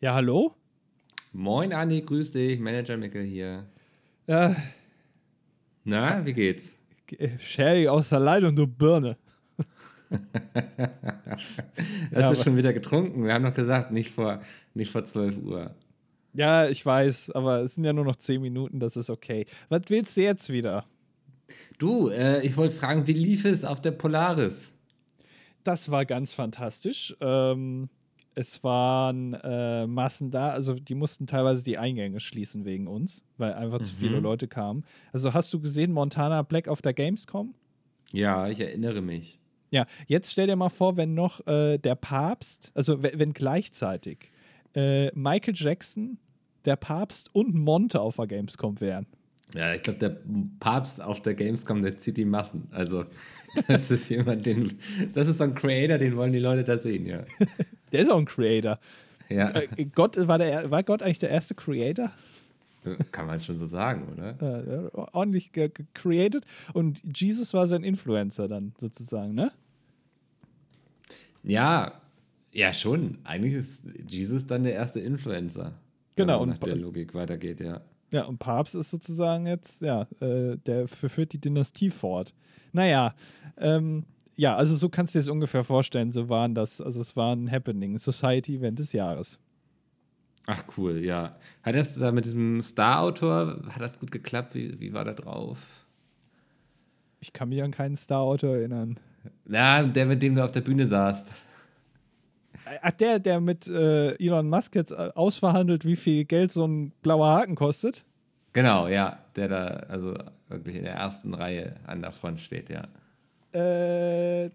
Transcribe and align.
Ja, 0.00 0.14
hallo? 0.14 0.54
Moin 1.32 1.72
Andi, 1.72 2.02
grüß 2.02 2.32
dich, 2.32 2.58
Manager 2.60 2.96
Mickel 2.96 3.22
hier. 3.24 3.66
Ja, 4.26 4.54
Na, 5.84 6.24
wie 6.26 6.32
geht's? 6.32 6.72
Sherry 7.38 7.86
aus 7.88 8.08
der 8.08 8.18
Leitung, 8.20 8.56
du 8.56 8.66
Birne. 8.66 9.16
Hast 10.10 10.22
Ja, 12.12 12.18
du 12.20 12.24
aber- 12.26 12.34
schon 12.36 12.56
wieder 12.56 12.72
getrunken? 12.72 13.24
Wir 13.24 13.34
haben 13.34 13.44
doch 13.44 13.54
gesagt, 13.54 13.92
nicht 13.92 14.10
vor, 14.10 14.40
nicht 14.74 14.90
vor 14.90 15.04
12 15.04 15.38
Uhr. 15.38 15.74
Ja, 16.34 16.68
ich 16.68 16.84
weiß, 16.84 17.30
aber 17.30 17.60
es 17.62 17.74
sind 17.76 17.84
ja 17.84 17.92
nur 17.92 18.04
noch 18.04 18.16
10 18.16 18.42
Minuten, 18.42 18.80
das 18.80 18.96
ist 18.96 19.08
okay. 19.10 19.46
Was 19.68 19.82
willst 19.88 20.16
du 20.16 20.22
jetzt 20.22 20.50
wieder? 20.50 20.84
Du, 21.78 22.08
äh, 22.08 22.44
ich 22.44 22.56
wollte 22.56 22.74
fragen, 22.74 23.06
wie 23.06 23.12
lief 23.12 23.44
es 23.44 23.64
auf 23.64 23.80
der 23.80 23.92
Polaris? 23.92 24.68
Das 25.64 25.90
war 25.90 26.04
ganz 26.04 26.32
fantastisch. 26.32 27.16
Ähm, 27.20 27.88
es 28.36 28.62
waren 28.62 29.34
äh, 29.34 29.86
Massen 29.86 30.30
da, 30.30 30.50
also 30.50 30.74
die 30.74 30.94
mussten 30.94 31.26
teilweise 31.26 31.64
die 31.64 31.78
Eingänge 31.78 32.20
schließen 32.20 32.64
wegen 32.64 32.86
uns, 32.86 33.24
weil 33.38 33.54
einfach 33.54 33.80
zu 33.80 33.94
viele 33.96 34.18
Mhm. 34.18 34.22
Leute 34.22 34.46
kamen. 34.46 34.84
Also 35.12 35.34
hast 35.34 35.52
du 35.52 35.60
gesehen 35.60 35.90
Montana 35.92 36.42
Black 36.42 36.68
auf 36.68 36.82
der 36.82 36.92
Gamescom? 36.92 37.54
Ja, 38.12 38.48
ich 38.48 38.60
erinnere 38.60 39.00
mich. 39.02 39.40
Ja, 39.70 39.86
jetzt 40.06 40.30
stell 40.30 40.46
dir 40.46 40.54
mal 40.56 40.68
vor, 40.68 40.96
wenn 40.96 41.14
noch 41.14 41.44
äh, 41.46 41.78
der 41.78 41.96
Papst, 41.96 42.70
also 42.74 43.02
wenn, 43.02 43.18
wenn 43.18 43.32
gleichzeitig 43.32 44.30
äh, 44.74 45.10
Michael 45.14 45.54
Jackson, 45.56 46.18
der 46.66 46.76
Papst 46.76 47.34
und 47.34 47.54
Monte 47.54 48.00
auf 48.00 48.16
der 48.16 48.26
Gamescom 48.26 48.80
wären. 48.80 49.06
Ja, 49.54 49.74
ich 49.74 49.82
glaube, 49.82 49.98
der 49.98 50.20
Papst 50.60 51.00
auf 51.00 51.22
der 51.22 51.34
Gamescom, 51.34 51.80
der 51.82 51.96
zieht 51.98 52.16
die 52.16 52.24
Massen. 52.24 52.68
Also, 52.72 53.04
das 53.68 53.90
ist 53.90 54.08
jemand, 54.08 54.46
den. 54.46 54.72
Das 55.12 55.28
ist 55.28 55.38
so 55.38 55.44
ein 55.44 55.54
Creator, 55.54 55.98
den 55.98 56.16
wollen 56.16 56.32
die 56.32 56.38
Leute 56.38 56.64
da 56.64 56.78
sehen, 56.78 57.06
ja. 57.06 57.24
Der 57.92 58.00
ist 58.00 58.10
auch 58.10 58.18
ein 58.18 58.24
Creator. 58.26 58.78
Ja, 59.28 59.50
Äh, 59.50 59.86
Gott, 59.94 60.16
war, 60.28 60.38
der, 60.38 60.70
war 60.70 60.82
Gott 60.82 61.02
eigentlich 61.02 61.18
der 61.20 61.30
erste 61.30 61.54
Creator? 61.54 62.10
kann 63.10 63.26
man 63.26 63.40
schon 63.40 63.58
so 63.58 63.66
sagen, 63.66 64.06
oder? 64.12 64.40
Äh, 64.40 64.90
ordentlich 64.94 65.50
ge 65.52 65.68
ge- 65.70 65.86
created. 65.94 66.44
Und 66.72 67.02
Jesus 67.18 67.52
war 67.52 67.66
sein 67.66 67.82
Influencer 67.82 68.46
dann 68.46 68.74
sozusagen, 68.78 69.34
ne? 69.34 69.50
Ja, 71.42 72.00
ja, 72.52 72.72
schon. 72.72 73.18
Eigentlich 73.24 73.54
ist 73.54 73.84
Jesus 74.08 74.46
dann 74.46 74.62
der 74.62 74.72
erste 74.74 75.00
Influencer. 75.00 75.74
Genau, 76.16 76.40
Wenn 76.40 76.48
man 76.48 76.58
nach 76.58 76.64
der 76.64 76.76
Logik 76.76 77.14
weitergeht, 77.14 77.60
ja. 77.60 77.80
Ja, 78.10 78.24
und 78.24 78.38
Papst 78.38 78.74
ist 78.74 78.90
sozusagen 78.90 79.46
jetzt, 79.46 79.82
ja, 79.82 80.06
äh, 80.20 80.56
der 80.58 80.86
führt 80.88 81.32
die 81.32 81.40
Dynastie 81.40 81.90
fort. 81.90 82.34
Naja, 82.72 83.14
ähm, 83.58 84.04
ja, 84.36 84.54
also 84.54 84.74
so 84.76 84.88
kannst 84.88 85.14
du 85.14 85.18
dir 85.18 85.24
das 85.24 85.28
ungefähr 85.28 85.64
vorstellen, 85.64 86.12
so 86.12 86.28
waren 86.28 86.54
das, 86.54 86.80
also 86.80 87.00
es 87.00 87.16
war 87.16 87.34
ein 87.34 87.50
Happening, 87.50 87.98
Society-Event 87.98 88.78
des 88.78 88.92
Jahres. 88.92 89.40
Ach 90.46 90.62
cool, 90.76 91.04
ja. 91.04 91.36
Hat 91.62 91.74
das 91.74 91.98
da 91.98 92.12
mit 92.12 92.24
diesem 92.24 92.62
Star-Autor, 92.62 93.62
hat 93.70 93.80
das 93.80 93.98
gut 93.98 94.12
geklappt? 94.12 94.54
Wie, 94.54 94.78
wie 94.78 94.92
war 94.92 95.04
da 95.04 95.12
drauf? 95.12 95.58
Ich 97.20 97.32
kann 97.32 97.48
mich 97.48 97.62
an 97.62 97.72
keinen 97.72 97.96
Star-Autor 97.96 98.56
erinnern. 98.56 99.00
Ja, 99.48 99.82
der, 99.82 100.06
mit 100.06 100.22
dem 100.22 100.36
du 100.36 100.44
auf 100.44 100.52
der 100.52 100.60
Bühne 100.60 100.86
saßt. 100.86 101.32
Ach, 102.82 102.90
der, 102.92 103.20
der 103.20 103.40
mit 103.40 103.68
äh, 103.68 104.14
Elon 104.16 104.48
Musk 104.48 104.74
jetzt 104.74 104.90
äh, 104.90 105.10
ausverhandelt, 105.14 105.84
wie 105.84 105.96
viel 105.96 106.24
Geld 106.24 106.50
so 106.50 106.66
ein 106.66 106.92
blauer 107.02 107.28
Haken 107.28 107.54
kostet? 107.54 108.04
Genau, 108.52 108.88
ja. 108.88 109.18
Der 109.36 109.48
da 109.48 109.66
also 109.88 110.14
wirklich 110.48 110.76
in 110.76 110.84
der 110.84 110.94
ersten 110.94 111.34
Reihe 111.34 111.76
an 111.86 112.02
der 112.02 112.10
Front 112.10 112.40
steht, 112.40 112.68
ja. 112.70 112.88
Äh, 113.52 114.50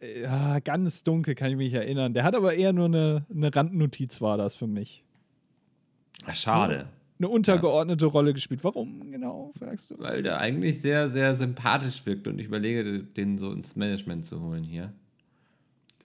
ja, 0.00 0.60
ganz 0.60 1.02
dunkel 1.02 1.34
kann 1.34 1.50
ich 1.50 1.56
mich 1.56 1.72
erinnern. 1.72 2.14
Der 2.14 2.22
hat 2.22 2.34
aber 2.34 2.54
eher 2.54 2.72
nur 2.72 2.84
eine, 2.84 3.26
eine 3.34 3.54
Randnotiz, 3.54 4.20
war 4.20 4.36
das 4.36 4.54
für 4.54 4.66
mich. 4.66 5.04
Ach, 6.26 6.36
schade. 6.36 6.88
Eine 7.18 7.28
untergeordnete 7.28 8.06
Rolle 8.06 8.34
gespielt. 8.34 8.62
Warum 8.62 9.10
genau, 9.10 9.50
fragst 9.58 9.90
du? 9.90 9.98
Weil 9.98 10.22
der 10.22 10.38
eigentlich 10.38 10.80
sehr, 10.80 11.08
sehr 11.08 11.34
sympathisch 11.34 12.04
wirkt 12.04 12.28
und 12.28 12.38
ich 12.38 12.46
überlege, 12.46 13.02
den 13.02 13.38
so 13.38 13.52
ins 13.52 13.74
Management 13.74 14.26
zu 14.26 14.40
holen 14.42 14.62
hier. 14.62 14.92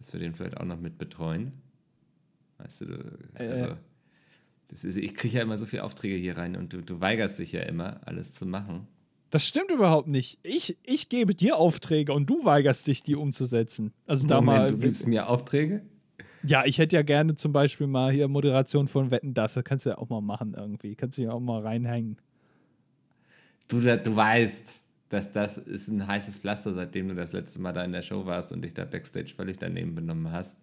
Dass 0.01 0.13
wir 0.13 0.19
den 0.19 0.33
vielleicht 0.33 0.57
auch 0.57 0.65
noch 0.65 0.79
mit 0.79 0.97
betreuen. 0.97 1.51
Weißt 2.57 2.81
du, 2.81 2.85
du 2.85 3.17
also, 3.37 3.77
das 4.67 4.83
ist, 4.83 4.97
ich 4.97 5.13
kriege 5.13 5.37
ja 5.37 5.43
immer 5.43 5.59
so 5.59 5.67
viele 5.67 5.83
Aufträge 5.83 6.15
hier 6.15 6.37
rein 6.37 6.55
und 6.55 6.73
du, 6.73 6.81
du 6.81 6.99
weigerst 6.99 7.37
dich 7.37 7.51
ja 7.51 7.61
immer, 7.61 8.01
alles 8.05 8.33
zu 8.33 8.47
machen. 8.47 8.87
Das 9.29 9.45
stimmt 9.47 9.69
überhaupt 9.71 10.07
nicht. 10.07 10.39
Ich, 10.43 10.75
ich 10.83 11.07
gebe 11.07 11.35
dir 11.35 11.57
Aufträge 11.57 12.13
und 12.13 12.29
du 12.29 12.43
weigerst 12.43 12.87
dich, 12.87 13.03
die 13.03 13.15
umzusetzen. 13.15 13.93
Also 14.07 14.27
da 14.27 14.41
Moment, 14.41 14.61
mal. 14.61 14.69
du 14.71 14.77
gibst 14.77 15.05
mir 15.05 15.29
Aufträge? 15.29 15.83
Ja, 16.43 16.65
ich 16.65 16.79
hätte 16.79 16.95
ja 16.95 17.03
gerne 17.03 17.35
zum 17.35 17.53
Beispiel 17.53 17.85
mal 17.85 18.11
hier 18.11 18.27
Moderation 18.27 18.87
von 18.87 19.11
Wetten 19.11 19.35
das. 19.35 19.53
Das 19.53 19.63
kannst 19.63 19.85
du 19.85 19.91
ja 19.91 19.97
auch 19.99 20.09
mal 20.09 20.21
machen 20.21 20.55
irgendwie. 20.57 20.95
Kannst 20.95 21.19
du 21.19 21.21
ja 21.21 21.31
auch 21.31 21.39
mal 21.39 21.61
reinhängen. 21.61 22.17
Du, 23.67 23.79
da- 23.79 23.97
du 23.97 24.15
weißt, 24.15 24.75
dass 25.11 25.31
das 25.33 25.57
ist 25.57 25.89
ein 25.89 26.07
heißes 26.07 26.37
Pflaster, 26.37 26.73
seitdem 26.73 27.09
du 27.09 27.15
das 27.15 27.33
letzte 27.33 27.59
Mal 27.59 27.73
da 27.73 27.83
in 27.83 27.91
der 27.91 28.01
Show 28.01 28.25
warst 28.25 28.53
und 28.53 28.61
dich 28.61 28.73
da 28.73 28.85
Backstage 28.85 29.33
völlig 29.35 29.57
daneben 29.57 29.93
benommen 29.93 30.31
hast. 30.31 30.61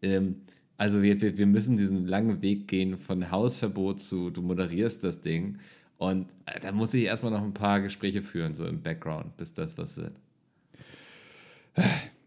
Ähm, 0.00 0.36
also 0.78 1.02
wir, 1.02 1.20
wir, 1.20 1.36
wir 1.36 1.46
müssen 1.46 1.76
diesen 1.76 2.06
langen 2.06 2.40
Weg 2.40 2.66
gehen 2.66 2.98
von 2.98 3.30
Hausverbot 3.30 4.00
zu, 4.00 4.30
du 4.30 4.40
moderierst 4.40 5.04
das 5.04 5.20
Ding. 5.20 5.58
Und 5.98 6.30
äh, 6.46 6.60
da 6.60 6.72
muss 6.72 6.94
ich 6.94 7.04
erstmal 7.04 7.30
noch 7.30 7.42
ein 7.42 7.52
paar 7.52 7.82
Gespräche 7.82 8.22
führen, 8.22 8.54
so 8.54 8.66
im 8.66 8.82
Background, 8.82 9.36
bis 9.36 9.52
das 9.52 9.76
was 9.78 9.96
wird. 9.96 10.14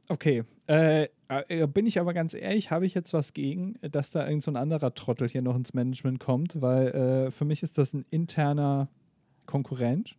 Okay. 0.09 0.45
Äh, 0.67 1.09
äh, 1.27 1.67
bin 1.67 1.85
ich 1.85 1.99
aber 1.99 2.13
ganz 2.13 2.33
ehrlich, 2.33 2.71
habe 2.71 2.85
ich 2.85 2.93
jetzt 2.93 3.11
was 3.11 3.33
gegen, 3.33 3.73
dass 3.81 4.11
da 4.11 4.25
irgend 4.25 4.41
so 4.41 4.49
ein 4.49 4.55
anderer 4.55 4.93
Trottel 4.93 5.27
hier 5.27 5.41
noch 5.41 5.57
ins 5.57 5.73
Management 5.73 6.21
kommt, 6.21 6.61
weil 6.61 6.87
äh, 6.87 7.31
für 7.31 7.43
mich 7.43 7.61
ist 7.61 7.77
das 7.77 7.93
ein 7.93 8.05
interner 8.09 8.87
Konkurrent 9.47 10.15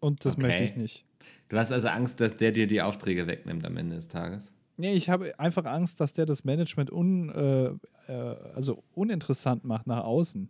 und 0.00 0.24
das 0.24 0.34
Okay. 0.34 0.42
möchte 0.46 0.62
ich 0.64 0.76
nicht. 0.76 1.04
Du 1.48 1.56
hast 1.56 1.72
also 1.72 1.88
Angst, 1.88 2.20
dass 2.20 2.36
der 2.36 2.52
dir 2.52 2.66
die 2.66 2.82
Aufträge 2.82 3.26
wegnimmt 3.26 3.64
am 3.64 3.76
Ende 3.76 3.96
des 3.96 4.08
Tages? 4.08 4.52
Nee, 4.76 4.94
ich 4.94 5.10
habe 5.10 5.38
einfach 5.38 5.64
Angst, 5.66 6.00
dass 6.00 6.14
der 6.14 6.26
das 6.26 6.44
Management 6.44 6.90
un, 6.90 7.28
äh, 7.28 8.12
äh, 8.12 8.36
also 8.54 8.82
uninteressant 8.94 9.64
macht 9.64 9.86
nach 9.86 10.04
außen. 10.04 10.48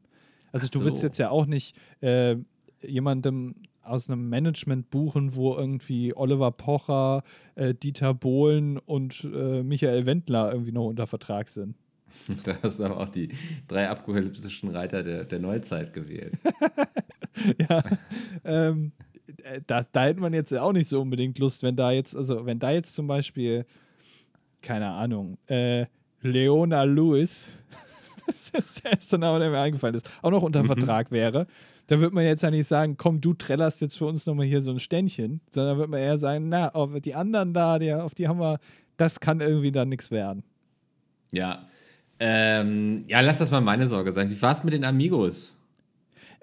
Also 0.53 0.67
Ach 0.69 0.71
du 0.71 0.85
willst 0.85 1.01
so. 1.01 1.07
jetzt 1.07 1.19
ja 1.19 1.31
auch 1.31 1.47
nicht 1.47 1.77
äh, 2.01 2.37
jemandem 2.83 3.57
aus 3.83 4.09
einem 4.09 4.29
Management 4.29 4.91
buchen, 4.91 5.35
wo 5.35 5.57
irgendwie 5.57 6.15
Oliver 6.15 6.53
Pocher, 6.53 7.23
äh, 7.57 7.75
Dieter 7.75 8.15
Bohlen 8.15 8.79
und 8.79 9.25
äh, 9.25 9.63
Michael 9.63 10.07
Wendler 10.07 10.53
irgendwie 10.53 10.73
noch 10.73 10.87
unter 10.87 11.07
Vertrag 11.07 11.49
sind. 11.49 11.75
Da 12.45 12.57
hast 12.63 12.79
du 12.79 12.85
aber 12.85 13.01
auch 13.01 13.09
die 13.09 13.29
drei 13.67 13.89
apokalyptischen 13.89 14.69
Reiter 14.71 15.03
der, 15.03 15.25
der 15.25 15.39
Neuzeit 15.39 15.93
gewählt. 15.93 16.35
ja, 17.69 17.83
ähm, 18.45 18.93
äh, 19.10 19.10
da, 19.67 19.83
da 19.91 20.05
hätte 20.05 20.21
man 20.21 20.33
jetzt 20.33 20.53
auch 20.57 20.73
nicht 20.73 20.89
so 20.89 21.01
unbedingt 21.01 21.39
Lust, 21.39 21.63
wenn 21.63 21.77
da 21.77 21.91
jetzt, 21.91 22.17
also 22.17 22.47
wenn 22.47 22.59
da 22.59 22.71
jetzt 22.71 22.95
zum 22.95 23.07
Beispiel, 23.07 23.65
keine 24.63 24.91
Ahnung, 24.91 25.39
äh, 25.47 25.87
Leona 26.23 26.85
Lewis, 26.85 27.51
das 28.27 28.53
ist 28.53 28.85
der 28.85 28.93
erste 28.93 29.19
Name, 29.19 29.39
der 29.39 29.51
mir 29.51 29.61
eingefallen 29.61 29.95
ist, 29.95 30.09
auch 30.23 30.31
noch 30.31 30.43
unter 30.43 30.65
Vertrag 30.65 31.11
wäre, 31.11 31.47
da 31.87 32.01
wird 32.01 32.13
man 32.13 32.25
jetzt 32.25 32.43
ja 32.43 32.51
nicht 32.51 32.67
sagen, 32.67 32.97
komm, 32.97 33.21
du 33.21 33.35
trällerst 33.35 33.81
jetzt 33.81 33.99
für 33.99 34.07
uns 34.07 34.25
nochmal 34.25 34.47
hier 34.47 34.63
so 34.63 34.71
ein 34.71 34.79
Ständchen, 34.79 35.41
sondern 35.51 35.79
wird 35.79 35.91
man 35.91 35.99
eher 35.99 36.19
sagen, 36.19 36.49
na, 36.49 36.69
auf 36.69 36.93
die 37.01 37.17
anderen 37.17 37.53
da, 37.53 37.81
die, 37.81 37.93
auf 37.93 38.15
die 38.15 38.29
haben 38.29 38.39
wir, 38.39 38.61
das 38.97 39.19
kann 39.19 39.41
irgendwie 39.41 39.73
dann 39.73 39.89
nichts 39.89 40.11
werden. 40.13 40.45
Ja. 41.33 41.67
Ähm, 42.21 43.05
ja, 43.09 43.21
lass 43.21 43.39
das 43.39 43.51
mal 43.51 43.61
meine 43.61 43.89
Sorge 43.89 44.13
sein. 44.13 44.31
Wie 44.31 44.41
war 44.41 44.53
es 44.53 44.63
mit 44.63 44.75
den 44.75 44.85
Amigos? 44.85 45.53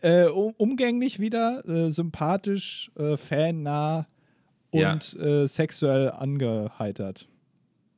Äh, 0.02 0.25
um, 0.25 0.53
umgänglich 0.58 1.19
wieder, 1.19 1.63
äh, 1.68 1.90
sympathisch, 1.91 2.91
äh, 2.97 3.18
fannah 3.18 4.08
Ja. 4.74 4.94
und 4.94 5.19
äh, 5.19 5.47
sexuell 5.47 6.12
angeheitert. 6.12 7.28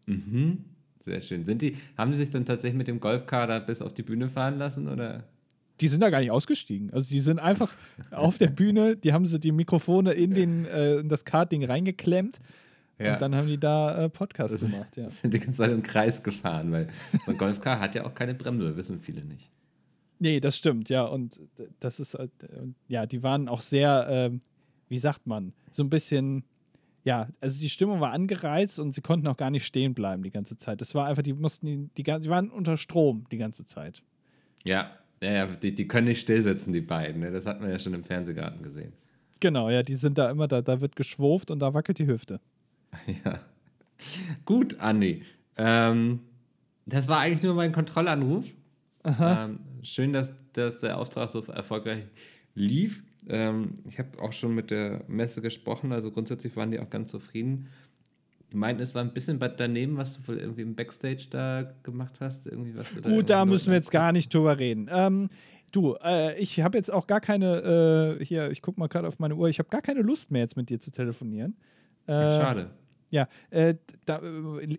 Mhm. 0.05 0.63
Sehr 1.01 1.19
schön. 1.21 1.45
Sind 1.45 1.61
die, 1.61 1.75
haben 1.97 2.11
die 2.11 2.17
sich 2.17 2.29
dann 2.29 2.45
tatsächlich 2.45 2.77
mit 2.77 2.87
dem 2.87 2.99
Golfkader 2.99 3.59
bis 3.59 3.81
auf 3.81 3.93
die 3.93 4.03
Bühne 4.03 4.29
fahren 4.29 4.57
lassen? 4.57 4.87
Oder? 4.87 5.23
Die 5.81 5.87
sind 5.87 6.01
da 6.01 6.09
gar 6.09 6.19
nicht 6.19 6.31
ausgestiegen. 6.31 6.91
Also 6.93 7.09
die 7.09 7.19
sind 7.19 7.39
einfach 7.39 7.71
auf 8.11 8.37
der 8.37 8.47
Bühne, 8.49 8.95
die 8.97 9.13
haben 9.13 9.25
sie 9.25 9.39
die 9.39 9.51
Mikrofone 9.51 10.11
in, 10.13 10.33
den, 10.33 10.65
äh, 10.65 10.95
in 10.97 11.09
das 11.09 11.25
Kartding 11.25 11.63
reingeklemmt 11.65 12.39
und 13.01 13.21
dann 13.21 13.33
haben 13.33 13.47
die 13.47 13.57
da 13.57 14.03
äh, 14.05 14.09
Podcast 14.09 14.59
gemacht, 14.59 14.97
ja. 14.97 15.09
Sind 15.09 15.33
die 15.33 15.39
ganze 15.39 15.59
Zeit 15.59 15.71
im 15.71 15.81
Kreis 15.81 16.21
gefahren, 16.21 16.69
weil 16.73 16.89
so 17.25 17.31
ein 17.31 17.37
Golfcar 17.37 17.79
hat 17.79 17.95
ja 17.95 18.05
auch 18.05 18.13
keine 18.13 18.33
Bremse, 18.33 18.75
wissen 18.75 18.99
viele 18.99 19.23
nicht. 19.23 19.49
Nee, 20.19 20.41
das 20.41 20.57
stimmt, 20.57 20.89
ja. 20.89 21.03
Und 21.03 21.39
das 21.79 21.99
ist, 21.99 22.13
äh, 22.13 22.27
ja, 22.87 23.05
die 23.05 23.23
waren 23.23 23.47
auch 23.47 23.61
sehr, 23.61 24.07
ähm, 24.09 24.41
wie 24.89 24.97
sagt 24.97 25.25
man, 25.25 25.53
so 25.71 25.81
ein 25.81 25.89
bisschen, 25.89 26.43
ja, 27.05 27.29
also 27.39 27.61
die 27.61 27.69
Stimmung 27.69 28.01
war 28.01 28.11
angereizt 28.11 28.79
und 28.79 28.91
sie 28.91 29.01
konnten 29.01 29.27
auch 29.27 29.37
gar 29.37 29.49
nicht 29.49 29.65
stehen 29.65 29.93
bleiben 29.93 30.23
die 30.23 30.31
ganze 30.31 30.57
Zeit. 30.57 30.81
Das 30.81 30.93
war 30.93 31.07
einfach, 31.07 31.23
die 31.23 31.33
mussten, 31.33 31.91
die, 31.95 32.03
die, 32.03 32.19
die 32.19 32.29
waren 32.29 32.49
unter 32.49 32.75
Strom 32.75 33.25
die 33.31 33.37
ganze 33.37 33.63
Zeit. 33.63 34.03
Ja, 34.65 34.91
ja, 35.21 35.31
ja 35.31 35.45
die, 35.47 35.73
die 35.73 35.87
können 35.87 36.07
nicht 36.07 36.19
stillsitzen, 36.19 36.73
die 36.73 36.81
beiden. 36.81 37.21
Ne? 37.21 37.31
Das 37.31 37.45
hat 37.45 37.61
man 37.61 37.69
ja 37.69 37.79
schon 37.79 37.93
im 37.93 38.03
Fernsehgarten 38.03 38.61
gesehen. 38.61 38.93
Genau, 39.39 39.69
ja, 39.69 39.83
die 39.83 39.95
sind 39.95 40.17
da 40.17 40.29
immer, 40.29 40.49
da, 40.49 40.61
da 40.61 40.81
wird 40.81 40.97
geschwurft 40.97 41.49
und 41.49 41.59
da 41.59 41.73
wackelt 41.73 41.99
die 41.99 42.07
Hüfte. 42.07 42.39
Ja. 43.23 43.39
Gut, 44.45 44.79
Andi. 44.79 45.23
Ähm, 45.57 46.21
das 46.85 47.09
war 47.09 47.19
eigentlich 47.19 47.43
nur 47.43 47.53
mein 47.53 47.73
Kontrollanruf. 47.73 48.45
Ähm, 49.03 49.59
schön, 49.81 50.13
dass, 50.13 50.33
dass 50.53 50.81
der 50.81 50.97
Auftrag 50.97 51.29
so 51.29 51.41
erfolgreich 51.43 52.03
lief. 52.55 53.03
Ähm, 53.27 53.75
ich 53.87 53.99
habe 53.99 54.21
auch 54.21 54.33
schon 54.33 54.55
mit 54.55 54.71
der 54.71 55.03
Messe 55.07 55.41
gesprochen, 55.41 55.91
also 55.91 56.11
grundsätzlich 56.11 56.55
waren 56.55 56.71
die 56.71 56.79
auch 56.79 56.89
ganz 56.89 57.11
zufrieden. 57.11 57.67
Die 58.51 58.57
meinten, 58.57 58.81
es 58.81 58.95
war 58.95 59.03
ein 59.03 59.13
bisschen 59.13 59.39
daneben, 59.57 59.97
was 59.97 60.21
du 60.23 60.33
irgendwie 60.33 60.61
im 60.61 60.75
Backstage 60.75 61.27
da 61.29 61.71
gemacht 61.83 62.15
hast. 62.19 62.47
Irgendwie, 62.47 62.75
was 62.75 62.95
du 62.95 63.01
da 63.01 63.09
Gut, 63.09 63.29
da 63.29 63.45
müssen 63.45 63.67
wir 63.67 63.75
jetzt 63.75 63.91
gar 63.91 64.11
nicht 64.11 64.33
drüber 64.33 64.57
reden. 64.57 64.89
Ähm, 64.91 65.29
du, 65.71 65.95
äh, 66.03 66.39
ich 66.39 66.59
habe 66.61 66.77
jetzt 66.77 66.91
auch 66.91 67.05
gar 67.05 67.21
keine, 67.21 68.17
äh, 68.19 68.25
hier, 68.25 68.49
ich 68.49 68.63
gucke 68.63 68.79
mal 68.79 68.87
gerade 68.87 69.07
auf 69.07 69.19
meine 69.19 69.35
Uhr, 69.35 69.49
ich 69.49 69.59
habe 69.59 69.69
gar 69.69 69.81
keine 69.81 70.01
Lust 70.01 70.31
mehr 70.31 70.41
jetzt 70.41 70.57
mit 70.57 70.69
dir 70.69 70.79
zu 70.79 70.91
telefonieren. 70.91 71.55
Äh, 72.07 72.13
Schade. 72.13 72.69
Ja, 73.11 73.27
äh, 73.51 73.75
da, 74.05 74.21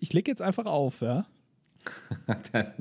ich 0.00 0.12
lege 0.12 0.30
jetzt 0.30 0.42
einfach 0.42 0.66
auf, 0.66 1.00
ja. 1.00 1.26
das, 2.52 2.74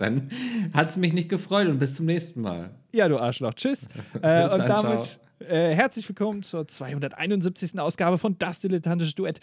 dann 0.00 0.30
hat 0.72 0.90
es 0.90 0.96
mich 0.96 1.12
nicht 1.12 1.28
gefreut 1.28 1.68
und 1.68 1.78
bis 1.78 1.96
zum 1.96 2.06
nächsten 2.06 2.40
Mal. 2.40 2.70
Ja, 2.92 3.08
du 3.08 3.18
Arschloch. 3.18 3.54
Tschüss. 3.54 3.88
äh, 4.22 4.44
und 4.44 4.58
dann, 4.58 4.68
damit 4.68 5.20
äh, 5.40 5.74
herzlich 5.74 6.08
willkommen 6.08 6.42
zur 6.42 6.66
271. 6.66 7.78
Ausgabe 7.78 8.18
von 8.18 8.38
Das 8.38 8.60
Dilettantische 8.60 9.14
Duett. 9.14 9.40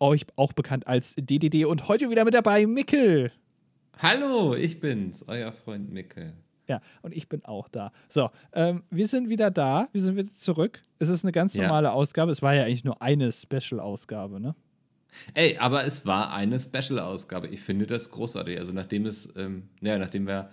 Euch 0.00 0.26
auch 0.36 0.52
bekannt 0.52 0.86
als 0.86 1.14
DDD 1.18 1.64
und 1.66 1.88
heute 1.88 2.10
wieder 2.10 2.24
mit 2.24 2.34
dabei 2.34 2.66
Mickel. 2.66 3.32
Hallo, 3.98 4.54
ich 4.54 4.80
bin's, 4.80 5.24
euer 5.28 5.52
Freund 5.52 5.92
Mickel. 5.92 6.32
Ja, 6.66 6.80
und 7.02 7.14
ich 7.14 7.28
bin 7.28 7.44
auch 7.44 7.68
da. 7.68 7.92
So, 8.08 8.30
ähm, 8.54 8.84
wir 8.90 9.06
sind 9.06 9.28
wieder 9.28 9.50
da, 9.50 9.88
wir 9.92 10.00
sind 10.00 10.16
wieder 10.16 10.30
zurück. 10.30 10.82
Es 10.98 11.08
ist 11.08 11.24
eine 11.24 11.32
ganz 11.32 11.54
normale 11.54 11.88
ja. 11.88 11.92
Ausgabe. 11.92 12.32
Es 12.32 12.40
war 12.40 12.54
ja 12.54 12.64
eigentlich 12.64 12.84
nur 12.84 13.02
eine 13.02 13.30
Special-Ausgabe, 13.30 14.40
ne? 14.40 14.54
Ey, 15.34 15.56
aber 15.58 15.84
es 15.84 16.06
war 16.06 16.32
eine 16.32 16.60
Special-Ausgabe. 16.60 17.48
Ich 17.48 17.60
finde 17.60 17.86
das 17.86 18.10
großartig. 18.10 18.58
Also 18.58 18.72
nachdem 18.72 19.06
es, 19.06 19.32
ähm, 19.36 19.68
ja, 19.80 19.98
nachdem 19.98 20.26
wir 20.26 20.50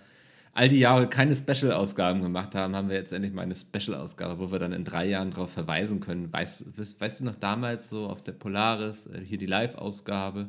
all 0.54 0.68
die 0.68 0.78
Jahre 0.78 1.08
keine 1.08 1.34
Special-Ausgaben 1.34 2.22
gemacht 2.22 2.54
haben, 2.54 2.76
haben 2.76 2.88
wir 2.88 2.96
jetzt 2.96 3.12
endlich 3.12 3.32
mal 3.32 3.42
eine 3.42 3.54
Special-Ausgabe, 3.54 4.38
wo 4.38 4.52
wir 4.52 4.58
dann 4.58 4.72
in 4.72 4.84
drei 4.84 5.06
Jahren 5.06 5.30
darauf 5.30 5.50
verweisen 5.50 6.00
können. 6.00 6.32
Weißt, 6.32 7.00
weißt, 7.00 7.20
du 7.20 7.24
noch 7.24 7.36
damals 7.36 7.90
so 7.90 8.06
auf 8.06 8.22
der 8.22 8.32
Polaris, 8.32 9.06
äh, 9.06 9.20
hier 9.20 9.38
die 9.38 9.46
Live-Ausgabe? 9.46 10.48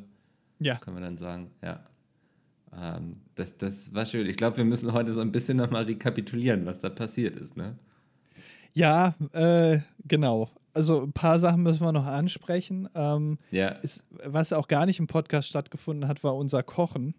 Ja. 0.59 0.75
Können 0.77 0.97
wir 0.97 1.03
dann 1.03 1.17
sagen, 1.17 1.51
ja. 1.61 1.83
Ähm, 2.75 3.17
das, 3.35 3.57
das 3.57 3.93
war 3.93 4.05
schön. 4.05 4.27
Ich 4.27 4.37
glaube, 4.37 4.57
wir 4.57 4.65
müssen 4.65 4.93
heute 4.93 5.13
so 5.13 5.21
ein 5.21 5.31
bisschen 5.31 5.57
nochmal 5.57 5.83
rekapitulieren, 5.83 6.65
was 6.65 6.79
da 6.79 6.89
passiert 6.89 7.37
ist, 7.37 7.55
ne? 7.55 7.77
Ja, 8.73 9.13
äh, 9.33 9.79
genau 10.07 10.49
also 10.73 11.03
ein 11.03 11.13
paar 11.13 11.39
Sachen 11.39 11.63
müssen 11.63 11.81
wir 11.81 11.91
noch 11.91 12.05
ansprechen. 12.05 12.89
Ähm, 12.95 13.37
ja. 13.51 13.69
Ist, 13.69 14.05
was 14.23 14.53
auch 14.53 14.67
gar 14.67 14.85
nicht 14.85 14.99
im 14.99 15.07
Podcast 15.07 15.47
stattgefunden 15.47 16.07
hat, 16.07 16.23
war 16.23 16.35
unser 16.35 16.63
Kochen. 16.63 17.13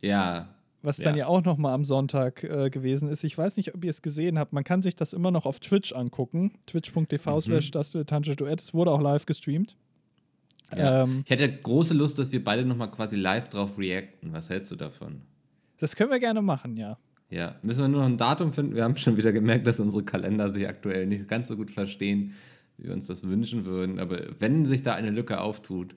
Ja. 0.00 0.48
Was 0.82 0.98
dann 0.98 1.14
ja, 1.14 1.20
ja 1.20 1.26
auch 1.26 1.42
noch 1.42 1.56
mal 1.56 1.74
am 1.74 1.84
Sonntag 1.84 2.44
äh, 2.44 2.70
gewesen 2.70 3.08
ist. 3.08 3.24
Ich 3.24 3.36
weiß 3.36 3.56
nicht, 3.56 3.74
ob 3.74 3.84
ihr 3.84 3.90
es 3.90 4.02
gesehen 4.02 4.38
habt. 4.38 4.52
Man 4.52 4.64
kann 4.64 4.82
sich 4.82 4.94
das 4.94 5.12
immer 5.12 5.30
noch 5.30 5.46
auf 5.46 5.58
Twitch 5.58 5.92
angucken. 5.92 6.52
Twitch.tv 6.66 7.36
mhm. 7.36 7.40
slash 7.40 7.70
das 7.70 7.92
Duett. 7.92 8.60
Es 8.60 8.74
wurde 8.74 8.92
auch 8.92 9.00
live 9.00 9.26
gestreamt. 9.26 9.76
Ja. 10.76 11.02
Ähm, 11.02 11.22
ich 11.24 11.30
hätte 11.30 11.48
große 11.48 11.94
Lust, 11.94 12.18
dass 12.18 12.32
wir 12.32 12.42
beide 12.42 12.64
noch 12.64 12.76
mal 12.76 12.88
quasi 12.88 13.16
live 13.16 13.48
drauf 13.48 13.78
reacten. 13.78 14.32
Was 14.32 14.50
hältst 14.50 14.70
du 14.72 14.76
davon? 14.76 15.22
Das 15.78 15.94
können 15.94 16.10
wir 16.10 16.18
gerne 16.18 16.42
machen, 16.42 16.76
ja. 16.76 16.98
Ja, 17.30 17.56
müssen 17.62 17.80
wir 17.80 17.88
nur 17.88 18.00
noch 18.00 18.08
ein 18.08 18.16
Datum 18.16 18.52
finden. 18.52 18.74
Wir 18.74 18.84
haben 18.84 18.96
schon 18.96 19.16
wieder 19.16 19.32
gemerkt, 19.32 19.66
dass 19.66 19.80
unsere 19.80 20.04
Kalender 20.04 20.52
sich 20.52 20.68
aktuell 20.68 21.06
nicht 21.06 21.28
ganz 21.28 21.48
so 21.48 21.56
gut 21.56 21.70
verstehen 21.70 22.32
wie 22.76 22.84
wir 22.84 22.92
uns 22.92 23.06
das 23.06 23.22
wünschen 23.22 23.64
würden. 23.64 23.98
Aber 23.98 24.20
wenn 24.38 24.64
sich 24.64 24.82
da 24.82 24.94
eine 24.94 25.10
Lücke 25.10 25.40
auftut, 25.40 25.96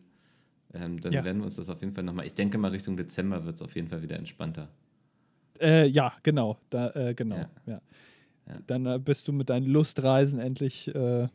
ähm, 0.74 1.00
dann 1.02 1.12
ja. 1.12 1.24
werden 1.24 1.40
wir 1.40 1.46
uns 1.46 1.56
das 1.56 1.70
auf 1.70 1.82
jeden 1.82 1.94
Fall 1.94 2.04
nochmal. 2.04 2.26
Ich 2.26 2.34
denke 2.34 2.58
mal, 2.58 2.72
Richtung 2.72 2.96
Dezember 2.96 3.46
wird 3.46 3.56
es 3.56 3.62
auf 3.62 3.76
jeden 3.76 3.88
Fall 3.88 4.02
wieder 4.02 4.18
entspannter. 4.18 4.70
Äh, 5.60 5.88
ja, 5.88 6.14
genau. 6.24 6.58
Da, 6.70 6.92
äh, 6.92 7.14
genau. 7.14 7.38
Ja. 7.38 7.50
ja. 7.66 7.82
Dann 8.68 8.86
äh, 8.86 9.00
bist 9.00 9.28
du 9.28 9.34
mit 9.34 9.50
deinen 9.50 9.66
Lustreisen 9.66 10.40
endlich 10.40 10.94
äh, 10.94 11.28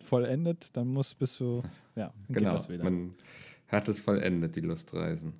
vollendet. 0.00 0.76
Dann 0.76 0.88
musst, 0.88 1.18
bist 1.18 1.40
du. 1.40 1.62
Ja, 1.96 2.14
genau. 2.28 2.56
Man 2.80 3.16
hat 3.66 3.88
es 3.88 3.98
vollendet, 3.98 4.54
die 4.54 4.60
Lustreisen. 4.60 5.32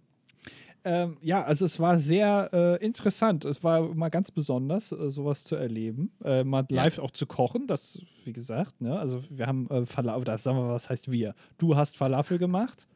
Ähm, 0.85 1.17
ja, 1.23 1.43
also 1.45 1.65
es 1.65 1.81
war 1.81 1.99
sehr 1.99 2.51
äh, 2.53 2.85
interessant. 2.85 3.45
Es 3.45 3.63
war 3.65 3.83
mal 3.95 4.09
ganz 4.09 4.31
besonders, 4.31 4.93
äh, 4.93 5.11
sowas 5.11 5.45
zu 5.45 5.57
erleben. 5.57 6.13
Äh, 6.25 6.45
mal 6.45 6.65
live 6.69 6.99
ja. 6.99 7.03
auch 7.03 7.11
zu 7.11 7.27
kochen, 7.27 7.67
das, 7.67 8.01
wie 8.25 8.33
gesagt, 8.33 8.81
ne? 8.81 8.99
Also 8.99 9.23
wir 9.31 9.47
haben 9.47 9.69
äh, 9.71 9.85
Falafel, 9.87 10.25
das 10.25 10.45
sagen 10.45 10.59
wir, 10.59 10.69
was 10.69 10.89
heißt 10.89 11.11
wir? 11.11 11.35
Du 11.59 11.77
hast 11.77 11.97
Falafel 11.97 12.39
gemacht. 12.39 12.87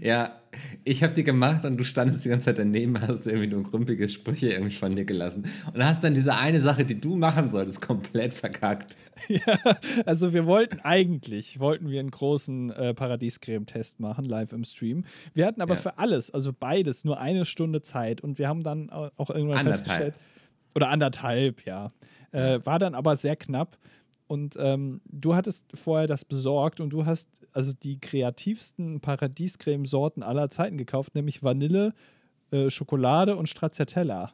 Ja, 0.00 0.40
ich 0.84 1.02
habe 1.02 1.14
die 1.14 1.24
gemacht 1.24 1.64
und 1.64 1.76
du 1.76 1.84
standest 1.84 2.24
die 2.24 2.28
ganze 2.28 2.46
Zeit 2.46 2.58
daneben, 2.58 3.00
hast 3.00 3.26
irgendwie 3.26 3.46
nur 3.46 3.62
grümpige 3.62 4.08
Sprüche 4.08 4.50
irgendwie 4.50 4.74
von 4.74 4.94
dir 4.94 5.04
gelassen 5.04 5.46
und 5.72 5.84
hast 5.84 6.04
dann 6.04 6.14
diese 6.14 6.36
eine 6.36 6.60
Sache, 6.60 6.84
die 6.84 7.00
du 7.00 7.16
machen 7.16 7.50
solltest, 7.50 7.80
komplett 7.80 8.34
verkackt. 8.34 8.96
Ja, 9.28 9.56
also 10.04 10.32
wir 10.32 10.46
wollten 10.46 10.80
eigentlich, 10.80 11.60
wollten 11.60 11.88
wir 11.90 12.00
einen 12.00 12.10
großen 12.10 12.70
äh, 12.70 12.92
Paradiescreme-Test 12.92 14.00
machen, 14.00 14.24
live 14.24 14.52
im 14.52 14.64
Stream. 14.64 15.04
Wir 15.32 15.46
hatten 15.46 15.60
aber 15.60 15.74
ja. 15.74 15.80
für 15.80 15.98
alles, 15.98 16.32
also 16.32 16.52
beides, 16.52 17.04
nur 17.04 17.20
eine 17.20 17.44
Stunde 17.44 17.82
Zeit 17.82 18.20
und 18.20 18.38
wir 18.38 18.48
haben 18.48 18.64
dann 18.64 18.90
auch 18.90 19.30
irgendwann 19.30 19.58
anderthalb. 19.58 19.86
festgestellt, 19.86 20.14
oder 20.74 20.88
anderthalb, 20.88 21.64
ja. 21.66 21.92
Äh, 22.32 22.60
war 22.64 22.78
dann 22.78 22.94
aber 22.94 23.16
sehr 23.16 23.36
knapp. 23.36 23.76
Und 24.32 24.56
ähm, 24.58 25.02
du 25.04 25.34
hattest 25.34 25.66
vorher 25.74 26.06
das 26.06 26.24
besorgt 26.24 26.80
und 26.80 26.88
du 26.88 27.04
hast 27.04 27.28
also 27.52 27.74
die 27.74 28.00
kreativsten 28.00 28.98
Paradiescreme-Sorten 29.02 30.22
aller 30.22 30.48
Zeiten 30.48 30.78
gekauft, 30.78 31.14
nämlich 31.14 31.42
Vanille, 31.42 31.92
äh, 32.50 32.70
Schokolade 32.70 33.36
und 33.36 33.50
Stracciatella. 33.50 34.32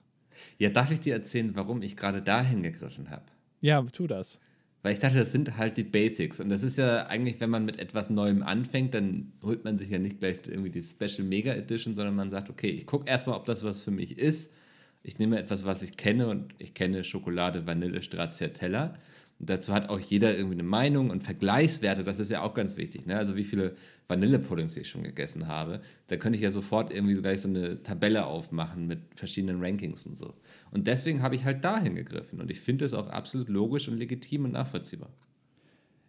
Ja, 0.56 0.70
darf 0.70 0.92
ich 0.92 1.00
dir 1.00 1.14
erzählen, 1.14 1.56
warum 1.56 1.82
ich 1.82 1.96
gerade 1.96 2.22
dahin 2.22 2.62
gegriffen 2.62 3.10
habe? 3.10 3.24
Ja, 3.60 3.82
tu 3.82 4.06
das. 4.06 4.38
Weil 4.82 4.92
ich 4.92 5.00
dachte, 5.00 5.18
das 5.18 5.32
sind 5.32 5.56
halt 5.56 5.76
die 5.76 5.82
Basics. 5.82 6.38
Und 6.38 6.48
das 6.50 6.62
ist 6.62 6.78
ja 6.78 7.08
eigentlich, 7.08 7.40
wenn 7.40 7.50
man 7.50 7.64
mit 7.64 7.80
etwas 7.80 8.08
Neuem 8.08 8.44
anfängt, 8.44 8.94
dann 8.94 9.32
holt 9.42 9.64
man 9.64 9.78
sich 9.78 9.90
ja 9.90 9.98
nicht 9.98 10.20
gleich 10.20 10.38
irgendwie 10.46 10.70
die 10.70 10.82
Special 10.82 11.26
Mega 11.26 11.52
Edition, 11.54 11.96
sondern 11.96 12.14
man 12.14 12.30
sagt, 12.30 12.50
okay, 12.50 12.68
ich 12.68 12.86
gucke 12.86 13.10
erstmal, 13.10 13.36
ob 13.36 13.46
das 13.46 13.64
was 13.64 13.80
für 13.80 13.90
mich 13.90 14.16
ist. 14.16 14.54
Ich 15.02 15.18
nehme 15.18 15.40
etwas, 15.40 15.64
was 15.64 15.82
ich 15.82 15.96
kenne 15.96 16.28
und 16.28 16.54
ich 16.58 16.74
kenne 16.74 17.02
Schokolade, 17.02 17.66
Vanille, 17.66 18.00
Stracciatella. 18.00 18.94
Und 19.38 19.50
dazu 19.50 19.73
hat 19.73 19.88
auch 19.88 20.00
jeder 20.00 20.37
irgendwie 20.37 20.56
eine 20.56 20.64
Meinung 20.64 21.11
und 21.11 21.23
Vergleichswerte, 21.23 22.02
das 22.02 22.19
ist 22.19 22.31
ja 22.31 22.43
auch 22.43 22.55
ganz 22.55 22.76
wichtig. 22.76 23.06
Ne? 23.06 23.17
Also 23.17 23.37
wie 23.37 23.44
viele 23.44 23.76
Vanillepuddings 24.08 24.76
ich 24.76 24.88
schon 24.88 25.05
gegessen 25.05 25.46
habe, 25.46 25.81
da 26.08 26.17
könnte 26.17 26.37
ich 26.37 26.43
ja 26.43 26.50
sofort 26.50 26.93
irgendwie 26.93 27.14
so 27.14 27.23
gleich 27.23 27.40
so 27.40 27.49
eine 27.49 27.82
Tabelle 27.82 28.26
aufmachen 28.26 28.87
mit 28.87 29.00
verschiedenen 29.14 29.62
Rankings 29.62 30.06
und 30.06 30.19
so. 30.19 30.35
Und 30.73 30.87
deswegen 30.88 31.23
habe 31.23 31.37
ich 31.37 31.44
halt 31.44 31.64
dahin 31.64 31.94
gegriffen 31.94 32.40
und 32.40 32.50
ich 32.50 32.61
finde 32.61 32.85
es 32.85 32.94
auch 32.94 33.08
absolut 33.08 33.49
logisch 33.49 33.88
und 33.88 33.97
legitim 33.97 34.45
und 34.45 34.52
nachvollziehbar. 34.52 35.11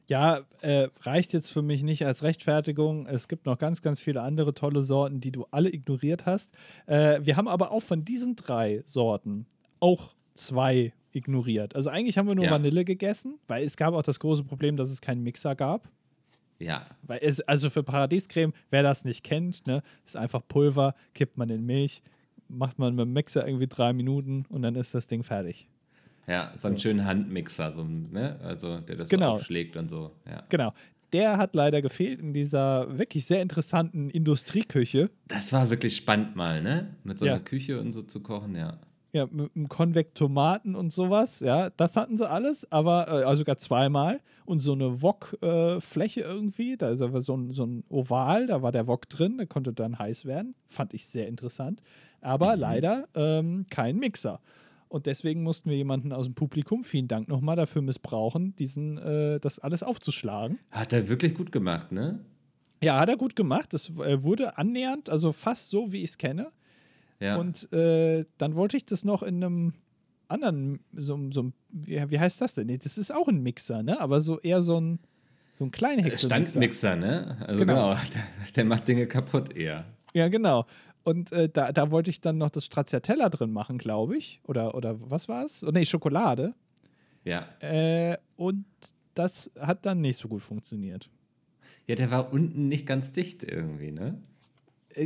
Ja, 0.08 0.42
äh, 0.62 0.88
reicht 1.02 1.34
jetzt 1.34 1.52
für 1.52 1.62
mich 1.62 1.84
nicht 1.84 2.04
als 2.04 2.24
Rechtfertigung. 2.24 3.06
Es 3.06 3.28
gibt 3.28 3.46
noch 3.46 3.60
ganz, 3.60 3.84
ganz 3.84 4.00
viele 4.00 4.24
andere 4.24 4.56
tolle 4.56 4.82
Sorten, 4.82 5.22
die 5.22 5.32
du 5.32 5.46
alle 5.52 5.72
ignoriert 5.72 6.26
hast. 6.26 6.52
Äh, 6.88 7.20
wir 7.22 7.38
haben 7.38 7.48
aber 7.48 7.70
auch 7.70 7.84
von 7.84 8.04
diesen 8.06 8.36
drei 8.36 8.82
Sorten 8.86 9.46
auch 9.80 10.16
zwei 10.34 10.94
ignoriert. 11.12 11.76
Also 11.76 11.90
eigentlich 11.90 12.18
haben 12.18 12.28
wir 12.28 12.36
nur 12.36 12.46
ja. 12.46 12.52
Vanille 12.52 12.86
gegessen, 12.86 13.40
weil 13.48 13.64
es 13.64 13.78
gab 13.78 13.94
auch 13.94 14.04
das 14.04 14.20
große 14.20 14.44
Problem, 14.44 14.78
dass 14.78 14.90
es 14.90 15.02
keinen 15.02 15.24
Mixer 15.24 15.56
gab. 15.56 15.90
Ja. 16.60 16.86
Weil 17.04 17.20
es, 17.22 17.40
also 17.42 17.70
für 17.70 17.84
Paradiescreme, 17.84 18.54
wer 18.70 18.84
das 18.84 19.06
nicht 19.06 19.24
kennt, 19.24 19.66
ne, 19.66 19.82
ist 20.06 20.18
einfach 20.18 20.42
Pulver, 20.48 20.94
kippt 21.14 21.38
man 21.38 21.50
in 21.50 21.66
Milch, 21.66 22.04
macht 22.48 22.80
man 22.80 22.96
mit 22.96 23.06
dem 23.06 23.14
Mixer 23.14 23.48
irgendwie 23.48 23.68
drei 23.68 23.94
Minuten 23.94 24.46
und 24.50 24.62
dann 24.62 24.76
ist 24.76 24.94
das 24.94 25.08
Ding 25.08 25.24
fertig. 25.24 25.68
Ja, 26.28 26.54
so 26.60 26.68
einen 26.68 26.78
so. 26.78 26.84
schönen 26.84 27.06
Handmixer, 27.06 27.72
so, 27.72 27.84
ne? 27.84 28.40
also 28.44 28.80
der 28.82 28.98
das 28.98 29.10
genau. 29.10 29.34
aufschlägt 29.34 29.76
und 29.78 29.90
so. 29.90 30.12
Ja. 30.30 30.44
Genau. 30.50 30.74
Der 31.12 31.38
hat 31.38 31.56
leider 31.56 31.82
gefehlt 31.82 32.20
in 32.20 32.34
dieser 32.34 33.00
wirklich 33.00 33.26
sehr 33.26 33.42
interessanten 33.42 34.12
Industrieküche. 34.12 35.10
Das 35.28 35.52
war 35.54 35.72
wirklich 35.72 35.96
spannend 35.96 36.36
mal, 36.36 36.62
ne? 36.62 36.96
Mit 37.04 37.18
so 37.18 37.26
einer 37.26 37.36
ja. 37.36 37.40
Küche 37.40 37.80
und 37.80 37.92
so 37.92 38.04
zu 38.04 38.22
kochen, 38.22 38.56
ja. 38.56 38.78
Ja, 39.12 39.26
mit 39.26 39.56
einem 39.56 39.68
Konvektomaten 39.70 40.76
und 40.76 40.94
sowas, 40.94 41.40
ja, 41.40 41.72
das 41.72 41.96
hatten 41.96 42.18
sie 42.18 42.30
alles, 42.30 42.72
aber 42.72 43.08
äh, 43.08 43.24
also 43.24 43.40
sogar 43.40 43.58
zweimal. 43.58 44.22
Und 44.46 44.60
so 44.60 44.74
eine 44.74 45.02
Wok-Fläche 45.02 46.22
äh, 46.22 46.24
irgendwie, 46.24 46.78
da 46.78 46.90
ist 46.90 47.02
aber 47.02 47.22
so 47.22 47.36
ein, 47.36 47.52
so 47.52 47.66
ein 47.66 47.84
Oval, 47.90 48.48
da 48.48 48.62
war 48.62 48.72
der 48.72 48.88
Wok 48.88 49.10
drin, 49.10 49.38
der 49.38 49.48
konnte 49.48 49.74
dann 49.74 49.98
heiß 49.98 50.26
werden. 50.26 50.54
Fand 50.68 50.94
ich 50.94 51.08
sehr 51.08 51.28
interessant. 51.28 51.82
Aber 52.22 52.56
mhm. 52.56 52.62
leider 52.62 53.08
ähm, 53.16 53.66
kein 53.70 53.98
Mixer. 53.98 54.40
Und 54.90 55.06
deswegen 55.06 55.44
mussten 55.44 55.70
wir 55.70 55.78
jemanden 55.78 56.12
aus 56.12 56.26
dem 56.26 56.34
Publikum, 56.34 56.84
vielen 56.84 57.08
Dank 57.08 57.28
nochmal, 57.28 57.56
dafür 57.56 57.84
missbrauchen, 57.84 58.56
diesen, 58.56 58.98
äh, 58.98 59.40
das 59.40 59.60
alles 59.60 59.84
aufzuschlagen. 59.84 60.58
Hat 60.72 60.94
er 60.94 61.08
wirklich 61.10 61.36
gut 61.36 61.52
gemacht, 61.52 61.92
ne? 61.92 62.20
Ja, 62.82 63.00
hat 63.00 63.10
er 63.10 63.18
gut 63.18 63.36
gemacht. 63.36 63.74
Das 63.74 63.90
äh, 64.00 64.24
wurde 64.24 64.58
annähernd, 64.58 65.10
also 65.10 65.32
fast 65.32 65.70
so, 65.70 65.92
wie 65.92 66.02
ich 66.02 66.12
es 66.12 66.18
kenne. 66.18 66.52
Ja. 67.20 67.38
Und 67.38 67.72
äh, 67.74 68.26
dann 68.38 68.56
wollte 68.56 68.78
ich 68.78 68.86
das 68.86 69.04
noch 69.04 69.24
in 69.24 69.44
einem 69.44 69.74
anderen, 70.28 70.80
so, 70.94 71.20
so 71.32 71.52
wie, 71.70 72.10
wie 72.10 72.20
heißt 72.20 72.42
das 72.42 72.54
denn? 72.54 72.68
Nee, 72.68 72.78
das 72.78 72.98
ist 72.98 73.14
auch 73.14 73.28
ein 73.28 73.42
Mixer, 73.42 73.84
ne? 73.84 74.00
Aber 74.00 74.22
so 74.22 74.40
eher 74.40 74.62
so 74.62 74.80
ein, 74.80 75.00
so 75.58 75.66
ein 75.66 75.72
kleiner 75.72 76.10
Standmixer, 76.16 76.96
ne? 76.96 77.38
Also 77.46 77.66
genau, 77.66 77.90
genau. 77.90 78.02
Der, 78.14 78.54
der, 78.56 78.66
macht 78.66 78.88
Dinge 78.88 79.08
kaputt 79.08 79.56
eher. 79.56 79.86
Ja, 80.14 80.28
genau. 80.30 80.66
Und 81.04 81.32
äh, 81.32 81.50
da, 81.50 81.72
da 81.72 81.92
wollte 81.92 82.10
ich 82.10 82.22
dann 82.22 82.38
noch 82.38 82.50
das 82.50 82.66
Stracciatella 82.66 83.30
drin 83.30 83.52
machen, 83.52 83.78
glaube 83.78 84.16
ich. 84.18 84.42
Oder, 84.44 84.76
oder 84.76 84.98
was 85.10 85.28
war 85.28 85.46
es? 85.46 85.64
Oh, 85.64 85.72
nee, 85.72 85.86
Schokolade. 85.86 86.54
Ja. 87.26 87.48
Äh, 87.60 88.18
und 88.36 88.66
das 89.16 89.52
hat 89.60 89.86
dann 89.86 90.02
nicht 90.02 90.18
so 90.18 90.28
gut 90.28 90.42
funktioniert. 90.42 91.10
Ja, 91.88 91.96
der 91.96 92.12
war 92.12 92.32
unten 92.32 92.68
nicht 92.68 92.86
ganz 92.86 93.14
dicht 93.14 93.44
irgendwie, 93.44 93.92
ne? 93.92 94.22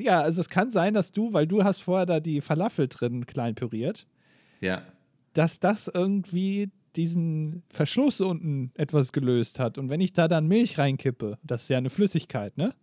Ja, 0.01 0.21
also 0.21 0.41
es 0.41 0.50
kann 0.50 0.71
sein, 0.71 0.93
dass 0.93 1.12
du, 1.12 1.33
weil 1.33 1.47
du 1.47 1.63
hast 1.63 1.81
vorher 1.81 2.05
da 2.05 2.19
die 2.19 2.41
Falafel 2.41 2.88
drin 2.88 3.25
klein 3.25 3.55
püriert, 3.55 4.07
Ja. 4.62 4.81
dass 5.33 5.59
das 5.59 5.88
irgendwie 5.93 6.69
diesen 6.95 7.63
Verschluss 7.69 8.21
unten 8.21 8.71
etwas 8.75 9.12
gelöst 9.12 9.59
hat. 9.59 9.77
Und 9.77 9.89
wenn 9.89 10.00
ich 10.01 10.13
da 10.13 10.27
dann 10.27 10.47
Milch 10.47 10.77
reinkippe, 10.77 11.38
das 11.43 11.63
ist 11.63 11.69
ja 11.69 11.77
eine 11.77 11.89
Flüssigkeit, 11.89 12.55
ne? 12.57 12.73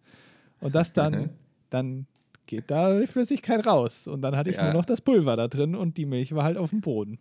Und 0.60 0.74
das 0.74 0.92
dann, 0.92 1.30
dann 1.70 2.06
geht 2.46 2.70
da 2.70 2.98
die 2.98 3.06
Flüssigkeit 3.06 3.66
raus. 3.66 4.08
Und 4.08 4.22
dann 4.22 4.36
hatte 4.36 4.50
ich 4.50 4.56
Ja. 4.56 4.64
nur 4.64 4.72
noch 4.74 4.84
das 4.84 5.00
Pulver 5.00 5.36
da 5.36 5.46
drin 5.48 5.74
und 5.76 5.96
die 5.96 6.06
Milch 6.06 6.34
war 6.34 6.44
halt 6.44 6.56
auf 6.56 6.70
dem 6.70 6.80
Boden. 6.80 7.18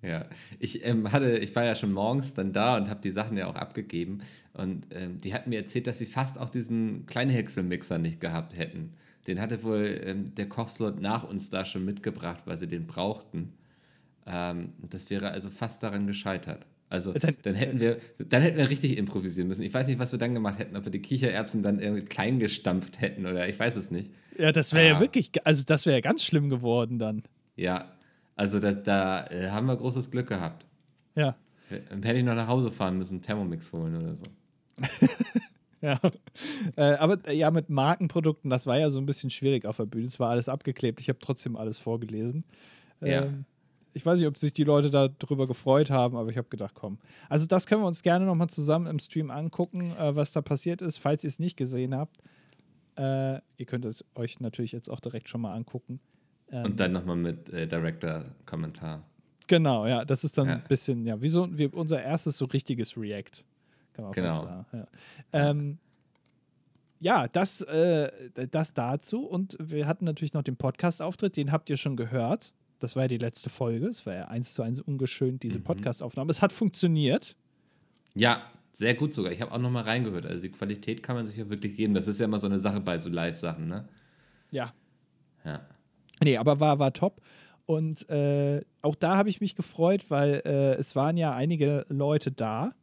Ja, 0.00 0.24
ich 0.58 0.84
ähm, 0.84 1.12
hatte, 1.12 1.36
ich 1.38 1.54
war 1.54 1.64
ja 1.64 1.76
schon 1.76 1.92
morgens 1.92 2.34
dann 2.34 2.52
da 2.52 2.76
und 2.76 2.88
habe 2.90 3.00
die 3.02 3.12
Sachen 3.12 3.36
ja 3.36 3.46
auch 3.46 3.54
abgegeben 3.54 4.22
und 4.54 4.86
ähm, 4.90 5.18
die 5.18 5.32
hatten 5.32 5.50
mir 5.50 5.60
erzählt, 5.60 5.86
dass 5.86 5.98
sie 5.98 6.06
fast 6.06 6.38
auch 6.40 6.50
diesen 6.50 7.06
Kleinhäckselmixer 7.06 7.98
nicht 7.98 8.18
gehabt 8.20 8.56
hätten. 8.56 8.94
Den 9.26 9.40
hatte 9.40 9.62
wohl 9.62 10.00
ähm, 10.04 10.34
der 10.34 10.48
Kochslot 10.48 11.00
nach 11.00 11.22
uns 11.28 11.48
da 11.50 11.64
schon 11.64 11.84
mitgebracht, 11.84 12.42
weil 12.46 12.56
sie 12.56 12.66
den 12.68 12.86
brauchten. 12.86 13.52
Ähm, 14.26 14.72
das 14.90 15.10
wäre 15.10 15.30
also 15.30 15.50
fast 15.50 15.82
daran 15.82 16.06
gescheitert. 16.06 16.66
Also 16.88 17.12
Dann- 17.14 17.36
dann, 17.42 17.54
hätten 17.54 17.80
wir, 17.80 17.98
dann 18.18 18.42
hätten 18.42 18.58
wir 18.58 18.68
richtig 18.68 18.98
improvisieren 18.98 19.48
müssen. 19.48 19.62
Ich 19.62 19.72
weiß 19.72 19.86
nicht, 19.86 19.98
was 19.98 20.12
wir 20.12 20.18
dann 20.18 20.34
gemacht 20.34 20.58
hätten, 20.58 20.76
ob 20.76 20.84
wir 20.84 20.92
die 20.92 21.00
Kichererbsen 21.00 21.62
dann 21.62 21.78
irgendwie 21.80 22.04
klein 22.04 22.38
gestampft 22.38 23.00
hätten 23.00 23.24
oder 23.24 23.48
ich 23.48 23.58
weiß 23.58 23.76
es 23.76 23.90
nicht. 23.90 24.10
Ja, 24.38 24.52
das 24.52 24.72
wäre 24.74 24.88
ja 24.88 24.96
Ah. 24.96 25.00
wirklich, 25.00 25.30
also 25.46 25.64
das 25.64 25.86
wäre 25.86 25.96
ja 25.96 26.00
ganz 26.00 26.22
schlimm 26.24 26.50
geworden 26.50 26.98
dann. 26.98 27.22
Ja, 27.56 27.90
also 28.36 28.58
das, 28.58 28.82
da 28.82 29.26
äh, 29.28 29.48
haben 29.50 29.66
wir 29.66 29.76
großes 29.76 30.10
Glück 30.10 30.28
gehabt. 30.28 30.66
Ja. 31.14 31.36
Äh, 31.70 31.76
Hätte 32.02 32.18
ich 32.18 32.24
noch 32.24 32.34
nach 32.34 32.48
Hause 32.48 32.70
fahren 32.70 32.98
müssen, 32.98 33.22
Thermomix 33.22 33.72
holen 33.72 33.96
oder 33.96 34.14
so. 34.16 34.24
Ja. 35.84 35.98
Äh, 36.76 36.94
aber 36.94 37.18
äh, 37.28 37.34
ja, 37.36 37.50
mit 37.50 37.68
Markenprodukten, 37.68 38.48
das 38.50 38.66
war 38.68 38.78
ja 38.78 38.88
so 38.90 39.00
ein 39.00 39.06
bisschen 39.06 39.30
schwierig 39.30 39.66
auf 39.66 39.78
der 39.78 39.86
Bühne. 39.86 40.06
Es 40.06 40.20
war 40.20 40.30
alles 40.30 40.48
abgeklebt. 40.48 41.00
Ich 41.00 41.08
habe 41.08 41.18
trotzdem 41.18 41.56
alles 41.56 41.76
vorgelesen. 41.76 42.44
Ja. 43.00 43.24
Ähm, 43.24 43.44
ich 43.92 44.06
weiß 44.06 44.20
nicht, 44.20 44.28
ob 44.28 44.38
sich 44.38 44.52
die 44.52 44.62
Leute 44.64 44.90
darüber 44.90 45.46
gefreut 45.48 45.90
haben, 45.90 46.16
aber 46.16 46.30
ich 46.30 46.38
habe 46.38 46.48
gedacht, 46.48 46.74
komm. 46.74 46.98
Also, 47.28 47.46
das 47.46 47.66
können 47.66 47.82
wir 47.82 47.86
uns 47.88 48.02
gerne 48.02 48.24
nochmal 48.24 48.48
zusammen 48.48 48.86
im 48.86 48.98
Stream 49.00 49.30
angucken, 49.30 49.90
äh, 49.96 50.14
was 50.14 50.30
da 50.32 50.40
passiert 50.40 50.82
ist, 50.82 50.98
falls 50.98 51.24
ihr 51.24 51.28
es 51.28 51.38
nicht 51.40 51.56
gesehen 51.56 51.94
habt. 51.96 52.16
Äh, 52.96 53.40
ihr 53.56 53.66
könnt 53.66 53.84
es 53.84 54.04
euch 54.14 54.38
natürlich 54.40 54.70
jetzt 54.72 54.88
auch 54.88 55.00
direkt 55.00 55.28
schon 55.28 55.40
mal 55.40 55.52
angucken. 55.54 55.98
Ähm, 56.50 56.64
Und 56.66 56.80
dann 56.80 56.92
nochmal 56.92 57.16
mit 57.16 57.50
äh, 57.50 57.66
Director-Kommentar. 57.66 59.02
Genau, 59.48 59.86
ja, 59.86 60.04
das 60.04 60.24
ist 60.24 60.38
dann 60.38 60.46
Ja. 60.48 60.54
ein 60.54 60.64
bisschen, 60.68 61.04
ja, 61.06 61.20
wie 61.20 61.28
so 61.28 61.48
wie 61.58 61.66
unser 61.66 62.02
erstes 62.02 62.38
so 62.38 62.44
richtiges 62.46 62.96
React. 62.96 63.44
Kann 63.92 64.04
man 64.06 64.12
Genau. 64.12 64.40
sagen. 64.42 64.66
Ja, 64.72 64.86
ähm, 65.32 65.78
ja 67.00 67.28
das, 67.28 67.60
äh, 67.62 68.10
das 68.50 68.74
dazu. 68.74 69.24
Und 69.26 69.56
wir 69.60 69.86
hatten 69.86 70.04
natürlich 70.04 70.32
noch 70.34 70.42
den 70.42 70.56
Podcast-Auftritt, 70.56 71.36
den 71.36 71.52
habt 71.52 71.68
ihr 71.70 71.76
schon 71.76 71.96
gehört. 71.96 72.52
Das 72.78 72.96
war 72.96 73.02
ja 73.04 73.08
die 73.08 73.18
letzte 73.18 73.48
Folge. 73.50 73.86
Es 73.86 74.06
war 74.06 74.14
ja 74.14 74.24
eins 74.28 74.54
zu 74.54 74.62
eins 74.62 74.80
ungeschönt, 74.80 75.42
diese 75.42 75.58
Mhm. 75.60 75.64
Podcast-Aufnahme. 75.64 76.30
Es 76.30 76.42
hat 76.42 76.52
funktioniert. 76.52 77.36
Ja, 78.14 78.42
sehr 78.72 78.94
gut 78.94 79.14
sogar. 79.14 79.32
Ich 79.32 79.40
habe 79.40 79.52
auch 79.52 79.58
nochmal 79.58 79.84
reingehört. 79.84 80.26
Also 80.26 80.42
die 80.42 80.50
Qualität 80.50 81.02
kann 81.02 81.14
man 81.16 81.26
sich 81.26 81.36
ja 81.36 81.48
wirklich 81.48 81.76
geben. 81.76 81.94
Das 81.94 82.08
ist 82.08 82.18
ja 82.18 82.24
immer 82.24 82.38
so 82.38 82.46
eine 82.46 82.58
Sache 82.58 82.80
bei 82.80 82.98
so 82.98 83.08
Live-Sachen, 83.08 83.68
ne? 83.68 83.88
Ja. 84.50 84.72
Ja. 85.44 85.60
Nee, 86.22 86.36
aber 86.38 86.58
war, 86.60 86.78
war 86.78 86.92
top. 86.92 87.20
Und 87.66 88.08
äh, 88.10 88.62
auch 88.80 88.94
da 88.96 89.16
habe 89.16 89.28
ich 89.28 89.40
mich 89.40 89.54
gefreut, 89.54 90.06
weil 90.10 90.42
äh, 90.44 90.74
es 90.74 90.96
waren 90.96 91.16
ja 91.16 91.34
einige 91.34 91.86
Leute 91.88 92.32
da, 92.32 92.74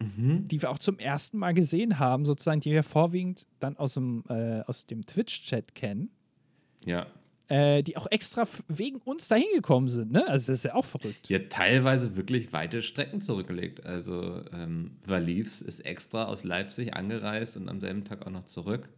die 0.00 0.62
wir 0.62 0.70
auch 0.70 0.78
zum 0.78 0.98
ersten 0.98 1.38
Mal 1.38 1.54
gesehen 1.54 1.98
haben, 1.98 2.24
sozusagen, 2.24 2.60
die 2.60 2.70
wir 2.70 2.84
vorwiegend 2.84 3.46
dann 3.58 3.76
aus 3.76 3.94
dem, 3.94 4.22
äh, 4.28 4.60
aus 4.62 4.86
dem 4.86 5.04
Twitch-Chat 5.06 5.74
kennen, 5.74 6.10
Ja. 6.84 7.06
äh, 7.48 7.82
die 7.82 7.96
auch 7.96 8.06
extra 8.10 8.46
wegen 8.68 8.98
uns 8.98 9.26
dahin 9.26 9.48
gekommen 9.54 9.88
sind. 9.88 10.12
Ne? 10.12 10.24
Also 10.28 10.52
das 10.52 10.58
ist 10.60 10.64
ja 10.66 10.74
auch 10.74 10.84
verrückt. 10.84 11.28
Ja, 11.28 11.40
teilweise 11.48 12.16
wirklich 12.16 12.52
weite 12.52 12.82
Strecken 12.82 13.20
zurückgelegt. 13.20 13.86
Also 13.86 14.42
ähm, 14.52 14.98
Valivs 15.04 15.62
ist 15.62 15.80
extra 15.80 16.26
aus 16.26 16.44
Leipzig 16.44 16.94
angereist 16.94 17.56
und 17.56 17.68
am 17.68 17.80
selben 17.80 18.04
Tag 18.04 18.24
auch 18.24 18.30
noch 18.30 18.44
zurück. 18.44 18.88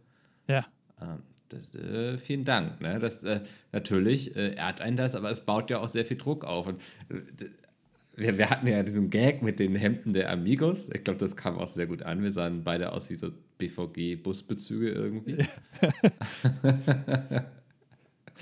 Ja. 0.47 0.67
Ähm, 1.01 1.23
das, 1.49 1.75
äh, 1.75 2.17
vielen 2.17 2.45
Dank. 2.45 2.79
Ne? 2.79 2.99
Das, 2.99 3.23
äh, 3.23 3.41
natürlich 3.71 4.35
äh, 4.35 4.53
ehrt 4.55 4.81
einen 4.81 4.97
das, 4.97 5.15
aber 5.15 5.31
es 5.31 5.41
baut 5.41 5.69
ja 5.69 5.79
auch 5.79 5.87
sehr 5.89 6.05
viel 6.05 6.17
Druck 6.17 6.45
auf. 6.45 6.67
Und, 6.67 6.79
äh, 7.09 7.45
wir, 8.15 8.37
wir 8.37 8.49
hatten 8.49 8.67
ja 8.67 8.83
diesen 8.83 9.09
Gag 9.09 9.41
mit 9.41 9.59
den 9.59 9.75
Hemden 9.75 10.13
der 10.13 10.31
Amigos. 10.31 10.87
Ich 10.93 11.03
glaube, 11.03 11.19
das 11.19 11.35
kam 11.35 11.57
auch 11.57 11.67
sehr 11.67 11.87
gut 11.87 12.03
an. 12.03 12.21
Wir 12.23 12.31
sahen 12.31 12.63
beide 12.63 12.91
aus 12.91 13.09
wie 13.09 13.15
so 13.15 13.29
BVG-Busbezüge 13.57 14.89
irgendwie. 14.89 15.37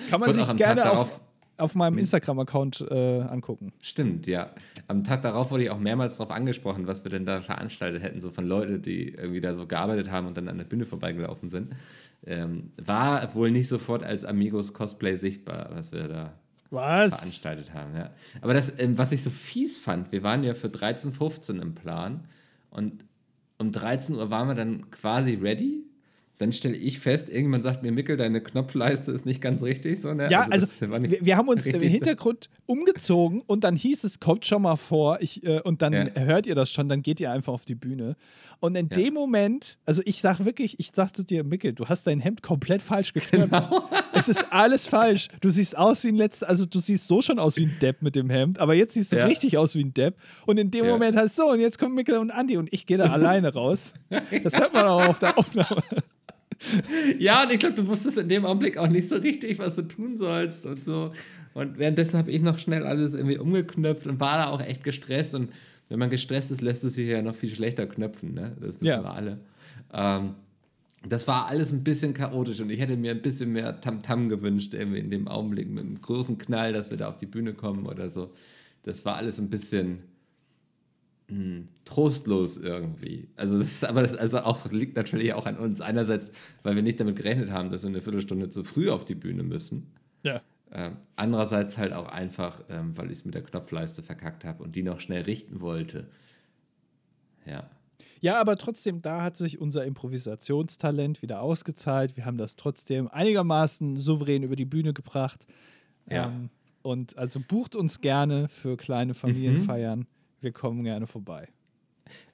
Kann 0.09 0.19
man 0.19 0.33
sich 0.33 0.55
gerne 0.55 0.81
Tag 0.81 0.91
auf, 0.91 1.07
darauf- 1.07 1.21
auf 1.57 1.75
meinem 1.75 1.97
Instagram-Account 1.97 2.87
äh, 2.89 3.21
angucken. 3.21 3.73
Stimmt, 3.81 4.27
ja. 4.27 4.49
Am 4.87 5.03
Tag 5.03 5.21
darauf 5.23 5.51
wurde 5.51 5.63
ich 5.63 5.69
auch 5.69 5.79
mehrmals 5.79 6.17
darauf 6.17 6.31
angesprochen, 6.33 6.87
was 6.87 7.03
wir 7.03 7.11
denn 7.11 7.25
da 7.25 7.41
veranstaltet 7.41 8.01
hätten, 8.01 8.21
so 8.21 8.31
von 8.31 8.45
Leuten, 8.45 8.81
die 8.81 9.09
irgendwie 9.09 9.41
da 9.41 9.53
so 9.53 9.67
gearbeitet 9.67 10.09
haben 10.09 10.27
und 10.27 10.37
dann 10.37 10.47
an 10.47 10.57
der 10.57 10.65
Bühne 10.65 10.85
vorbeigelaufen 10.85 11.49
sind. 11.49 11.73
Ähm, 12.25 12.71
war 12.77 13.33
wohl 13.35 13.51
nicht 13.51 13.67
sofort 13.67 14.03
als 14.03 14.25
Amigos 14.25 14.73
Cosplay 14.73 15.15
sichtbar, 15.15 15.69
was 15.73 15.91
wir 15.91 16.07
da 16.07 16.33
Was? 16.71 17.13
veranstaltet 17.13 17.73
haben. 17.73 17.95
Ja. 17.95 18.11
Aber 18.41 18.53
das, 18.53 18.77
ähm, 18.79 18.97
was 18.97 19.11
ich 19.11 19.23
so 19.23 19.29
fies 19.29 19.79
fand, 19.79 20.11
wir 20.11 20.23
waren 20.23 20.43
ja 20.43 20.53
für 20.53 20.67
13.15 20.67 21.61
im 21.61 21.75
Plan 21.75 22.27
und 22.69 23.05
um 23.57 23.71
13 23.71 24.15
Uhr 24.15 24.29
waren 24.29 24.47
wir 24.47 24.55
dann 24.55 24.89
quasi 24.91 25.35
ready. 25.35 25.83
Dann 26.39 26.53
stelle 26.53 26.75
ich 26.77 26.99
fest, 26.99 27.27
irgendjemand 27.27 27.63
sagt 27.63 27.83
mir, 27.83 27.91
Mickel, 27.91 28.15
deine 28.17 28.41
Knopfleiste 28.41 29.11
ist 29.11 29.25
nicht 29.25 29.41
ganz 29.41 29.61
richtig. 29.61 29.99
So, 30.01 30.13
ne? 30.13 30.29
Ja, 30.31 30.47
also, 30.49 30.67
nicht 30.99 31.11
wir, 31.11 31.25
wir 31.25 31.37
haben 31.37 31.49
uns 31.49 31.67
im. 31.67 31.79
Hintergrund 31.81 32.49
umgezogen 32.65 33.41
und 33.45 33.63
dann 33.65 33.75
hieß 33.75 34.05
es, 34.05 34.19
kommt 34.21 34.45
schon 34.45 34.61
mal 34.61 34.77
vor 34.77 35.17
ich, 35.21 35.43
äh, 35.43 35.59
und 35.61 35.81
dann 35.81 35.91
Ja. 35.91 36.07
hört 36.15 36.47
ihr 36.47 36.55
das 36.55 36.71
schon, 36.71 36.87
dann 36.87 37.01
geht 37.01 37.19
ihr 37.19 37.29
einfach 37.31 37.51
auf 37.51 37.65
die 37.65 37.75
Bühne. 37.75 38.15
Und 38.61 38.75
in 38.77 38.87
Ja. 38.89 38.95
dem 38.95 39.13
Moment, 39.15 39.77
also 39.85 40.01
ich 40.05 40.21
sag 40.21 40.43
wirklich, 40.45 40.79
ich 40.79 40.91
sag 40.93 41.13
zu 41.15 41.23
dir, 41.23 41.43
Mickel, 41.43 41.73
du 41.73 41.87
hast 41.87 42.07
dein 42.07 42.19
Hemd 42.21 42.41
komplett 42.41 42.81
falsch 42.81 43.13
geknöpft. 43.13 43.51
Genau. 43.51 43.89
Es 44.11 44.27
ist 44.27 44.47
alles 44.51 44.85
falsch. 44.87 45.27
Du 45.39 45.49
siehst 45.49 45.77
aus 45.77 46.03
wie 46.03 46.09
ein 46.09 46.15
letzter, 46.15 46.49
also 46.49 46.65
du 46.65 46.79
siehst 46.79 47.07
so 47.07 47.21
schon 47.21 47.37
aus 47.37 47.55
wie 47.57 47.65
ein 47.67 47.77
Depp 47.79 48.01
mit 48.01 48.15
dem 48.15 48.29
Hemd, 48.29 48.59
aber 48.59 48.73
jetzt 48.73 48.95
siehst 48.95 49.13
du 49.13 49.17
Ja. 49.17 49.25
richtig 49.25 49.57
aus 49.57 49.75
wie 49.75 49.83
ein 49.83 49.93
Depp. 49.93 50.15
Und 50.45 50.57
in 50.57 50.71
dem. 50.71 50.85
Moment 50.87 51.15
heißt 51.15 51.35
so, 51.35 51.51
und 51.51 51.59
jetzt 51.59 51.77
kommen 51.79 51.93
Mickel 51.95 52.17
und 52.17 52.31
Andi 52.31 52.57
und 52.57 52.73
ich 52.73 52.85
gehe 52.85 52.97
da 52.97 53.05
alleine 53.13 53.53
raus. 53.53 53.93
Das 54.43 54.59
hört 54.59 54.73
man 54.73 54.85
auch 54.85 55.07
auf 55.07 55.19
der 55.19 55.37
Aufnahme. 55.37 55.83
Ja, 57.19 57.43
und 57.43 57.51
ich 57.53 57.59
glaube, 57.59 57.75
du 57.75 57.87
wusstest 57.87 58.17
in 58.17 58.29
dem 58.29 58.45
Augenblick 58.45 58.77
auch 58.77 58.87
nicht 58.87 59.07
so 59.09 59.15
richtig, 59.17 59.59
was 59.59 59.75
du 59.75 59.83
tun 59.83 60.17
sollst 60.17 60.65
und 60.65 60.83
so. 60.83 61.11
Und 61.53 61.77
währenddessen 61.79 62.17
habe 62.17 62.31
ich 62.31 62.41
noch 62.41 62.59
schnell 62.59 62.85
alles 62.85 63.13
irgendwie 63.13 63.37
umgeknöpft 63.37 64.07
und 64.07 64.19
war 64.19 64.37
da 64.37 64.47
auch 64.49 64.61
echt 64.61 64.83
gestresst. 64.83 65.35
Und 65.35 65.49
wenn 65.89 65.99
man 65.99 66.09
gestresst 66.09 66.51
ist, 66.51 66.61
lässt 66.61 66.83
es 66.83 66.93
sich 66.95 67.07
ja 67.09 67.21
noch 67.21 67.35
viel 67.35 67.53
schlechter 67.53 67.87
knöpfen, 67.87 68.33
ne? 68.33 68.55
Das 68.59 68.75
wissen 68.75 68.85
Ja. 68.85 69.01
wir 69.03 69.11
alle. 69.13 69.39
Ähm, 69.93 70.35
das 71.07 71.27
war 71.27 71.47
alles 71.47 71.71
ein 71.71 71.83
bisschen 71.83 72.13
chaotisch 72.13 72.59
und 72.59 72.69
ich 72.69 72.79
hätte 72.79 72.97
mir 72.97 73.11
ein 73.11 73.21
bisschen 73.21 73.53
mehr 73.53 73.79
Tamtam 73.79 74.27
gewünscht, 74.27 74.73
irgendwie 74.73 74.99
in 74.99 75.09
dem 75.09 75.27
Augenblick 75.29 75.69
mit 75.69 75.85
einem 75.85 76.01
großen 76.01 76.37
Knall, 76.37 76.73
dass 76.73 76.89
wir 76.89 76.97
da 76.97 77.07
auf 77.07 77.17
die 77.17 77.25
Bühne 77.25 77.53
kommen 77.53 77.85
oder 77.85 78.09
so. 78.09 78.33
Das 78.83 79.05
war 79.05 79.15
alles 79.15 79.39
ein 79.39 79.49
bisschen 79.49 79.99
mh, 81.29 81.63
trostlos 81.85 82.57
irgendwie. 82.57 83.29
Also 83.35 83.57
das 83.57 83.67
ist 83.67 83.85
aber 83.85 84.01
das 84.01 84.15
also 84.15 84.39
auch 84.39 84.71
liegt 84.71 84.95
natürlich 84.95 85.33
auch 85.33 85.45
an 85.45 85.57
uns. 85.57 85.81
Einerseits, 85.81 86.31
weil 86.63 86.75
wir 86.75 86.83
nicht 86.83 86.99
damit 86.99 87.15
gerechnet 87.15 87.51
haben, 87.51 87.69
dass 87.69 87.83
wir 87.83 87.89
eine 87.89 88.01
Viertelstunde 88.01 88.49
zu 88.49 88.63
früh 88.63 88.89
auf 88.89 89.05
die 89.05 89.15
Bühne 89.15 89.43
müssen. 89.43 89.93
Ja. 90.23 90.41
Ähm, 90.71 90.97
andererseits 91.15 91.77
halt 91.77 91.93
auch 91.93 92.07
einfach, 92.07 92.63
ähm, 92.69 92.95
weil 92.95 93.07
ich 93.07 93.19
es 93.19 93.25
mit 93.25 93.33
der 93.33 93.43
Knopfleiste 93.43 94.03
verkackt 94.03 94.45
habe 94.45 94.63
und 94.63 94.75
die 94.75 94.83
noch 94.83 94.99
schnell 94.99 95.23
richten 95.23 95.61
wollte. 95.61 96.07
Ja. 97.45 97.69
Ja, 98.21 98.39
aber 98.39 98.57
trotzdem, 98.57 99.01
da 99.01 99.21
hat 99.21 99.37
sich 99.37 99.59
unser 99.61 99.85
Improvisationstalent 99.85 101.21
wieder 101.21 101.41
ausgezahlt. 101.41 102.17
Wir 102.17 102.25
haben 102.25 102.37
das 102.37 102.57
trotzdem 102.57 103.07
einigermaßen 103.07 103.95
souverän 103.97 104.43
über 104.43 104.57
die 104.57 104.65
Bühne 104.65 104.93
gebracht. 104.93 105.47
Ja. 106.09 106.27
Ähm, 106.27 106.49
und 106.81 107.17
also 107.17 107.39
bucht 107.39 107.75
uns 107.75 108.01
gerne 108.01 108.47
für 108.49 108.77
kleine 108.77 109.13
Familienfeiern. 109.13 110.05
Wir 110.41 110.51
kommen 110.51 110.83
gerne 110.83 111.07
vorbei. 111.07 111.47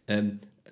Ähm, 0.07 0.39
äh, 0.63 0.69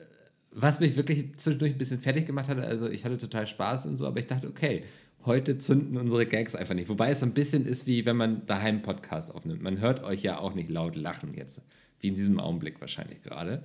was 0.51 0.79
mich 0.79 0.95
wirklich 0.95 1.35
zwischendurch 1.37 1.73
ein 1.73 1.77
bisschen 1.77 1.99
fertig 1.99 2.27
gemacht 2.27 2.47
hatte, 2.47 2.63
also 2.63 2.87
ich 2.87 3.05
hatte 3.05 3.17
total 3.17 3.47
Spaß 3.47 3.87
und 3.87 3.97
so, 3.97 4.07
aber 4.07 4.19
ich 4.19 4.27
dachte, 4.27 4.47
okay, 4.47 4.83
heute 5.25 5.57
zünden 5.57 5.97
unsere 5.97 6.25
Gags 6.25 6.55
einfach 6.55 6.75
nicht. 6.75 6.89
Wobei 6.89 7.11
es 7.11 7.21
so 7.21 7.25
ein 7.25 7.33
bisschen 7.33 7.65
ist, 7.65 7.87
wie 7.87 8.05
wenn 8.05 8.17
man 8.17 8.45
daheim 8.45 8.75
einen 8.75 8.81
Podcast 8.81 9.33
aufnimmt. 9.33 9.61
Man 9.61 9.79
hört 9.79 10.03
euch 10.03 10.21
ja 10.21 10.39
auch 10.39 10.53
nicht 10.53 10.69
laut 10.69 10.95
lachen 10.95 11.33
jetzt, 11.33 11.61
wie 11.99 12.09
in 12.09 12.15
diesem 12.15 12.39
Augenblick 12.39 12.81
wahrscheinlich 12.81 13.21
gerade. 13.21 13.63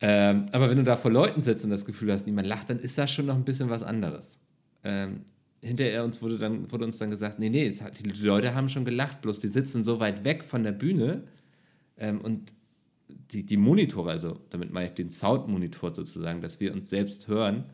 Ähm, 0.00 0.48
aber 0.52 0.70
wenn 0.70 0.78
du 0.78 0.84
da 0.84 0.96
vor 0.96 1.10
Leuten 1.10 1.42
sitzt 1.42 1.64
und 1.64 1.70
das 1.70 1.84
Gefühl 1.84 2.12
hast, 2.12 2.26
niemand 2.26 2.46
lacht, 2.46 2.70
dann 2.70 2.78
ist 2.78 2.96
das 2.98 3.10
schon 3.10 3.26
noch 3.26 3.34
ein 3.34 3.44
bisschen 3.44 3.68
was 3.68 3.82
anderes. 3.82 4.38
Ähm, 4.84 5.24
hinterher 5.60 6.04
uns 6.04 6.22
wurde, 6.22 6.38
dann, 6.38 6.70
wurde 6.70 6.84
uns 6.84 6.98
dann 6.98 7.10
gesagt, 7.10 7.38
nee, 7.38 7.50
nee, 7.50 7.70
hat, 7.70 7.98
die 7.98 8.08
Leute 8.24 8.54
haben 8.54 8.68
schon 8.68 8.84
gelacht, 8.84 9.22
bloß 9.22 9.40
die 9.40 9.48
sitzen 9.48 9.82
so 9.82 9.98
weit 9.98 10.24
weg 10.24 10.44
von 10.44 10.62
der 10.62 10.72
Bühne 10.72 11.24
ähm, 11.98 12.20
und 12.20 12.54
die, 13.08 13.44
die 13.44 13.56
Monitore, 13.56 14.10
also 14.10 14.40
damit 14.50 14.72
meine 14.72 14.88
ich 14.88 14.94
den 14.94 15.10
Soundmonitor 15.10 15.94
sozusagen, 15.94 16.40
dass 16.40 16.60
wir 16.60 16.72
uns 16.72 16.90
selbst 16.90 17.28
hören, 17.28 17.64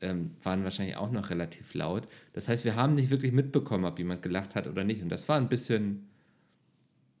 ähm, 0.00 0.30
waren 0.42 0.64
wahrscheinlich 0.64 0.96
auch 0.96 1.10
noch 1.10 1.30
relativ 1.30 1.74
laut. 1.74 2.08
Das 2.32 2.48
heißt, 2.48 2.64
wir 2.64 2.76
haben 2.76 2.94
nicht 2.94 3.10
wirklich 3.10 3.32
mitbekommen, 3.32 3.84
ob 3.84 3.98
jemand 3.98 4.22
gelacht 4.22 4.54
hat 4.54 4.66
oder 4.66 4.84
nicht. 4.84 5.02
Und 5.02 5.10
das 5.10 5.28
war 5.28 5.36
ein 5.36 5.48
bisschen, 5.48 6.08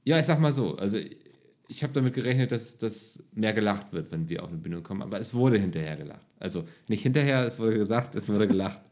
ja, 0.04 0.18
ich 0.18 0.26
sag 0.26 0.40
mal 0.40 0.52
so, 0.52 0.76
also 0.76 0.98
ich 1.70 1.82
habe 1.82 1.92
damit 1.92 2.14
gerechnet, 2.14 2.52
dass, 2.52 2.78
dass 2.78 3.22
mehr 3.32 3.52
gelacht 3.52 3.92
wird, 3.92 4.10
wenn 4.10 4.28
wir 4.28 4.42
auf 4.42 4.48
eine 4.48 4.58
Bühne 4.58 4.82
kommen, 4.82 5.02
aber 5.02 5.20
es 5.20 5.32
wurde 5.32 5.58
hinterher 5.58 5.96
gelacht. 5.96 6.26
Also 6.38 6.64
nicht 6.88 7.02
hinterher, 7.02 7.46
es 7.46 7.58
wurde 7.58 7.78
gesagt, 7.78 8.14
es 8.14 8.28
wurde 8.28 8.48
gelacht. 8.48 8.80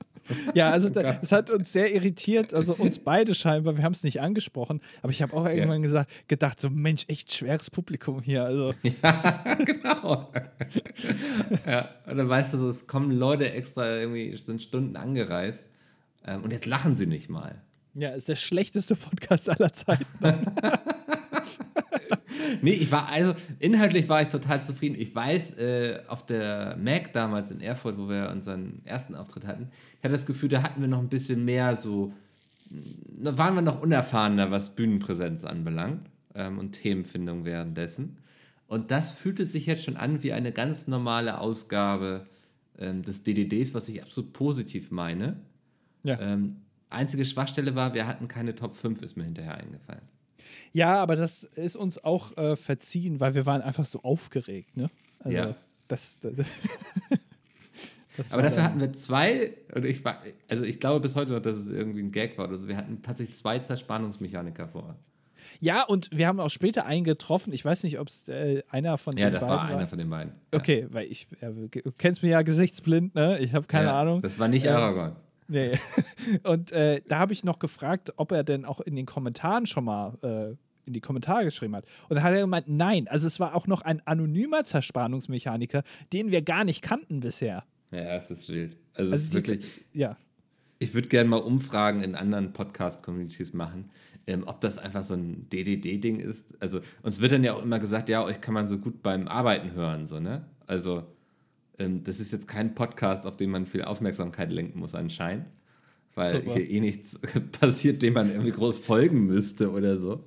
Ja, 0.55 0.69
also 0.69 0.91
da, 0.91 1.21
es 1.23 1.33
hat 1.33 1.49
uns 1.49 1.73
sehr 1.73 1.95
irritiert, 1.95 2.53
also 2.53 2.75
uns 2.75 2.99
beide 2.99 3.35
scheinbar, 3.35 3.79
wir 3.79 3.85
haben 3.85 3.95
es 3.95 4.05
nicht 4.05 4.21
angesprochen, 4.21 4.83
aber 5.01 5.11
ich 5.11 5.23
habe 5.23 5.35
auch 5.35 5.47
irgendwann 5.47 5.83
ja. 5.83 5.87
gesagt, 5.87 6.29
gedacht, 6.29 6.61
so 6.61 6.69
Mensch, 6.69 7.07
echt 7.09 7.33
schweres 7.33 7.71
Publikum 7.71 8.21
hier. 8.21 8.45
Also. 8.45 8.75
Ja, 9.03 9.55
genau. 9.65 10.31
ja, 11.67 11.89
und 12.07 12.19
dann 12.19 12.29
weißt 12.29 12.53
du 12.53 12.59
so, 12.59 12.69
es 12.69 12.87
kommen 12.87 13.11
Leute 13.11 13.51
extra 13.51 13.97
irgendwie, 13.97 14.37
sind 14.37 14.61
Stunden 14.61 14.97
angereist 14.97 15.71
ähm, 16.27 16.43
und 16.43 16.53
jetzt 16.53 16.67
lachen 16.67 16.95
sie 16.95 17.07
nicht 17.07 17.31
mal. 17.31 17.63
Ja, 17.95 18.11
ist 18.11 18.29
der 18.29 18.37
schlechteste 18.37 18.97
Podcast 18.97 19.49
aller 19.49 19.73
Zeiten. 19.73 20.07
Nee, 22.63 22.73
ich 22.73 22.91
war, 22.91 23.09
also 23.09 23.35
inhaltlich 23.59 24.09
war 24.09 24.23
ich 24.23 24.29
total 24.29 24.63
zufrieden. 24.63 24.97
Ich 24.99 25.15
weiß, 25.15 25.59
äh, 25.59 26.01
auf 26.09 26.25
der 26.27 26.77
Mac 26.77 27.13
damals 27.13 27.51
in 27.51 27.61
Erfurt, 27.61 27.99
wo 27.99 28.09
wir 28.09 28.31
unseren 28.31 28.83
ersten 28.85 29.15
Auftritt 29.15 29.47
hatten, 29.47 29.69
ich 29.99 30.05
hatte 30.05 30.13
das 30.13 30.27
Gefühl, 30.27 30.49
da 30.49 30.63
hatten 30.63 30.81
wir 30.81 30.89
noch 30.89 31.01
ein 31.01 31.09
bisschen 31.09 31.45
mehr 31.45 31.81
so, 31.81 32.13
da 32.71 33.37
waren 33.39 33.55
wir 33.55 33.63
noch 33.63 33.83
unerfahrener, 33.83 34.51
was 34.51 34.77
Bühnenpräsenz 34.77 35.45
anbelangt 35.45 36.09
ähm, 36.35 36.59
und 36.59 36.73
Themenfindung 36.73 37.45
währenddessen. 37.45 38.19
Und 38.67 38.91
das 38.91 39.11
fühlte 39.11 39.47
sich 39.47 39.67
jetzt 39.67 39.85
schon 39.85 39.97
an 39.97 40.23
wie 40.23 40.33
eine 40.33 40.53
ganz 40.53 40.87
normale 40.89 41.41
Ausgabe 41.41 42.27
ähm, 42.79 43.03
des 43.03 43.25
DDDs, 43.25 43.75
was 43.75 43.89
ich 43.89 44.03
absolut 44.03 44.33
positiv 44.33 44.91
meine. 44.91 45.37
Ja. 46.05 46.21
Ähm, 46.21 46.57
einzige 46.91 47.25
Schwachstelle 47.25 47.75
war, 47.75 47.95
wir 47.95 48.07
hatten 48.07 48.29
keine 48.29 48.55
Top 48.55 48.77
5, 48.77 49.03
ist 49.03 49.17
mir 49.17 49.25
hinterher 49.25 49.57
eingefallen. 49.57 50.03
Ja, 50.73 50.97
aber 50.97 51.17
das 51.17 51.45
ist 51.45 51.77
uns 51.77 52.03
auch 52.03 52.37
äh, 52.37 52.57
verziehen, 52.57 53.21
weil 53.21 53.35
wir 53.35 53.47
waren 53.47 53.63
einfach 53.63 53.85
so 53.85 54.03
aufgeregt, 54.03 54.77
ne? 54.77 54.91
Also 55.21 55.37
ja. 55.37 55.55
Das, 55.89 56.19
das, 56.21 56.35
das 58.17 58.33
aber 58.33 58.43
dafür 58.43 58.63
hatten 58.63 58.81
wir 58.81 58.93
zwei, 58.93 59.55
und 59.75 59.85
ich 59.85 60.05
war, 60.05 60.23
also 60.49 60.65
ich 60.65 60.81
glaube 60.81 61.01
bis 61.01 61.17
heute 61.17 61.33
noch, 61.33 61.41
dass 61.41 61.57
es 61.57 61.69
irgendwie 61.69 62.01
ein 62.01 62.13
Gag 62.13 62.37
war. 62.39 62.49
Also 62.49 62.69
wir 62.69 62.77
hatten 62.77 63.03
tatsächlich 63.03 63.37
zwei 63.37 63.59
Zerspannungsmechaniker 63.59 64.69
vor. 64.69 64.97
Ja, 65.61 65.83
und 65.85 66.11
wir 66.13 66.27
haben 66.27 66.41
auch 66.41 66.51
später 66.51 66.87
einen 66.87 67.05
getroffen. 67.05 67.53
Ich 67.53 67.65
weiß 67.65 67.83
nicht, 67.85 67.99
ob 67.99 68.09
es 68.09 68.29
äh, 68.29 68.63
einer 68.71 68.99
von 68.99 69.17
ja, 69.17 69.31
den 69.31 69.35
beiden 69.35 69.49
war. 69.49 69.57
Ja, 69.57 69.63
das 69.63 69.71
war 69.71 69.77
einer 69.79 69.89
von 69.89 69.99
den 69.99 70.11
beiden. 70.11 70.33
Okay, 70.53 70.87
weil 70.91 71.07
ich, 71.07 71.27
äh, 71.41 71.51
du 71.51 71.93
kennst 71.97 72.23
mich 72.23 72.33
ja 72.33 72.43
gesichtsblind, 72.43 73.15
ne? 73.15 73.39
Ich 73.41 73.55
habe 73.55 73.67
keine 73.67 73.87
ja, 73.87 74.01
Ahnung. 74.01 74.23
Das 74.23 74.39
war 74.39 74.49
nicht 74.49 74.67
ähm, 74.67 74.73
Aragorn. 74.73 75.17
Nee. 75.49 75.79
Und 76.45 76.73
äh, 76.73 77.01
da 77.09 77.19
habe 77.19 77.33
ich 77.33 77.43
noch 77.43 77.59
gefragt, 77.59 78.13
ob 78.17 78.33
er 78.33 78.45
denn 78.45 78.65
auch 78.65 78.81
in 78.81 78.95
den 78.95 79.07
Kommentaren 79.07 79.67
schon 79.67 79.85
mal 79.85 80.19
äh, 80.23 80.57
in 80.87 80.93
die 80.93 81.01
Kommentare 81.01 81.45
geschrieben 81.45 81.77
hat. 81.77 81.85
Und 82.09 82.17
da 82.17 82.23
hat 82.23 82.33
er 82.33 82.41
gemeint, 82.41 82.67
nein. 82.69 83.09
Also 83.09 83.27
es 83.27 83.41
war 83.41 83.55
auch 83.55 83.67
noch 83.67 83.83
ein 83.83 84.07
anonymer 84.07 84.65
Zerspannungsmechaniker, 84.65 85.83
den 86.13 86.31
wir 86.31 86.43
gar 86.43 86.65
nicht 86.65 86.83
kannten 86.83 87.21
bisher. 87.21 87.65
Ja, 87.91 88.17
es 88.17 88.31
ist 88.31 88.49
wild. 88.49 88.77
Also, 88.95 89.13
also 89.13 89.15
es 89.15 89.25
ist 89.25 89.35
wirklich. 89.35 89.65
Ja. 89.93 90.17
Ich 90.79 90.95
würde 90.95 91.09
gerne 91.09 91.29
mal 91.29 91.39
Umfragen 91.39 92.03
in 92.03 92.15
anderen 92.15 92.53
Podcast-Communities 92.53 93.53
machen, 93.53 93.91
ähm, 94.27 94.45
ob 94.47 94.61
das 94.61 94.79
einfach 94.79 95.03
so 95.03 95.15
ein 95.15 95.49
DDD-Ding 95.51 96.21
ist. 96.21 96.55
Also 96.61 96.81
uns 97.03 97.21
wird 97.21 97.33
dann 97.33 97.43
ja 97.43 97.55
auch 97.55 97.63
immer 97.63 97.79
gesagt, 97.79 98.09
ja, 98.09 98.23
euch 98.23 98.41
kann 98.41 98.55
man 98.55 98.67
so 98.67 98.79
gut 98.79 99.03
beim 99.03 99.27
Arbeiten 99.29 99.73
hören, 99.73 100.07
so, 100.07 100.21
ne? 100.21 100.45
Also 100.67 101.05
das 101.79 102.21
ist 102.21 102.33
jetzt 102.33 102.49
kein 102.49 102.75
Podcast, 102.75 103.27
auf 103.27 103.37
den 103.37 103.51
man 103.51 103.67
viel 103.67 103.83
Aufmerksamkeit 103.83 104.51
lenken 104.51 104.81
muss 104.81 104.95
anscheinend, 104.95 105.47
weil 106.15 106.33
Super. 106.33 106.55
hier 106.55 106.69
eh 106.69 106.81
nichts 106.81 107.21
passiert, 107.61 108.03
dem 108.03 108.15
man 108.15 108.31
irgendwie 108.31 108.51
groß 108.51 108.79
folgen 108.79 109.27
müsste 109.27 109.71
oder 109.71 109.97
so. 109.97 110.25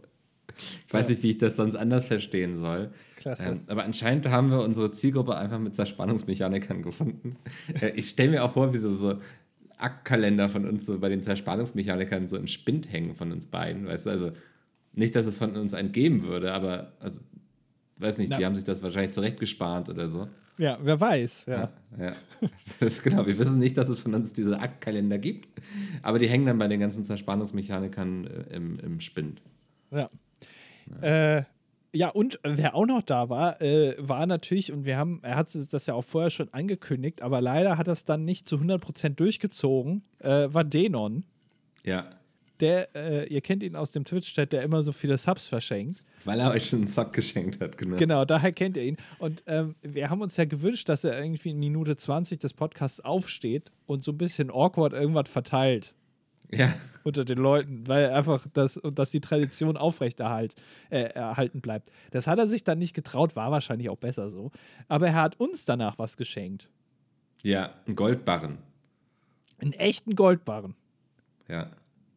Ich 0.88 0.94
weiß 0.94 1.08
ja. 1.08 1.12
nicht, 1.12 1.24
wie 1.24 1.32
ich 1.32 1.38
das 1.38 1.56
sonst 1.56 1.76
anders 1.76 2.08
verstehen 2.08 2.58
soll. 2.58 2.92
Klasse. 3.18 3.50
Ähm, 3.50 3.62
aber 3.68 3.84
anscheinend 3.84 4.28
haben 4.30 4.50
wir 4.50 4.62
unsere 4.62 4.92
Zielgruppe 4.92 5.36
einfach 5.36 5.60
mit 5.60 5.76
Zerspannungsmechanikern 5.76 6.82
gefunden. 6.82 7.38
Äh, 7.82 7.92
ich 7.96 8.10
stelle 8.10 8.32
mir 8.32 8.44
auch 8.44 8.54
vor, 8.54 8.74
wie 8.74 8.78
so, 8.78 8.92
so 8.92 9.20
Aktkalender 9.78 10.50
von 10.50 10.68
uns 10.68 10.86
so 10.86 11.00
bei 11.00 11.10
den 11.10 11.24
Zerspannungsmechanikern 11.24 12.30
so 12.30 12.38
im 12.38 12.48
Spind 12.48 12.92
hängen 12.92 13.16
von 13.16 13.32
uns 13.32 13.46
beiden. 13.46 13.88
Weißt 13.88 14.06
du, 14.06 14.10
also 14.10 14.32
nicht, 14.94 15.16
dass 15.16 15.26
es 15.26 15.38
von 15.38 15.56
uns 15.56 15.74
einen 15.74 15.92
geben 15.92 16.24
würde, 16.24 16.54
aber 16.54 16.94
also, 17.00 17.24
weiß 18.00 18.18
nicht, 18.18 18.30
Na. 18.30 18.38
die 18.38 18.46
haben 18.46 18.56
sich 18.56 18.66
das 18.66 18.84
wahrscheinlich 18.84 19.12
zurechtgespart 19.12 19.90
oder 19.90 20.10
so. 20.10 20.28
Ja, 20.58 20.78
wer 20.82 21.00
weiß. 21.00 21.46
Ja. 21.48 21.72
ja, 21.98 22.06
ja. 22.06 22.14
Das 22.80 22.94
ist 22.94 23.04
genau. 23.04 23.26
Wir 23.26 23.38
wissen 23.38 23.60
nicht, 23.60 23.78
dass 23.78 23.90
es 23.90 24.00
von 24.00 24.14
uns 24.14 24.34
diese 24.34 24.60
Aktkalender 24.60 25.18
gibt, 25.18 25.62
aber 26.02 26.20
die 26.20 26.28
hängen 26.28 26.46
dann 26.46 26.58
bei 26.58 26.68
den 26.68 26.80
ganzen 26.80 27.06
Zerspannungsmechanikern 27.06 28.28
äh, 28.28 28.56
im, 28.56 28.80
im 28.80 29.00
Spind. 29.00 29.42
Ja. 29.92 30.10
Ja. 31.02 31.38
Äh, 31.38 31.44
ja, 31.94 32.08
und 32.08 32.40
wer 32.44 32.76
auch 32.76 32.86
noch 32.86 33.02
da 33.02 33.30
war, 33.30 33.62
äh, 33.62 33.96
war 33.98 34.26
natürlich, 34.26 34.72
und 34.72 34.86
wir 34.86 34.98
haben, 34.98 35.20
er 35.24 35.36
hat 35.36 35.54
das 35.54 35.86
ja 35.86 35.94
auch 35.94 36.04
vorher 36.04 36.30
schon 36.30 36.48
angekündigt, 36.54 37.22
aber 37.22 37.42
leider 37.42 37.78
hat 37.78 37.88
er 37.88 37.94
es 37.94 38.06
dann 38.06 38.24
nicht 38.24 38.48
zu 38.48 38.58
100% 38.58 39.10
durchgezogen, 39.16 40.04
äh, 40.20 40.48
war 40.50 40.64
Denon. 40.64 41.26
Ja. 41.84 42.10
Der, 42.62 42.96
äh, 42.96 43.28
ihr 43.28 43.42
kennt 43.42 43.62
ihn 43.64 43.76
aus 43.76 43.92
dem 43.92 44.06
Twitch-Chat, 44.06 44.54
der 44.54 44.62
immer 44.62 44.84
so 44.84 44.94
viele 44.94 45.18
Subs 45.18 45.48
verschenkt. 45.48 46.02
Weil 46.24 46.40
er 46.40 46.52
euch 46.52 46.66
schon 46.66 46.80
einen 46.80 46.88
Sub 46.88 47.14
geschenkt 47.14 47.60
hat, 47.62 47.78
genau. 47.78 47.98
Genau, 47.98 48.26
daher 48.26 48.52
kennt 48.52 48.78
ihr 48.78 48.84
ihn. 48.84 48.98
Und 49.18 49.44
ähm, 49.48 49.76
wir 49.82 50.10
haben 50.10 50.22
uns 50.22 50.38
ja 50.38 50.46
gewünscht, 50.46 50.88
dass 50.90 51.04
er 51.04 51.20
irgendwie 51.22 51.50
in 51.50 51.60
Minute 51.60 51.98
20 51.98 52.40
des 52.40 52.54
Podcasts 52.54 53.00
aufsteht 53.00 53.72
und 53.88 54.04
so 54.04 54.12
ein 54.12 54.18
bisschen 54.18 54.52
awkward 54.52 54.94
irgendwas 54.94 55.30
verteilt. 55.30 55.96
Ja. 56.54 56.74
Unter 57.04 57.26
den 57.26 57.38
Leuten, 57.38 57.88
weil 57.88 58.12
einfach 58.12 58.46
das, 58.54 58.80
dass 58.94 59.10
die 59.10 59.22
Tradition 59.22 59.78
aufrechterhalten 59.78 60.56
äh, 60.90 61.04
erhalten 61.04 61.62
bleibt. 61.62 61.90
Das 62.12 62.28
hat 62.28 62.38
er 62.38 62.46
sich 62.46 62.64
dann 62.64 62.78
nicht 62.78 62.94
getraut, 62.94 63.36
war 63.36 63.52
wahrscheinlich 63.52 63.90
auch 63.90 63.98
besser 63.98 64.30
so. 64.30 64.52
Aber 64.88 65.08
er 65.08 65.16
hat 65.16 65.40
uns 65.40 65.66
danach 65.66 65.98
was 65.98 66.18
geschenkt. 66.18 66.70
Ja, 67.42 67.74
einen 67.88 67.96
Goldbarren. 67.96 68.60
Einen 69.60 69.74
echten 69.74 70.16
Goldbarren. 70.16 70.76
Ja. 71.48 71.72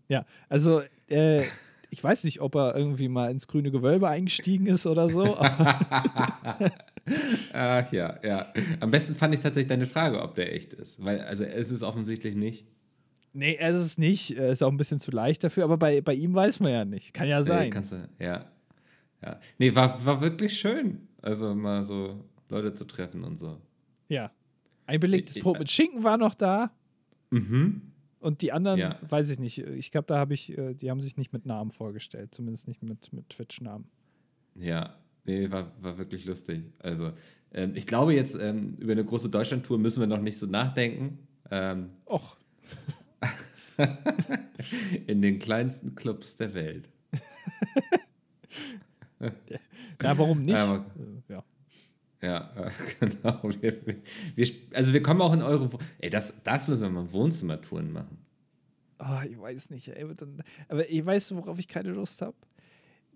Ja, 0.08 0.26
also 0.48 0.82
äh, 1.08 1.44
ich 1.94 2.02
weiß 2.02 2.24
nicht, 2.24 2.40
ob 2.40 2.56
er 2.56 2.74
irgendwie 2.74 3.06
mal 3.06 3.30
ins 3.30 3.46
grüne 3.46 3.70
Gewölbe 3.70 4.08
eingestiegen 4.08 4.66
ist 4.66 4.84
oder 4.84 5.08
so. 5.08 5.38
Ach 7.52 7.92
ja, 7.92 8.18
ja. 8.20 8.52
Am 8.80 8.90
besten 8.90 9.14
fand 9.14 9.32
ich 9.32 9.40
tatsächlich 9.40 9.68
deine 9.68 9.86
Frage, 9.86 10.20
ob 10.20 10.34
der 10.34 10.52
echt 10.52 10.74
ist. 10.74 11.04
Weil, 11.04 11.20
also 11.20 11.44
es 11.44 11.70
ist 11.70 11.84
offensichtlich 11.84 12.34
nicht. 12.34 12.66
Nee, 13.32 13.54
er 13.54 13.70
ist 13.70 13.76
es 13.76 13.96
nicht. 13.96 14.32
Ist 14.32 14.64
auch 14.64 14.72
ein 14.72 14.76
bisschen 14.76 14.98
zu 14.98 15.12
leicht 15.12 15.44
dafür, 15.44 15.62
aber 15.62 15.76
bei, 15.76 16.00
bei 16.00 16.14
ihm 16.14 16.34
weiß 16.34 16.58
man 16.58 16.72
ja 16.72 16.84
nicht. 16.84 17.14
Kann 17.14 17.28
ja 17.28 17.44
sein. 17.44 17.66
Nee, 17.66 17.70
kannst 17.70 17.92
du, 17.92 18.08
ja. 18.18 18.44
ja. 19.22 19.38
Nee, 19.58 19.72
war, 19.76 20.04
war 20.04 20.20
wirklich 20.20 20.58
schön. 20.58 21.06
Also 21.22 21.54
mal 21.54 21.84
so 21.84 22.24
Leute 22.48 22.74
zu 22.74 22.86
treffen 22.86 23.22
und 23.22 23.38
so. 23.38 23.56
Ja. 24.08 24.32
Ein 24.86 24.98
belegtes 24.98 25.38
Brot 25.38 25.60
mit 25.60 25.70
Schinken 25.70 26.02
war 26.02 26.16
noch 26.16 26.34
da. 26.34 26.72
Mhm. 27.30 27.82
Und 28.24 28.40
die 28.40 28.52
anderen, 28.52 28.80
ja. 28.80 28.98
weiß 29.02 29.28
ich 29.28 29.38
nicht. 29.38 29.58
Ich 29.58 29.90
glaube, 29.90 30.06
da 30.06 30.16
habe 30.16 30.32
ich, 30.32 30.56
äh, 30.56 30.72
die 30.72 30.90
haben 30.90 31.02
sich 31.02 31.18
nicht 31.18 31.34
mit 31.34 31.44
Namen 31.44 31.70
vorgestellt. 31.70 32.34
Zumindest 32.34 32.66
nicht 32.66 32.82
mit, 32.82 33.12
mit 33.12 33.28
Twitch-Namen. 33.28 33.84
Ja, 34.54 34.94
nee, 35.26 35.50
war, 35.50 35.72
war 35.82 35.98
wirklich 35.98 36.24
lustig. 36.24 36.62
Also, 36.78 37.12
ähm, 37.52 37.72
ich 37.74 37.86
glaube 37.86 38.14
jetzt, 38.14 38.34
ähm, 38.34 38.78
über 38.78 38.92
eine 38.92 39.04
große 39.04 39.28
Deutschland-Tour 39.28 39.76
müssen 39.76 40.00
wir 40.00 40.06
noch 40.06 40.22
nicht 40.22 40.38
so 40.38 40.46
nachdenken. 40.46 41.18
Ähm, 41.50 41.90
Och. 42.06 42.38
In 45.06 45.20
den 45.20 45.38
kleinsten 45.38 45.94
Clubs 45.94 46.38
der 46.38 46.54
Welt. 46.54 46.88
ja, 49.20 50.16
warum 50.16 50.40
nicht? 50.40 50.56
Ja, 50.56 50.76
äh, 50.76 51.32
ja. 51.34 51.44
Ja 52.24 52.50
genau. 53.00 53.40
Wir, 53.60 53.78
wir, 54.34 54.48
also 54.72 54.92
wir 54.92 55.02
kommen 55.02 55.20
auch 55.20 55.32
in 55.32 55.42
eure. 55.42 55.70
Ey, 55.98 56.10
das, 56.10 56.32
das 56.42 56.68
müssen 56.68 56.82
wir 56.82 56.90
mal 56.90 57.12
Wohnzimmertouren 57.12 57.92
machen. 57.92 58.18
Oh, 58.98 59.26
ich 59.28 59.38
weiß 59.38 59.70
nicht, 59.70 59.88
ey. 59.88 60.06
Aber 60.68 60.88
ich 60.88 61.04
weiß, 61.04 61.34
worauf 61.36 61.58
ich 61.58 61.68
keine 61.68 61.90
Lust 61.90 62.22
habe 62.22 62.36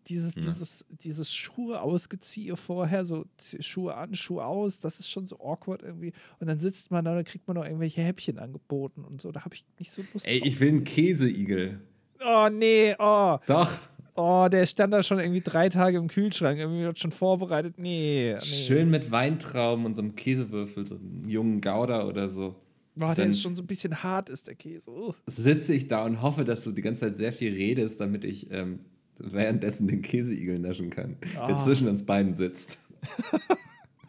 dieses, 0.09 0.35
ja. 0.37 0.43
dieses, 0.43 0.85
dieses 1.03 1.35
Schuhe 1.35 1.81
ausgeziehe 1.81 2.57
vorher, 2.57 3.05
so 3.05 3.27
Schuhe 3.61 3.95
an, 3.95 4.15
Schuhe 4.15 4.45
aus, 4.45 4.81
das 4.81 4.99
ist 4.99 5.11
schon 5.11 5.27
so 5.27 5.39
awkward 5.41 5.83
irgendwie. 5.83 6.13
Und 6.41 6.47
dann 6.47 6.59
sitzt 6.59 6.91
man 6.91 7.05
da 7.05 7.13
und 7.13 7.17
dann 7.19 7.25
kriegt 7.25 7.47
man 7.47 7.57
noch 7.57 7.65
irgendwelche 7.65 8.03
Häppchen 8.03 8.39
angeboten 8.39 9.05
und 9.05 9.21
so. 9.21 9.33
Da 9.33 9.45
habe 9.45 9.55
ich 9.55 9.65
nicht 9.79 9.93
so 9.93 10.03
Lust 10.13 10.27
Ey, 10.27 10.41
ich 10.45 10.59
will 10.61 10.69
einen 10.69 10.85
Käseigel. 10.85 11.81
Oh, 12.25 12.49
nee, 12.51 12.95
oh. 12.99 13.39
Doch. 13.47 13.71
Oh, 14.21 14.49
der 14.51 14.67
stand 14.67 14.93
da 14.93 15.01
schon 15.05 15.21
irgendwie 15.21 15.41
drei 15.43 15.69
Tage 15.69 15.97
im 15.97 16.09
Kühlschrank, 16.09 16.59
irgendwie 16.59 16.83
wird 16.83 16.99
schon 16.99 17.13
vorbereitet. 17.13 17.75
Nee, 17.79 18.35
nee. 18.37 18.45
Schön 18.45 18.91
mit 18.91 19.13
Weintrauben 19.13 19.85
und 19.85 19.95
so 19.95 20.03
einem 20.03 20.17
Käsewürfel, 20.17 20.89
so 20.89 20.97
einem 20.97 21.23
jungen 21.25 21.61
Gouda 21.61 22.05
oder 22.05 22.29
so. 22.29 22.57
Boah, 22.97 23.15
der 23.15 23.27
ist 23.27 23.41
schon 23.41 23.55
so 23.55 23.63
ein 23.63 23.69
bisschen 23.69 24.03
hart, 24.03 24.29
ist 24.29 24.49
der 24.49 24.57
Käse. 24.57 24.91
Uh. 24.91 25.13
sitze 25.29 25.73
ich 25.73 25.87
da 25.87 26.05
und 26.05 26.21
hoffe, 26.21 26.45
dass 26.45 26.65
du 26.65 26.73
die 26.73 26.83
ganze 26.83 27.03
Zeit 27.03 27.15
sehr 27.17 27.33
viel 27.33 27.53
redest, 27.55 28.01
damit 28.01 28.25
ich 28.25 28.51
ähm, 28.51 28.81
währenddessen 29.19 29.87
den 29.87 30.03
Käseigel 30.03 30.59
naschen 30.59 30.91
kann, 30.91 31.17
Ah. 31.39 31.47
der 31.47 31.59
zwischen 31.59 31.87
uns 31.87 32.03
beiden 32.05 32.35
sitzt. 32.35 32.79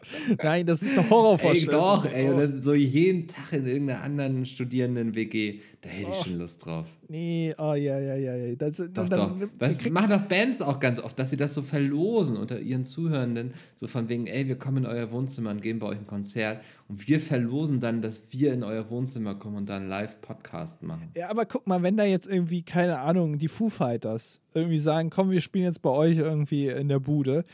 Nein, 0.42 0.66
das 0.66 0.82
ist 0.82 0.92
eine 0.92 1.02
Ey, 1.02 1.08
Horrorvorstellung. 1.10 1.70
doch, 1.80 2.04
ey, 2.06 2.28
und 2.30 2.38
dann 2.38 2.62
so 2.62 2.74
jeden 2.74 3.26
Tag 3.28 3.52
in 3.52 3.66
irgendeiner 3.66 4.02
anderen 4.02 4.44
Studierenden-WG, 4.46 5.60
da 5.82 5.88
hätte 5.88 6.10
ich 6.10 6.16
Oh. 6.20 6.24
schon 6.24 6.38
Lust 6.38 6.64
drauf. 6.64 6.86
Nee, 7.08 7.52
oh 7.58 7.74
ja, 7.74 7.98
ja, 7.98 8.14
ja, 8.14 8.36
ja. 8.36 8.54
Das, 8.54 8.76
Doch, 8.76 9.08
dann, 9.08 9.08
doch. 9.08 9.34
Das 9.58 9.84
machen 9.90 10.10
doch 10.10 10.20
Bands 10.28 10.62
auch 10.62 10.78
ganz 10.78 11.00
oft, 11.00 11.18
dass 11.18 11.30
sie 11.30 11.36
das 11.36 11.54
so 11.54 11.62
verlosen 11.62 12.36
unter 12.36 12.60
ihren 12.60 12.84
Zuhörenden. 12.84 13.52
So 13.74 13.88
von 13.88 14.08
wegen, 14.08 14.28
ey, 14.28 14.46
wir 14.46 14.56
kommen 14.56 14.84
in 14.84 14.86
euer 14.86 15.10
Wohnzimmer 15.10 15.50
und 15.50 15.60
geben 15.60 15.80
bei 15.80 15.88
euch 15.88 15.98
ein 15.98 16.06
Konzert. 16.06 16.60
Und 16.86 17.08
wir 17.08 17.18
verlosen 17.18 17.80
dann, 17.80 18.00
dass 18.00 18.22
wir 18.30 18.52
in 18.52 18.62
euer 18.62 18.88
Wohnzimmer 18.90 19.34
kommen 19.34 19.56
und 19.56 19.68
dann 19.68 19.88
Live-Podcast 19.88 20.82
machen. 20.84 21.08
Ja, 21.16 21.30
aber 21.30 21.46
guck 21.46 21.66
mal, 21.66 21.82
wenn 21.82 21.96
da 21.96 22.04
jetzt 22.04 22.28
irgendwie, 22.28 22.62
keine 22.62 23.00
Ahnung, 23.00 23.38
die 23.38 23.48
Foo 23.48 23.70
Fighters 23.70 24.40
irgendwie 24.54 24.78
sagen, 24.78 25.10
komm, 25.10 25.30
wir 25.30 25.40
spielen 25.40 25.64
jetzt 25.64 25.82
bei 25.82 25.90
euch 25.90 26.18
irgendwie 26.18 26.68
in 26.68 26.88
der 26.88 27.00
Bude, 27.00 27.44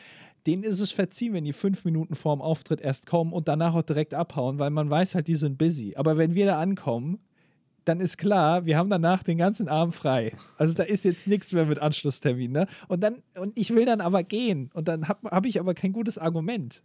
denen 0.46 0.62
ist 0.62 0.80
es 0.80 0.90
verziehen, 0.92 1.32
wenn 1.32 1.44
die 1.44 1.52
fünf 1.52 1.85
Minuten 1.85 2.14
vorm 2.14 2.40
Auftritt 2.40 2.80
erst 2.80 3.06
kommen 3.06 3.32
und 3.32 3.48
danach 3.48 3.74
auch 3.74 3.82
direkt 3.82 4.14
abhauen, 4.14 4.59
weil 4.59 4.70
man 4.70 4.88
weiß 4.88 5.14
halt, 5.14 5.28
die 5.28 5.35
sind 5.35 5.59
busy. 5.59 5.94
Aber 5.96 6.16
wenn 6.16 6.35
wir 6.35 6.46
da 6.46 6.59
ankommen, 6.59 7.18
dann 7.85 8.00
ist 8.00 8.18
klar, 8.18 8.66
wir 8.66 8.76
haben 8.76 8.90
danach 8.90 9.22
den 9.22 9.38
ganzen 9.38 9.68
Abend 9.68 9.94
frei. 9.94 10.32
Also 10.59 10.74
da 10.74 10.82
ist 10.82 11.04
jetzt 11.04 11.26
nichts 11.26 11.52
mehr 11.52 11.66
mit 11.66 11.78
Anschlusstermin, 11.78 12.50
ne? 12.50 12.66
Und 12.88 13.02
dann, 13.02 13.22
und 13.38 13.56
ich 13.56 13.74
will 13.74 13.85
dann 13.85 14.00
aber 14.00 14.24
gehen. 14.24 14.70
Und 14.74 14.88
dann 14.88 15.09
habe 15.09 15.28
hab 15.30 15.46
ich 15.46 15.61
aber 15.61 15.74
kein 15.74 15.92
gutes 15.92 16.18
Argument. 16.18 16.82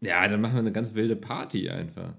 Ja, 0.00 0.26
dann 0.28 0.40
machen 0.40 0.54
wir 0.54 0.60
eine 0.60 0.72
ganz 0.72 0.94
wilde 0.94 1.16
Party 1.16 1.68
einfach. 1.68 2.14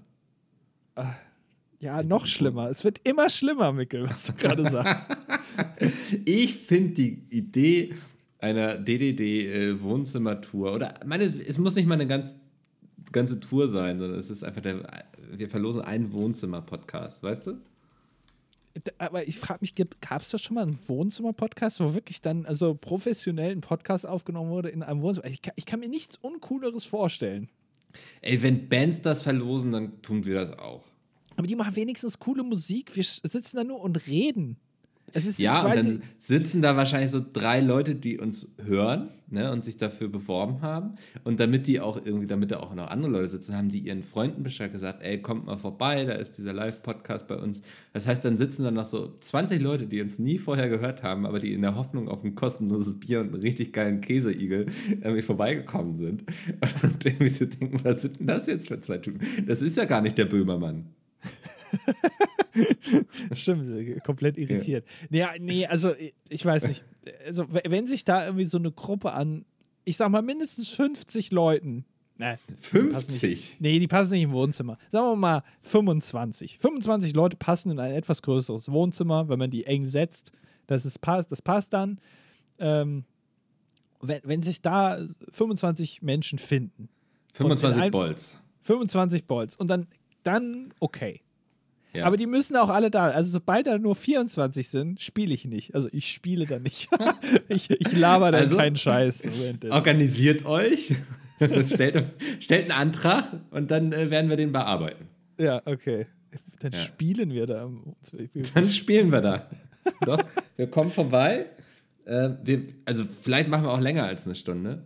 Ja, 1.80 2.02
noch 2.02 2.26
schlimmer. 2.26 2.68
Es 2.68 2.84
wird 2.84 3.00
immer 3.04 3.28
schlimmer, 3.28 3.72
Mikkel, 3.72 4.08
was 4.08 4.26
du 4.26 4.32
gerade 4.34 4.70
sagst. 4.70 5.08
Ich 6.24 6.56
finde 6.56 6.94
die 6.94 7.24
Idee 7.30 7.94
einer 8.44 8.76
DDD-Wohnzimmertour 8.76 10.74
oder 10.74 11.00
meine, 11.06 11.24
es 11.24 11.56
muss 11.56 11.74
nicht 11.74 11.86
mal 11.86 11.94
eine 11.94 12.06
ganz, 12.06 12.36
ganze 13.10 13.40
Tour 13.40 13.68
sein, 13.68 13.98
sondern 13.98 14.18
es 14.18 14.28
ist 14.28 14.44
einfach 14.44 14.60
der, 14.60 15.04
wir 15.32 15.48
verlosen 15.48 15.80
einen 15.80 16.12
Wohnzimmer-Podcast, 16.12 17.22
weißt 17.22 17.46
du? 17.46 17.54
Aber 18.98 19.26
ich 19.26 19.38
frage 19.38 19.60
mich, 19.62 19.74
gab 19.74 20.20
es 20.20 20.30
da 20.30 20.38
schon 20.38 20.56
mal 20.56 20.62
einen 20.62 20.78
Wohnzimmer-Podcast, 20.86 21.80
wo 21.80 21.94
wirklich 21.94 22.20
dann 22.20 22.44
also 22.44 22.74
professionell 22.74 23.52
ein 23.52 23.62
Podcast 23.62 24.04
aufgenommen 24.04 24.50
wurde 24.50 24.68
in 24.68 24.82
einem 24.82 25.00
Wohnzimmer? 25.00 25.26
Ich 25.26 25.40
kann, 25.40 25.54
ich 25.56 25.64
kann 25.64 25.80
mir 25.80 25.88
nichts 25.88 26.16
Uncooleres 26.20 26.84
vorstellen. 26.84 27.48
Ey, 28.20 28.42
wenn 28.42 28.68
Bands 28.68 29.00
das 29.00 29.22
verlosen, 29.22 29.72
dann 29.72 30.02
tun 30.02 30.26
wir 30.26 30.34
das 30.34 30.58
auch. 30.58 30.84
Aber 31.36 31.46
die 31.46 31.56
machen 31.56 31.76
wenigstens 31.76 32.18
coole 32.18 32.42
Musik. 32.42 32.94
Wir 32.94 33.04
sitzen 33.04 33.56
da 33.56 33.64
nur 33.64 33.80
und 33.80 34.06
reden. 34.06 34.58
Es 35.14 35.26
ist 35.26 35.38
Ja, 35.38 35.64
und 35.64 35.76
dann 35.76 36.02
sitzen 36.18 36.60
da 36.60 36.76
wahrscheinlich 36.76 37.10
so 37.10 37.20
drei 37.32 37.60
Leute, 37.60 37.94
die 37.94 38.18
uns 38.18 38.52
hören 38.62 39.08
ne, 39.28 39.52
und 39.52 39.64
sich 39.64 39.76
dafür 39.76 40.08
beworben 40.08 40.60
haben. 40.60 40.94
Und 41.22 41.40
damit 41.40 41.66
die 41.66 41.80
auch 41.80 42.04
irgendwie, 42.04 42.26
damit 42.26 42.50
da 42.50 42.58
auch 42.60 42.74
noch 42.74 42.88
andere 42.88 43.12
Leute 43.12 43.28
sitzen, 43.28 43.56
haben 43.56 43.68
die 43.68 43.78
ihren 43.78 44.02
Freunden 44.02 44.42
Bescheid 44.42 44.72
gesagt, 44.72 45.02
ey, 45.02 45.22
kommt 45.22 45.46
mal 45.46 45.56
vorbei, 45.56 46.04
da 46.04 46.14
ist 46.14 46.36
dieser 46.38 46.52
Live-Podcast 46.52 47.28
bei 47.28 47.36
uns. 47.36 47.62
Das 47.92 48.06
heißt, 48.06 48.24
dann 48.24 48.36
sitzen 48.36 48.64
da 48.64 48.70
noch 48.70 48.84
so 48.84 49.16
20 49.20 49.60
Leute, 49.60 49.86
die 49.86 50.00
uns 50.00 50.18
nie 50.18 50.38
vorher 50.38 50.68
gehört 50.68 51.02
haben, 51.02 51.26
aber 51.26 51.38
die 51.38 51.52
in 51.52 51.62
der 51.62 51.76
Hoffnung 51.76 52.08
auf 52.08 52.24
ein 52.24 52.34
kostenloses 52.34 52.98
Bier 52.98 53.20
und 53.20 53.32
einen 53.32 53.42
richtig 53.42 53.72
geilen 53.72 54.00
Käseigel 54.00 54.66
irgendwie 54.88 55.22
vorbeigekommen 55.22 55.96
sind. 55.98 56.24
Und 56.82 57.04
irgendwie 57.04 57.28
so 57.28 57.44
denken, 57.44 57.78
was 57.82 58.02
sind 58.02 58.20
denn 58.20 58.26
das 58.26 58.46
jetzt 58.46 58.68
für 58.68 58.80
zwei 58.80 58.98
Typen? 58.98 59.20
Das 59.46 59.62
ist 59.62 59.76
ja 59.76 59.84
gar 59.84 60.00
nicht 60.00 60.18
der 60.18 60.26
Böhmermann. 60.26 60.86
Stimmt, 63.32 63.68
äh, 63.70 64.00
komplett 64.00 64.36
irritiert. 64.38 64.86
Ja. 65.10 65.30
Nee, 65.40 65.66
also 65.66 65.94
ich- 65.94 66.14
ich 66.28 66.44
weiß 66.44 66.68
nicht. 66.68 66.84
Also, 67.26 67.46
wenn 67.48 67.86
sich 67.86 68.04
da 68.04 68.24
irgendwie 68.24 68.44
so 68.44 68.58
eine 68.58 68.70
Gruppe 68.72 69.12
an, 69.12 69.44
ich 69.84 69.96
sag 69.96 70.08
mal, 70.10 70.22
mindestens 70.22 70.68
50 70.70 71.30
Leuten. 71.32 71.84
Ne, 72.16 72.38
die 72.48 72.52
nicht- 72.52 72.66
50. 72.66 73.56
Nee, 73.58 73.78
die 73.80 73.88
passen 73.88 74.12
nicht 74.12 74.22
im 74.22 74.32
Wohnzimmer. 74.32 74.78
Sagen 74.90 75.06
wir 75.06 75.16
mal 75.16 75.42
25. 75.62 76.58
25 76.60 77.12
Leute 77.14 77.36
passen 77.36 77.72
in 77.72 77.80
ein 77.80 77.92
etwas 77.92 78.22
größeres 78.22 78.70
Wohnzimmer, 78.70 79.28
wenn 79.28 79.38
man 79.38 79.50
die 79.50 79.66
eng 79.66 79.86
setzt. 79.86 80.30
Das, 80.68 80.84
ist, 80.86 81.00
passt, 81.00 81.32
das 81.32 81.42
passt 81.42 81.72
dann. 81.72 82.00
Ähm, 82.58 83.04
wenn, 84.00 84.20
wenn 84.24 84.42
sich 84.42 84.62
da 84.62 85.04
25 85.32 86.02
Menschen 86.02 86.38
finden, 86.38 86.88
25 87.34 87.82
ein- 87.82 87.90
Bolz. 87.90 88.36
25 88.62 89.26
Bolts 89.26 89.56
und 89.56 89.68
dann, 89.68 89.88
dann 90.22 90.72
okay. 90.80 91.20
Ja. 91.94 92.06
Aber 92.06 92.16
die 92.16 92.26
müssen 92.26 92.56
auch 92.56 92.68
alle 92.70 92.90
da. 92.90 93.10
Also 93.10 93.30
sobald 93.30 93.66
da 93.66 93.78
nur 93.78 93.94
24 93.94 94.68
sind, 94.68 95.00
spiele 95.00 95.32
ich 95.32 95.44
nicht. 95.44 95.74
Also 95.74 95.88
ich 95.92 96.08
spiele 96.10 96.44
da 96.46 96.58
nicht. 96.58 96.88
ich, 97.48 97.70
ich 97.70 97.96
laber 97.96 98.32
da 98.32 98.38
Also- 98.38 98.56
keinen 98.56 98.76
Scheiß. 98.76 99.22
Organisiert 99.70 100.44
euch, 100.44 100.92
stellt, 101.66 102.04
stellt 102.40 102.62
einen 102.70 102.72
Antrag 102.72 103.24
und 103.50 103.70
dann 103.70 103.92
äh, 103.92 104.10
werden 104.10 104.28
wir 104.28 104.36
den 104.36 104.52
bearbeiten. 104.52 105.08
Ja, 105.38 105.62
okay. 105.66 106.06
Dann 106.60 106.72
Ja. 106.72 106.78
spielen 106.78 107.30
wir 107.32 107.46
da. 107.46 107.70
Dann 108.54 108.68
spielen 108.70 109.12
wir 109.12 109.20
da. 109.20 109.48
Doch, 110.04 110.18
wir 110.56 110.66
kommen 110.68 110.90
vorbei. 110.90 111.46
Äh, 112.06 112.30
wir, 112.42 112.62
also 112.84 113.04
vielleicht 113.22 113.48
machen 113.48 113.64
wir 113.64 113.70
auch 113.72 113.80
länger 113.80 114.04
als 114.04 114.26
eine 114.26 114.34
Stunde. 114.34 114.82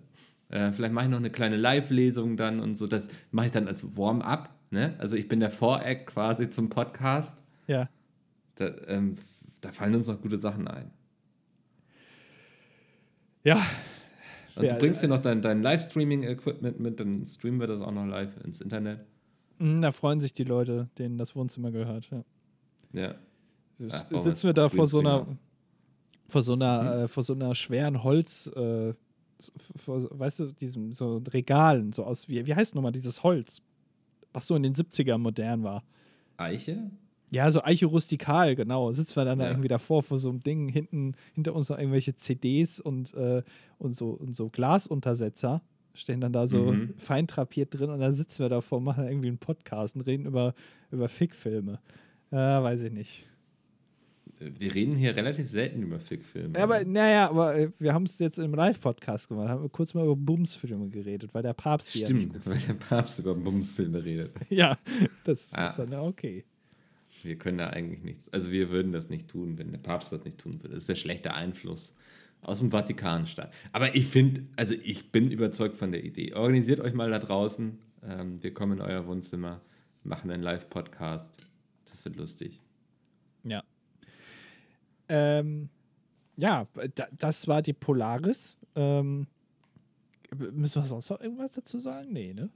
Äh, 0.51 0.73
vielleicht 0.73 0.93
mache 0.93 1.05
ich 1.07 1.11
noch 1.11 1.19
eine 1.19 1.31
kleine 1.31 1.57
Live-Lesung 1.57 2.37
dann 2.37 2.61
und 2.61 2.75
so. 2.75 2.87
Das 2.87 3.09
mache 3.31 3.47
ich 3.47 3.53
dann 3.53 3.67
als 3.69 3.97
Warm-up. 3.97 4.51
Ne? 4.71 4.95
Also 4.99 5.17
ich 5.17 5.29
bin 5.29 5.41
der 5.41 5.51
Voreck 5.51 6.07
quasi 6.07 6.51
zum 6.51 6.69
Podcast. 6.69 7.43
Ja. 7.67 7.89
Da, 8.57 8.75
ähm, 8.87 9.17
da 9.61 9.73
fallen 9.73 9.95
uns 9.95 10.07
noch 10.07 10.21
gute 10.21 10.39
Sachen 10.39 10.69
ein. 10.69 10.91
Ja. 13.45 13.65
Und 14.57 14.71
du 14.71 14.75
bringst 14.77 15.03
dir 15.03 15.09
noch 15.09 15.21
dein, 15.21 15.41
dein 15.41 15.63
Livestreaming-Equipment 15.63 16.81
mit, 16.81 16.99
dann 16.99 17.25
streamen 17.25 17.61
wir 17.61 17.69
das 17.69 17.81
auch 17.81 17.93
noch 17.93 18.07
live 18.07 18.37
ins 18.45 18.61
Internet. 18.61 19.01
Mm, 19.59 19.81
Da 19.81 19.93
freuen 19.93 20.21
sich 20.21 20.33
die 20.33 20.45
Leute, 20.45 20.89
denen 20.99 21.17
das 21.17 21.37
Wohnzimmer 21.37 21.71
gehört. 21.71 22.11
Ja. 22.11 22.25
Ja. 22.93 23.15
Ach, 23.91 24.23
sitzen 24.23 24.49
wir 24.49 24.55
da 24.55 24.69
vor 24.69 24.89
so 24.89 24.99
einer, 24.99 25.27
vor 26.27 26.43
so 26.43 26.55
einer, 26.55 27.03
äh, 27.05 27.09
vor 27.09 27.23
so 27.23 27.35
einer 27.35 27.55
schweren 27.55 28.03
Holz, 28.03 28.49
äh, 28.49 28.93
vor, 29.77 30.09
weißt 30.19 30.41
du, 30.41 30.53
diesem 30.53 30.93
so 30.93 31.23
Regalen, 31.33 31.93
so 31.93 32.05
aus 32.05 32.29
wie, 32.29 32.45
wie 32.45 32.55
heißt 32.55 32.75
nochmal 32.75 32.91
dieses 32.91 33.23
Holz, 33.23 33.63
was 34.39 34.47
so 34.47 34.57
in 34.57 34.63
den 34.63 34.75
70ern 34.75 35.19
modern 35.19 35.63
war. 35.63 35.83
Eiche? 36.37 36.91
Ja, 37.31 37.51
so 37.51 37.63
Eiche 37.63 37.87
rustikal, 37.87 38.57
genau. 38.57 38.91
Sitzen 38.93 39.17
wir 39.17 39.25
dann 39.27 39.39
da 39.39 39.45
Ja. 39.47 39.51
irgendwie 39.51 39.69
davor 39.69 40.03
vor 40.03 40.17
so 40.19 40.31
einem 40.31 40.41
Ding, 40.41 40.69
hinten, 40.69 41.15
hinter 41.35 41.55
uns 41.55 41.69
noch 41.69 41.79
irgendwelche 41.79 42.15
CDs 42.17 42.81
und, 42.81 43.13
äh, 43.15 43.43
und, 43.79 43.95
so, 43.95 44.11
und 44.11 44.35
so 44.35 44.49
Glasuntersetzer. 44.49 45.61
Stehen 45.93 46.21
dann 46.21 46.33
da 46.33 46.47
so 46.47 46.73
Mhm. 46.73 46.95
fein 46.97 47.27
drin 47.27 47.91
und 47.91 47.99
dann 48.01 48.13
sitzen 48.13 48.41
wir 48.43 48.49
davor, 48.49 48.81
machen 48.81 49.05
irgendwie 49.07 49.29
einen 49.29 49.39
Podcast 49.39 49.97
und 49.97 50.03
reden 50.03 50.27
über, 50.27 50.55
über 50.91 51.09
Fickfilme. 51.09 51.81
Ja, 52.31 52.63
weiß 52.63 52.83
ich 52.85 52.93
nicht. 52.93 53.27
Wir 54.41 54.75
reden 54.75 54.95
hier 54.95 55.17
relativ 55.17 55.49
selten 55.51 55.83
über 55.83 55.99
Fickfilme. 55.99 56.57
Ja, 56.57 56.63
aber 56.65 56.85
naja, 56.85 57.29
aber 57.31 57.57
äh, 57.57 57.71
wir 57.79 57.93
haben 57.93 58.05
es 58.05 58.19
jetzt 58.21 58.39
im 58.39 58.55
Live-Podcast 58.55 59.29
gemacht, 59.29 59.49
haben 59.49 59.63
wir 59.63 59.69
kurz 59.69 59.95
mal 59.95 60.05
über 60.05 60.15
Bumsfilme 60.17 60.89
geredet, 60.89 61.35
weil 61.35 61.43
der 61.43 61.55
Papst 61.55 61.95
nicht 61.95 62.05
Stimmt, 62.05 62.47
weil 62.47 62.59
der 62.59 62.75
Papst 62.75 63.19
über 63.19 63.35
Bumsfilme 63.35 64.05
redet. 64.05 64.33
Ja, 64.49 64.79
das 65.25 65.53
Ah. 65.55 65.67
ist 65.67 65.79
dann 65.79 65.91
ja 65.93 66.03
okay. 66.03 66.45
Wir 67.23 67.37
können 67.37 67.59
da 67.59 67.71
eigentlich 67.71 68.03
nichts. 68.05 68.29
Also 68.33 68.53
wir 68.53 68.71
würden 68.71 68.93
das 68.93 69.09
nicht 69.09 69.27
tun, 69.29 69.59
wenn 69.59 69.73
der 69.73 69.79
Papst 69.79 70.13
das 70.13 70.25
nicht 70.25 70.39
tun 70.39 70.55
würde. 70.63 70.75
Das 70.75 70.85
ist 70.85 70.89
der 70.89 70.95
schlechte 70.95 71.35
Einfluss 71.35 71.97
aus 72.43 72.61
dem 72.61 72.71
Vatikanstaat. 72.71 73.53
Aber 73.73 73.97
ich 73.97 74.07
finde, 74.07 74.43
also 74.55 74.75
ich 74.85 75.11
bin 75.11 75.33
überzeugt 75.33 75.77
von 75.77 75.91
der 75.91 76.05
Idee. 76.05 76.35
Organisiert 76.35 76.79
euch 76.79 76.95
mal 76.95 77.11
da 77.11 77.19
draußen. 77.19 77.77
Ähm, 78.09 78.41
wir 78.41 78.55
kommen 78.55 78.75
in 78.79 78.81
euer 78.81 79.05
Wohnzimmer, 79.09 79.61
machen 80.05 80.31
einen 80.31 80.45
Live-Podcast. 80.45 81.39
Das 81.91 82.05
wird 82.05 82.15
lustig. 82.17 82.61
Ja. 85.09 85.39
Ähm, 85.41 85.69
ja, 86.37 86.67
da, 86.95 87.09
das 87.17 87.49
war 87.49 87.63
die 87.63 87.73
Polaris. 87.73 88.57
Ähm, 88.77 89.27
müssen 90.37 90.83
wir 90.83 90.87
sonst 90.87 91.11
noch 91.11 91.21
irgendwas 91.21 91.53
dazu 91.53 91.81
sagen? 91.81 92.13
Nee, 92.13 92.35
ne? 92.35 92.49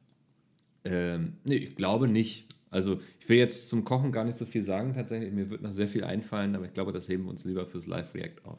Ähm, 0.84 1.36
nee, 1.44 1.56
ich 1.56 1.74
glaube 1.76 2.08
nicht. 2.08 2.46
Also 2.70 3.00
ich 3.20 3.28
will 3.28 3.36
jetzt 3.38 3.68
zum 3.68 3.84
Kochen 3.84 4.12
gar 4.12 4.24
nicht 4.24 4.38
so 4.38 4.46
viel 4.46 4.62
sagen 4.62 4.94
tatsächlich. 4.94 5.32
Mir 5.32 5.50
wird 5.50 5.62
noch 5.62 5.72
sehr 5.72 5.88
viel 5.88 6.04
einfallen, 6.04 6.54
aber 6.56 6.64
ich 6.66 6.72
glaube, 6.72 6.92
das 6.92 7.08
heben 7.08 7.24
wir 7.24 7.30
uns 7.30 7.44
lieber 7.44 7.66
fürs 7.66 7.86
Live-React 7.86 8.44
auf. 8.44 8.58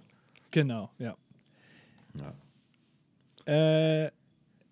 Genau, 0.51 0.91
ja. 0.99 1.15
Ja. 2.19 2.35
Äh, 4.05 4.11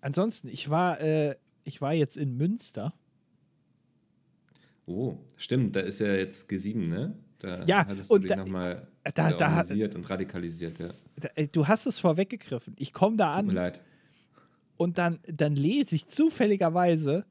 ansonsten, 0.00 0.48
ich 0.48 0.70
war, 0.70 1.00
äh, 1.00 1.34
ich 1.64 1.80
war 1.80 1.92
jetzt 1.92 2.16
in 2.16 2.36
Münster. 2.36 2.94
Oh, 4.86 5.16
stimmt, 5.36 5.76
da 5.76 5.80
ist 5.80 6.00
ja 6.00 6.14
jetzt 6.14 6.50
G7, 6.50 6.88
ne? 6.88 7.14
Da 7.38 7.64
Ja, 7.64 7.86
hattest 7.86 8.10
und 8.10 8.18
du 8.22 8.28
dich 8.28 8.36
da- 8.36 8.36
nochmal 8.36 8.86
da- 9.04 9.32
da- 9.32 9.48
organisiert 9.48 9.94
und 9.94 10.08
radikalisiert, 10.08 10.78
ja. 10.78 10.88
Da, 11.16 11.28
äh, 11.34 11.48
Du 11.48 11.66
hast 11.66 11.86
es 11.86 11.98
vorweggegriffen. 11.98 12.74
Ich 12.78 12.92
komme 12.92 13.16
da 13.16 13.34
Tut 13.34 13.44
mir 13.44 13.50
an 13.50 13.54
leid. 13.56 13.82
und 14.76 14.98
dann, 14.98 15.18
dann 15.26 15.56
lese 15.56 15.94
ich 15.96 16.08
zufälligerweise 16.08 17.24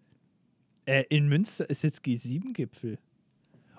Äh, 0.85 1.03
in 1.09 1.27
Münster 1.29 1.69
ist 1.69 1.83
jetzt 1.83 2.03
G7-Gipfel. 2.03 2.97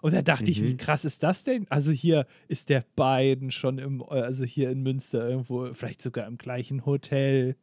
Und 0.03 0.15
da 0.15 0.23
dachte 0.23 0.45
mhm. 0.45 0.51
ich, 0.51 0.63
wie 0.63 0.73
mhm. 0.75 0.77
krass 0.77 1.05
ist 1.05 1.23
das 1.25 1.43
denn? 1.43 1.67
Also 1.69 1.91
hier 1.91 2.27
ist 2.47 2.69
der 2.69 2.85
Biden 2.95 3.51
schon 3.51 3.79
im, 3.79 4.03
also 4.05 4.45
hier 4.45 4.71
in 4.71 4.83
Münster 4.83 5.29
irgendwo, 5.29 5.75
vielleicht 5.75 6.01
sogar 6.01 6.27
im 6.29 6.39
gleichen 6.39 6.87
Hotel. 6.87 7.57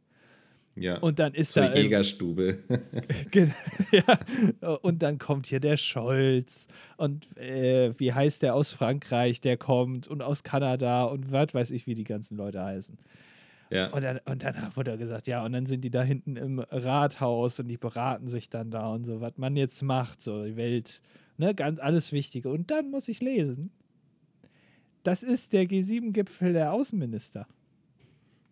Ja. 0.75 0.97
Und 0.99 1.19
dann 1.19 1.33
ist 1.33 1.51
Zur 1.51 1.63
da. 1.63 1.75
Jägerstube. 1.75 2.59
ja. 3.91 4.77
Und 4.81 5.01
dann 5.01 5.17
kommt 5.17 5.47
hier 5.47 5.59
der 5.59 5.77
Scholz. 5.77 6.67
Und 6.97 7.25
äh, 7.37 7.93
wie 7.99 8.13
heißt 8.13 8.43
der 8.43 8.55
aus 8.55 8.71
Frankreich, 8.71 9.41
der 9.41 9.57
kommt 9.57 10.07
und 10.07 10.21
aus 10.21 10.43
Kanada 10.43 11.03
und 11.05 11.31
was 11.31 11.53
weiß 11.53 11.71
ich, 11.71 11.87
wie 11.87 11.95
die 11.95 12.03
ganzen 12.03 12.37
Leute 12.37 12.63
heißen. 12.63 12.97
Ja. 13.71 13.87
Und 13.91 14.03
dann, 14.03 14.19
und 14.25 14.43
dann 14.43 14.75
wurde 14.75 14.97
gesagt, 14.97 15.27
ja, 15.27 15.43
und 15.43 15.53
dann 15.53 15.65
sind 15.65 15.81
die 15.83 15.91
da 15.91 16.01
hinten 16.01 16.37
im 16.37 16.59
Rathaus 16.59 17.59
und 17.59 17.67
die 17.67 17.77
beraten 17.77 18.27
sich 18.27 18.49
dann 18.49 18.71
da 18.71 18.87
und 18.87 19.05
so, 19.05 19.21
was 19.21 19.33
man 19.37 19.55
jetzt 19.55 19.81
macht, 19.83 20.21
so 20.21 20.43
die 20.43 20.55
Welt, 20.55 21.01
ne, 21.37 21.53
ganz 21.53 21.79
alles 21.79 22.11
Wichtige. 22.11 22.49
Und 22.49 22.71
dann 22.71 22.89
muss 22.89 23.07
ich 23.07 23.21
lesen, 23.21 23.71
das 25.03 25.23
ist 25.23 25.53
der 25.53 25.65
G7-Gipfel 25.65 26.53
der 26.53 26.73
Außenminister. 26.73 27.47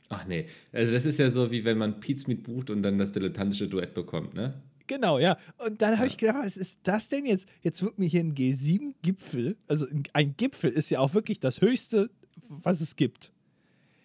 Ach 0.10 0.26
nee, 0.26 0.46
also 0.72 0.94
das 0.94 1.06
ist 1.06 1.20
ja 1.20 1.30
so, 1.30 1.52
wie 1.52 1.66
wenn 1.66 1.78
man 1.78 2.00
Pizmeet 2.00 2.44
bucht 2.44 2.70
und 2.70 2.82
dann 2.82 2.98
das 2.98 3.12
dilettantische 3.12 3.68
Duett 3.68 3.94
bekommt, 3.94 4.34
ne? 4.34 4.54
Genau, 4.88 5.20
ja. 5.20 5.38
Und 5.58 5.82
dann 5.82 5.96
habe 5.98 6.04
ja. 6.04 6.08
ich 6.08 6.18
gedacht, 6.18 6.38
was 6.46 6.56
ist 6.56 6.80
das 6.84 7.10
denn 7.10 7.26
jetzt? 7.26 7.48
Jetzt 7.62 7.84
wird 7.84 8.00
mir 8.00 8.08
hier 8.08 8.22
ein 8.22 8.34
G7-Gipfel, 8.34 9.58
also 9.68 9.86
ein 10.14 10.36
Gipfel 10.38 10.70
ist 10.70 10.90
ja 10.90 11.00
auch 11.00 11.14
wirklich 11.14 11.42
das 11.42 11.60
Höchste, 11.60 12.10
was 12.48 12.80
es 12.80 12.96
gibt. 12.96 13.32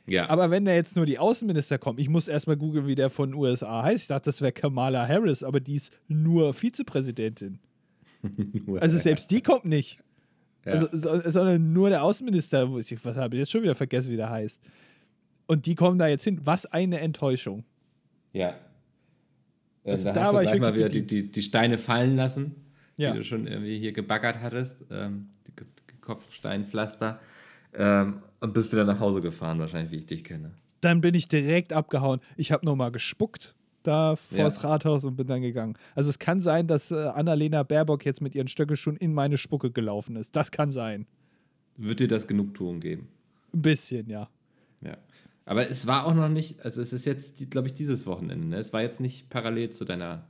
Ja. 0.07 0.29
Aber 0.29 0.51
wenn 0.51 0.65
da 0.65 0.75
jetzt 0.75 0.97
nur 0.97 1.07
die 1.07 1.19
Außenminister 1.19 1.79
kommen, 1.79 1.99
ich 1.99 2.09
muss 2.09 2.27
erstmal 2.27 2.57
googeln, 2.57 2.87
wie 2.87 2.95
der 2.95 3.09
von 3.09 3.31
den 3.31 3.39
USA 3.39 3.85
heißt. 3.85 4.03
Ich 4.03 4.09
dachte, 4.09 4.27
das 4.27 4.41
wäre 4.41 4.53
Kamala 4.53 5.07
Harris, 5.07 5.45
aber 5.45 5.61
die 5.61 5.77
ist 5.77 5.93
nur 6.09 6.53
Vizepräsidentin. 6.53 7.61
also 8.81 8.99
selbst 8.99 9.31
die 9.31 9.41
kommt 9.41 9.65
nicht. 9.65 10.01
Ja. 10.65 10.73
Also, 10.73 10.89
sondern 10.93 11.73
nur 11.73 11.91
der 11.91 12.03
Außenminister, 12.03 12.73
was 12.73 13.17
habe 13.17 13.35
ich 13.35 13.41
jetzt 13.41 13.51
schon 13.51 13.63
wieder 13.63 13.75
vergessen, 13.75 14.11
wie 14.13 14.17
der 14.17 14.31
heißt. 14.31 14.61
Und 15.53 15.67
die 15.67 15.75
kommen 15.75 15.99
da 15.99 16.07
jetzt 16.07 16.25
hin. 16.25 16.41
Was 16.45 16.65
eine 16.65 17.01
Enttäuschung. 17.01 17.65
Ja. 18.33 18.55
Also, 19.85 20.09
also 20.09 20.13
da 20.19 20.25
hast 20.25 20.33
du 20.33 20.41
gleich 20.41 20.61
mal 20.61 20.75
wieder 20.75 20.89
die, 20.89 21.07
die, 21.07 21.31
die 21.31 21.43
Steine 21.43 21.77
fallen 21.77 22.17
lassen, 22.17 22.55
ja. 22.97 23.13
die 23.13 23.19
du 23.19 23.25
schon 23.25 23.47
irgendwie 23.47 23.79
hier 23.79 23.93
gebaggert 23.93 24.41
hattest. 24.41 24.83
Ähm, 24.91 25.29
die 25.47 26.01
Kopfsteinpflaster. 26.01 27.21
Ähm, 27.75 28.23
und 28.41 28.55
bist 28.55 28.73
wieder 28.73 28.85
nach 28.85 28.99
Hause 28.99 29.21
gefahren, 29.21 29.59
wahrscheinlich, 29.59 29.93
wie 29.93 29.97
ich 29.97 30.07
dich 30.07 30.25
kenne. 30.25 30.53
Dann 30.81 31.03
bin 31.03 31.15
ich 31.15 31.29
direkt 31.29 31.75
abgehauen. 31.75 32.21
Ich 32.39 32.51
habe 32.51 32.65
nochmal 32.65 32.91
gespuckt 32.91 33.55
da 33.83 34.17
vor 34.17 34.39
ja. 34.39 34.45
das 34.45 34.65
Rathaus 34.65 35.05
und 35.05 35.17
bin 35.17 35.27
dann 35.27 35.43
gegangen. 35.43 35.77
Also 35.95 36.09
es 36.09 36.19
kann 36.19 36.41
sein, 36.41 36.67
dass 36.67 36.93
äh, 36.93 36.95
Annalena 36.95 37.63
Baerbock 37.63 38.07
jetzt 38.07 38.23
mit 38.23 38.35
ihren 38.35 38.49
Stöcken 38.49 38.77
schon 38.77 38.97
in 38.97 39.13
meine 39.13 39.37
Spucke 39.37 39.71
gelaufen 39.71 40.17
ist. 40.17 40.35
Das 40.35 40.51
kann 40.51 40.71
sein. 40.71 41.07
Wird 41.77 42.01
dir 42.01 42.09
das 42.09 42.27
Genugtuung 42.27 42.81
geben? 42.81 43.09
Ein 43.53 43.61
bisschen, 43.61 44.09
ja. 44.09 44.31
Ja. 44.83 44.97
Aber 45.45 45.69
es 45.69 45.87
war 45.87 46.07
auch 46.07 46.15
noch 46.15 46.29
nicht, 46.29 46.65
also 46.65 46.81
es 46.81 46.93
ist 46.93 47.05
jetzt, 47.05 47.51
glaube 47.51 47.69
ich, 47.69 47.75
dieses 47.75 48.07
Wochenende. 48.07 48.47
Ne? 48.47 48.57
Es 48.57 48.73
war 48.73 48.83
jetzt 48.83 49.01
nicht 49.01 49.29
parallel 49.29 49.71
zu 49.71 49.85
deiner. 49.85 50.29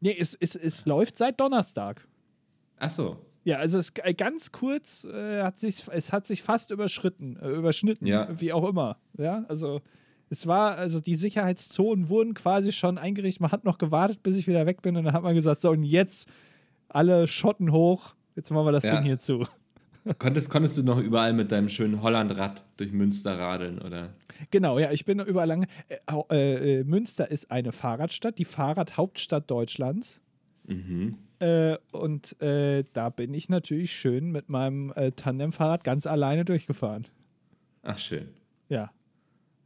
Nee, 0.00 0.16
es, 0.18 0.34
es, 0.34 0.54
es 0.54 0.86
läuft 0.86 1.16
seit 1.16 1.40
Donnerstag. 1.40 2.06
Ach 2.78 2.90
so. 2.90 3.18
Ja, 3.44 3.58
also 3.58 3.78
es 3.78 3.90
äh, 4.02 4.14
ganz 4.14 4.52
kurz 4.52 5.04
äh, 5.04 5.42
hat 5.42 5.58
sich, 5.58 5.84
es 5.90 6.12
hat 6.12 6.26
sich 6.26 6.42
fast 6.42 6.70
überschritten, 6.70 7.36
äh, 7.36 7.50
überschnitten, 7.50 8.06
ja. 8.06 8.28
wie 8.40 8.52
auch 8.52 8.68
immer. 8.68 8.98
Ja, 9.18 9.44
also 9.48 9.80
es 10.30 10.46
war, 10.46 10.76
also 10.76 11.00
die 11.00 11.16
Sicherheitszonen 11.16 12.08
wurden 12.08 12.34
quasi 12.34 12.72
schon 12.72 12.98
eingerichtet. 12.98 13.40
Man 13.40 13.50
hat 13.50 13.64
noch 13.64 13.78
gewartet, 13.78 14.22
bis 14.22 14.36
ich 14.36 14.46
wieder 14.46 14.64
weg 14.66 14.82
bin 14.82 14.96
und 14.96 15.04
dann 15.04 15.14
hat 15.14 15.22
man 15.22 15.34
gesagt, 15.34 15.60
so 15.60 15.70
und 15.70 15.82
jetzt 15.82 16.28
alle 16.88 17.26
Schotten 17.26 17.72
hoch, 17.72 18.14
jetzt 18.36 18.50
machen 18.50 18.66
wir 18.66 18.72
das 18.72 18.84
ja. 18.84 18.94
Ding 18.94 19.04
hier 19.04 19.18
zu. 19.18 19.44
Konntest, 20.18 20.50
konntest 20.50 20.76
du 20.78 20.82
noch 20.82 20.98
überall 20.98 21.32
mit 21.32 21.52
deinem 21.52 21.68
schönen 21.68 22.02
Hollandrad 22.02 22.64
durch 22.76 22.92
Münster 22.92 23.38
radeln, 23.38 23.80
oder? 23.80 24.10
Genau, 24.50 24.78
ja, 24.78 24.90
ich 24.90 25.04
bin 25.04 25.20
überall 25.20 25.46
lang. 25.46 25.66
Äh, 26.30 26.80
äh, 26.80 26.84
Münster 26.84 27.30
ist 27.30 27.50
eine 27.50 27.70
Fahrradstadt, 27.70 28.38
die 28.38 28.44
Fahrradhauptstadt 28.44 29.50
Deutschlands. 29.50 30.20
Mhm. 30.66 31.16
Äh, 31.38 31.76
und 31.92 32.40
äh, 32.40 32.84
da 32.92 33.10
bin 33.10 33.34
ich 33.34 33.48
natürlich 33.48 33.92
schön 33.92 34.32
mit 34.32 34.48
meinem 34.48 34.92
äh, 34.96 35.12
Tandemfahrrad 35.12 35.84
ganz 35.84 36.06
alleine 36.06 36.44
durchgefahren. 36.44 37.06
Ach, 37.82 37.98
schön. 37.98 38.28
Ja. 38.68 38.90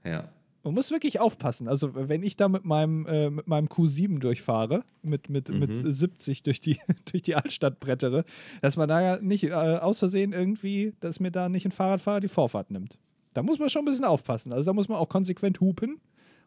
Ja. 0.04 0.28
Man 0.66 0.74
muss 0.74 0.90
wirklich 0.90 1.20
aufpassen. 1.20 1.68
Also, 1.68 1.92
wenn 1.94 2.24
ich 2.24 2.36
da 2.36 2.48
mit 2.48 2.64
meinem, 2.64 3.06
äh, 3.06 3.30
mit 3.30 3.46
meinem 3.46 3.68
Q7 3.68 4.18
durchfahre, 4.18 4.82
mit, 5.00 5.30
mit, 5.30 5.48
mhm. 5.48 5.60
mit 5.60 5.76
70 5.76 6.42
durch 6.42 6.60
die, 6.60 6.80
durch 7.04 7.22
die 7.22 7.36
Altstadt 7.36 7.78
brettere, 7.78 8.24
dass 8.62 8.76
man 8.76 8.88
da 8.88 9.20
nicht 9.20 9.44
äh, 9.44 9.52
aus 9.52 10.00
Versehen 10.00 10.32
irgendwie, 10.32 10.94
dass 10.98 11.20
mir 11.20 11.30
da 11.30 11.48
nicht 11.48 11.66
ein 11.66 11.70
Fahrradfahrer 11.70 12.18
die 12.18 12.26
Vorfahrt 12.26 12.72
nimmt. 12.72 12.98
Da 13.32 13.44
muss 13.44 13.60
man 13.60 13.70
schon 13.70 13.82
ein 13.82 13.84
bisschen 13.84 14.06
aufpassen. 14.06 14.52
Also, 14.52 14.66
da 14.66 14.72
muss 14.72 14.88
man 14.88 14.98
auch 14.98 15.08
konsequent 15.08 15.60
hupen 15.60 16.00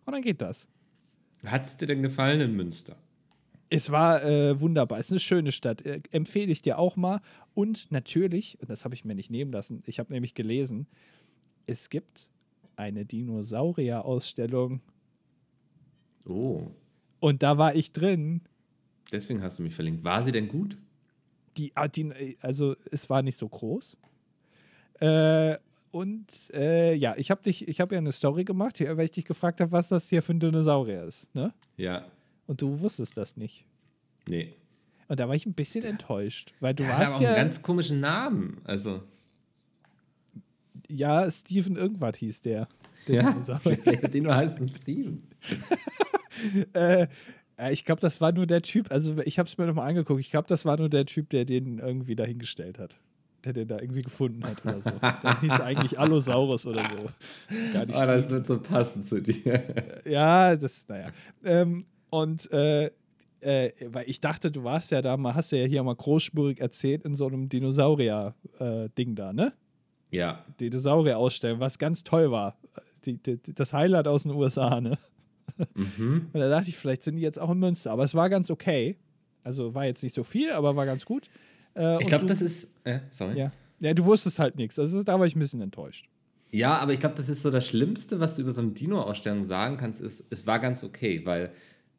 und 0.04 0.12
dann 0.12 0.22
geht 0.22 0.42
das. 0.42 0.68
Hat 1.46 1.66
es 1.66 1.78
dir 1.78 1.86
denn 1.86 2.04
gefallen 2.04 2.42
in 2.42 2.58
Münster? 2.58 2.98
Es 3.70 3.90
war 3.90 4.22
äh, 4.26 4.60
wunderbar. 4.60 5.00
Es 5.00 5.06
ist 5.06 5.12
eine 5.14 5.20
schöne 5.22 5.54
Stadt. 5.54 5.86
Äh, 5.86 6.02
empfehle 6.12 6.52
ich 6.52 6.62
dir 6.62 6.78
auch 6.78 6.98
mal. 6.98 7.22
Und 7.54 7.90
natürlich, 7.90 8.58
das 8.68 8.84
habe 8.84 8.96
ich 8.96 9.06
mir 9.06 9.16
nicht 9.16 9.32
nehmen 9.32 9.54
lassen, 9.54 9.82
ich 9.86 9.98
habe 9.98 10.12
nämlich 10.12 10.34
gelesen, 10.34 10.88
es 11.68 11.90
gibt 11.90 12.30
eine 12.80 13.06
Dinosaurier-Ausstellung. 13.06 14.82
Oh. 16.26 16.72
Und 17.20 17.44
da 17.44 17.58
war 17.58 17.76
ich 17.76 17.92
drin. 17.92 18.42
Deswegen 19.12 19.44
hast 19.44 19.60
du 19.60 19.64
mich 19.64 19.76
verlinkt. 19.76 20.04
War 20.04 20.24
sie 20.24 20.32
denn 20.32 20.48
gut? 20.48 20.78
Die, 21.58 21.72
ah, 21.76 21.88
also 22.40 22.76
es 22.90 23.10
war 23.10 23.22
nicht 23.22 23.38
so 23.38 23.50
groß. 23.50 23.98
Äh, 25.02 25.58
und 25.92 26.52
äh, 26.54 26.94
ja, 26.94 27.16
ich 27.18 27.32
habe 27.32 27.42
dich, 27.42 27.68
ich 27.68 27.82
habe 27.82 27.96
ja 27.96 28.00
eine 28.00 28.12
Story 28.12 28.46
gemacht, 28.46 28.80
weil 28.80 29.06
ich 29.06 29.12
dich 29.12 29.26
gefragt 29.26 29.60
habe, 29.60 29.72
was 29.72 29.90
das 29.90 30.08
hier 30.10 30.22
für 30.22 30.34
ein 30.34 30.40
Dinosaurier 30.40 31.04
ist. 31.04 31.34
Ne? 31.36 31.54
Ja. 31.78 32.06
Und 32.48 32.62
du 32.62 32.80
wusstest 32.80 33.18
das 33.18 33.36
nicht. 33.36 33.66
Nee. 34.30 34.56
Und 35.08 35.20
da 35.20 35.28
war 35.28 35.36
ich 35.36 35.46
ein 35.48 35.54
bisschen 35.54 35.84
enttäuscht, 35.84 36.54
weil 36.60 36.76
du 36.76 36.84
Der 36.84 36.94
warst 36.94 37.16
aber 37.16 37.24
ja 37.24 37.30
einen 37.30 37.38
ganz 37.38 37.62
komischen 37.64 38.00
Namen, 38.00 38.62
also 38.64 39.02
ja, 40.90 41.30
Steven 41.30 41.76
irgendwas 41.76 42.18
hieß 42.18 42.42
der. 42.42 42.68
ja, 43.08 43.32
den 44.14 44.24
nur 44.24 44.36
heißt 44.36 44.60
Steven. 44.70 45.24
äh, 46.74 47.08
ich 47.72 47.86
glaube, 47.86 48.02
das 48.02 48.22
war 48.22 48.32
nur 48.32 48.48
der 48.48 48.62
Typ, 48.62 48.92
also 48.92 49.18
ich 49.26 49.40
habe 49.40 49.48
es 49.48 49.58
mir 49.58 49.66
nochmal 49.68 49.90
angeguckt, 49.90 50.20
ich 50.20 50.32
glaube, 50.32 50.48
das 50.48 50.66
war 50.66 50.78
nur 50.78 50.90
der 50.90 51.06
Typ, 51.06 51.30
der 51.30 51.46
den 51.46 51.80
irgendwie 51.80 52.16
dahingestellt 52.16 52.80
hat. 52.80 53.00
Der 53.46 53.54
den 53.54 53.70
da 53.70 53.80
irgendwie 53.80 54.02
gefunden 54.02 54.44
hat 54.44 54.66
oder 54.66 54.82
so. 54.82 54.90
Der 55.24 55.40
hieß 55.40 55.62
eigentlich 55.62 55.98
Allosaurus 55.98 56.68
oder 56.68 56.84
so. 56.90 57.06
Gar 57.72 57.86
nicht 57.86 57.98
oh, 57.98 58.06
das 58.06 58.30
wird 58.30 58.48
so 58.48 58.60
passen 58.60 59.02
zu 59.02 59.22
dir. 59.22 59.64
Ja, 60.04 60.58
das, 60.58 60.86
naja. 60.90 61.14
Ähm, 61.46 61.86
und 62.10 62.52
äh, 62.52 62.92
äh, 63.40 63.72
weil 63.88 64.10
ich 64.10 64.20
dachte, 64.20 64.52
du 64.52 64.66
warst 64.66 64.92
ja 64.92 65.02
da 65.02 65.16
mal, 65.16 65.36
hast 65.36 65.52
ja 65.52 65.64
hier 65.66 65.84
mal 65.84 65.96
großspurig 65.96 66.60
erzählt 66.60 67.06
in 67.06 67.16
so 67.16 67.28
einem 67.28 67.48
Dinosaurier-Ding 67.48 69.12
äh, 69.12 69.16
da, 69.16 69.32
ne? 69.32 69.54
Ja. 70.12 70.44
Dinosaurier 70.60 71.18
ausstellen, 71.18 71.60
was 71.60 71.78
ganz 71.78 72.04
toll 72.04 72.32
war. 72.32 72.58
Die, 73.06 73.18
die, 73.22 73.40
das 73.54 73.74
Highlight 73.74 74.08
aus 74.08 74.24
den 74.24 74.34
USA, 74.34 74.82
ne? 74.82 74.98
Mhm. 75.76 76.28
Und 76.34 76.40
da 76.40 76.50
dachte 76.50 76.70
ich, 76.70 76.78
vielleicht 76.78 77.04
sind 77.04 77.16
die 77.16 77.22
jetzt 77.22 77.40
auch 77.40 77.50
in 77.50 77.60
Münster. 77.60 77.92
Aber 77.92 78.04
es 78.04 78.16
war 78.16 78.30
ganz 78.30 78.50
okay. 78.50 78.98
Also 79.44 79.74
war 79.74 79.86
jetzt 79.86 80.04
nicht 80.04 80.14
so 80.14 80.24
viel, 80.24 80.52
aber 80.52 80.76
war 80.76 80.86
ganz 80.86 81.06
gut. 81.06 81.30
Äh, 81.76 82.02
ich 82.02 82.08
glaube, 82.08 82.26
das 82.26 82.42
ist. 82.42 82.76
Äh, 82.84 83.00
sorry. 83.10 83.38
Ja. 83.38 83.52
ja, 83.80 83.94
du 83.94 84.06
wusstest 84.06 84.40
halt 84.40 84.58
nichts. 84.58 84.78
Also 84.78 85.04
da 85.04 85.20
war 85.20 85.26
ich 85.26 85.36
ein 85.36 85.40
bisschen 85.40 85.62
enttäuscht. 85.62 86.10
Ja, 86.52 86.78
aber 86.78 86.94
ich 86.94 87.00
glaube, 87.00 87.16
das 87.16 87.30
ist 87.30 87.44
so 87.44 87.52
das 87.52 87.68
Schlimmste, 87.68 88.20
was 88.20 88.36
du 88.36 88.42
über 88.42 88.52
so 88.52 88.62
eine 88.62 88.72
Dino-Ausstellung 88.72 89.46
sagen 89.46 89.78
kannst, 89.78 90.02
ist, 90.02 90.26
es 90.32 90.48
war 90.48 90.60
ganz 90.60 90.84
okay, 90.84 91.22
weil 91.24 91.52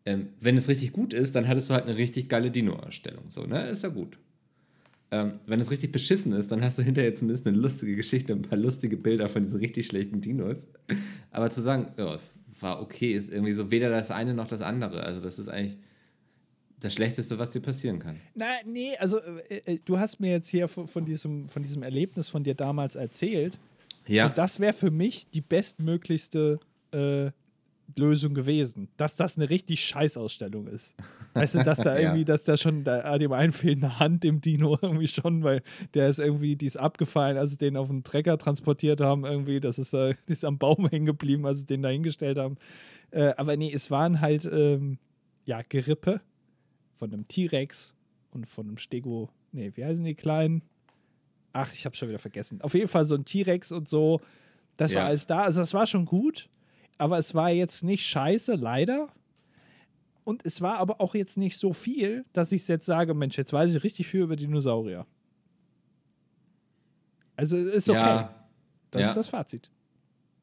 ähm, 0.05 0.31
wenn 0.41 0.57
es 0.57 0.69
richtig 0.69 0.93
gut 0.93 1.13
ist, 1.13 1.37
dann 1.37 1.47
hattest 1.47 1.71
du 1.71 1.75
halt 1.75 1.85
eine 1.87 1.97
richtig 1.97 2.29
geile 2.29 2.51
Dino-Ausstellung. 2.51 3.25
So, 3.29 3.45
ne? 3.45 3.69
Ist 3.69 3.85
ja 3.85 3.91
gut. 3.91 4.19
Ähm, 5.13 5.41
wenn 5.47 5.61
es 5.61 5.71
richtig 5.71 5.91
beschissen 5.91 6.33
ist, 6.33 6.53
dann 6.53 6.63
hast 6.63 6.79
du 6.79 6.83
hinterher 6.83 7.15
zumindest 7.15 7.47
eine 7.47 7.57
lustige 7.57 7.97
Geschichte, 7.97 8.33
ein 8.33 8.43
paar 8.43 8.59
lustige 8.59 8.97
Bilder 8.97 9.29
von 9.29 9.45
diesen 9.45 9.59
richtig 9.59 9.87
schlechten 9.89 10.21
Dinos. 10.21 10.69
Aber 11.33 11.51
zu 11.51 11.63
sagen, 11.63 11.91
ja, 11.99 12.19
war 12.61 12.81
okay, 12.81 13.13
ist 13.13 13.33
irgendwie 13.33 13.55
so 13.55 13.71
weder 13.71 13.91
das 13.91 14.11
eine 14.11 14.35
noch 14.35 14.47
das 14.47 14.61
andere. 14.61 15.03
Also 15.03 15.25
das 15.25 15.39
ist 15.39 15.49
eigentlich 15.49 15.79
das 16.79 16.95
Schlechteste, 16.95 17.39
was 17.39 17.51
dir 17.51 17.61
passieren 17.61 17.99
kann. 17.99 18.21
Na, 18.35 18.47
nee, 18.65 18.97
also 18.99 19.19
äh, 19.19 19.63
äh 19.67 19.79
du 19.85 19.99
hast 19.99 20.21
mir 20.21 20.31
jetzt 20.31 20.49
hier 20.49 20.69
von, 20.69 20.87
von, 20.87 21.05
diesem, 21.05 21.47
von 21.47 21.63
diesem 21.63 21.83
Erlebnis 21.83 22.29
von 22.29 22.45
dir 22.45 22.55
damals 22.55 22.95
erzählt. 22.95 23.59
Ja. 24.07 24.27
Und 24.27 24.39
das 24.39 24.61
wäre 24.61 24.73
für 24.73 24.91
mich 24.91 25.29
die 25.31 25.41
bestmöglichste 25.41 26.59
äh, 26.93 27.31
Lösung 27.97 28.35
gewesen, 28.35 28.89
dass 28.97 29.17
das 29.17 29.37
eine 29.37 29.51
richtig 29.51 29.85
Scheißausstellung 29.85 30.67
ist. 30.69 30.95
Weißt 31.35 31.55
du, 31.55 31.65
dass 31.65 31.79
da 31.79 31.97
irgendwie, 31.99 32.21
ja. 32.21 32.25
dass 32.25 32.45
da 32.45 32.57
schon 32.57 32.85
da, 32.85 33.19
dem 33.19 33.33
einen 33.33 33.53
fehlt 33.53 33.83
eine 33.83 33.99
Hand 33.99 34.25
im 34.25 34.41
Dino 34.41 34.79
irgendwie 34.83 35.09
schon, 35.09 35.43
weil 35.43 35.63
der 35.95 36.09
ist 36.09 36.19
irgendwie, 36.19 36.57
die 36.57 36.67
ist 36.67 36.77
abgefallen, 36.77 37.37
als 37.37 37.51
sie 37.51 37.57
den 37.59 37.77
auf 37.77 37.89
dem 37.89 38.03
Trecker 38.05 38.39
transportiert 38.39 39.01
haben, 39.01 39.25
irgendwie, 39.25 39.61
das 39.61 39.79
ist, 39.79 39.93
äh, 39.95 40.15
die 40.29 40.33
ist 40.33 40.45
am 40.45 40.59
Baum 40.59 40.89
hängen 40.89 41.07
geblieben, 41.07 41.47
als 41.47 41.61
sie 41.61 41.67
den 41.67 41.83
da 41.83 41.89
hingestellt 41.89 42.39
haben. 42.39 42.57
Äh, 43.11 43.35
aber 43.37 43.57
nee, 43.57 43.73
es 43.73 43.91
waren 43.91 44.21
halt, 44.21 44.49
ähm, 44.51 44.99
ja, 45.45 45.63
Gerippe 45.69 46.21
von 46.95 47.13
einem 47.13 47.27
T-Rex 47.27 47.95
und 48.31 48.47
von 48.47 48.69
einem 48.69 48.79
Stego. 48.79 49.31
Nee, 49.53 49.73
wie 49.75 49.85
heißen 49.85 50.05
die 50.05 50.15
kleinen? 50.15 50.63
Ach, 51.53 51.73
ich 51.73 51.85
habe 51.85 51.97
schon 51.97 52.09
wieder 52.09 52.21
vergessen. 52.21 52.61
Auf 52.61 52.75
jeden 52.75 52.87
Fall 52.89 53.05
so 53.05 53.17
ein 53.17 53.25
T-Rex 53.25 53.73
und 53.73 53.89
so. 53.89 54.21
Das 54.77 54.93
war 54.95 55.01
Ja. 55.03 55.07
alles 55.09 55.27
da. 55.27 55.43
Also, 55.43 55.61
es 55.63 55.75
war 55.75 55.87
schon 55.87 56.05
gut, 56.05 56.49
aber 57.01 57.19
es 57.19 57.35
war 57.35 57.51
jetzt 57.51 57.83
nicht 57.83 58.05
scheiße, 58.07 58.55
leider. 58.55 59.09
Und 60.25 60.45
es 60.45 60.61
war 60.61 60.79
aber 60.79 61.01
auch 61.01 61.15
jetzt 61.15 61.39
nicht 61.39 61.59
so 61.59 61.73
viel, 61.73 62.25
dass 62.33 62.53
ich 62.53 62.69
jetzt 62.69 62.87
sage: 62.87 63.15
Mensch, 63.15 63.39
jetzt 63.39 63.53
weiß 63.53 63.75
ich 63.75 63.83
richtig 63.83 64.07
viel 64.07 64.21
über 64.23 64.37
Dinosaurier. 64.37 65.07
Also, 67.37 67.57
es 67.57 67.67
ist 67.69 67.89
okay. 67.89 67.99
Ja, 67.99 68.47
das 68.91 69.03
ja. 69.03 69.09
ist 69.09 69.17
das 69.17 69.29
Fazit. 69.29 69.71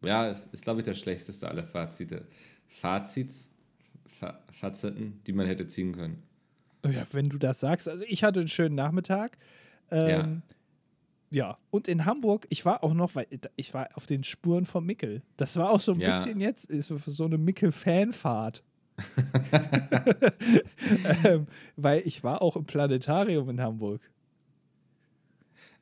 ja, 0.03 0.29
es 0.29 0.47
ist, 0.47 0.63
glaube 0.63 0.79
ich, 0.79 0.85
das 0.85 0.97
schlechteste 0.97 1.47
aller 1.47 1.67
Fazite. 1.67 2.25
Fazits, 2.67 3.49
Fa 4.05 4.41
Faziten, 4.51 5.21
die 5.27 5.33
man 5.33 5.45
hätte 5.45 5.67
ziehen 5.67 5.93
können. 5.93 6.23
Oh 6.83 6.89
Ja, 6.89 7.05
wenn 7.11 7.29
du 7.29 7.37
das 7.37 7.59
sagst. 7.59 7.87
Also 7.87 8.03
ich 8.07 8.23
hatte 8.23 8.39
einen 8.39 8.49
schönen 8.49 8.75
Nachmittag. 8.75 9.37
Ähm, 9.91 10.09
ja. 10.09 10.41
Und 11.71 11.87
in 11.87 12.05
Hamburg, 12.05 12.45
ich 12.49 12.65
war 12.65 12.83
auch 12.83 12.93
noch, 12.93 13.15
weil 13.15 13.27
ich 13.55 13.73
war 13.73 13.89
auf 13.95 14.07
den 14.07 14.23
Spuren 14.23 14.65
von 14.65 14.85
Mickel. 14.85 15.23
Das 15.35 15.57
war 15.57 15.71
auch 15.71 15.79
so 15.79 15.93
ein 15.93 15.99
Ja. 15.99 16.23
bisschen 16.23 16.39
jetzt 16.39 16.65
ist 16.65 16.87
so 16.87 16.97
so 16.97 17.25
eine 17.25 17.37
Mickel-Fanfahrt. 17.37 18.63
ähm, 21.23 21.47
weil 21.75 22.01
ich 22.05 22.23
war 22.23 22.41
auch 22.41 22.55
im 22.55 22.65
Planetarium 22.65 23.49
in 23.49 23.61
Hamburg. 23.61 24.01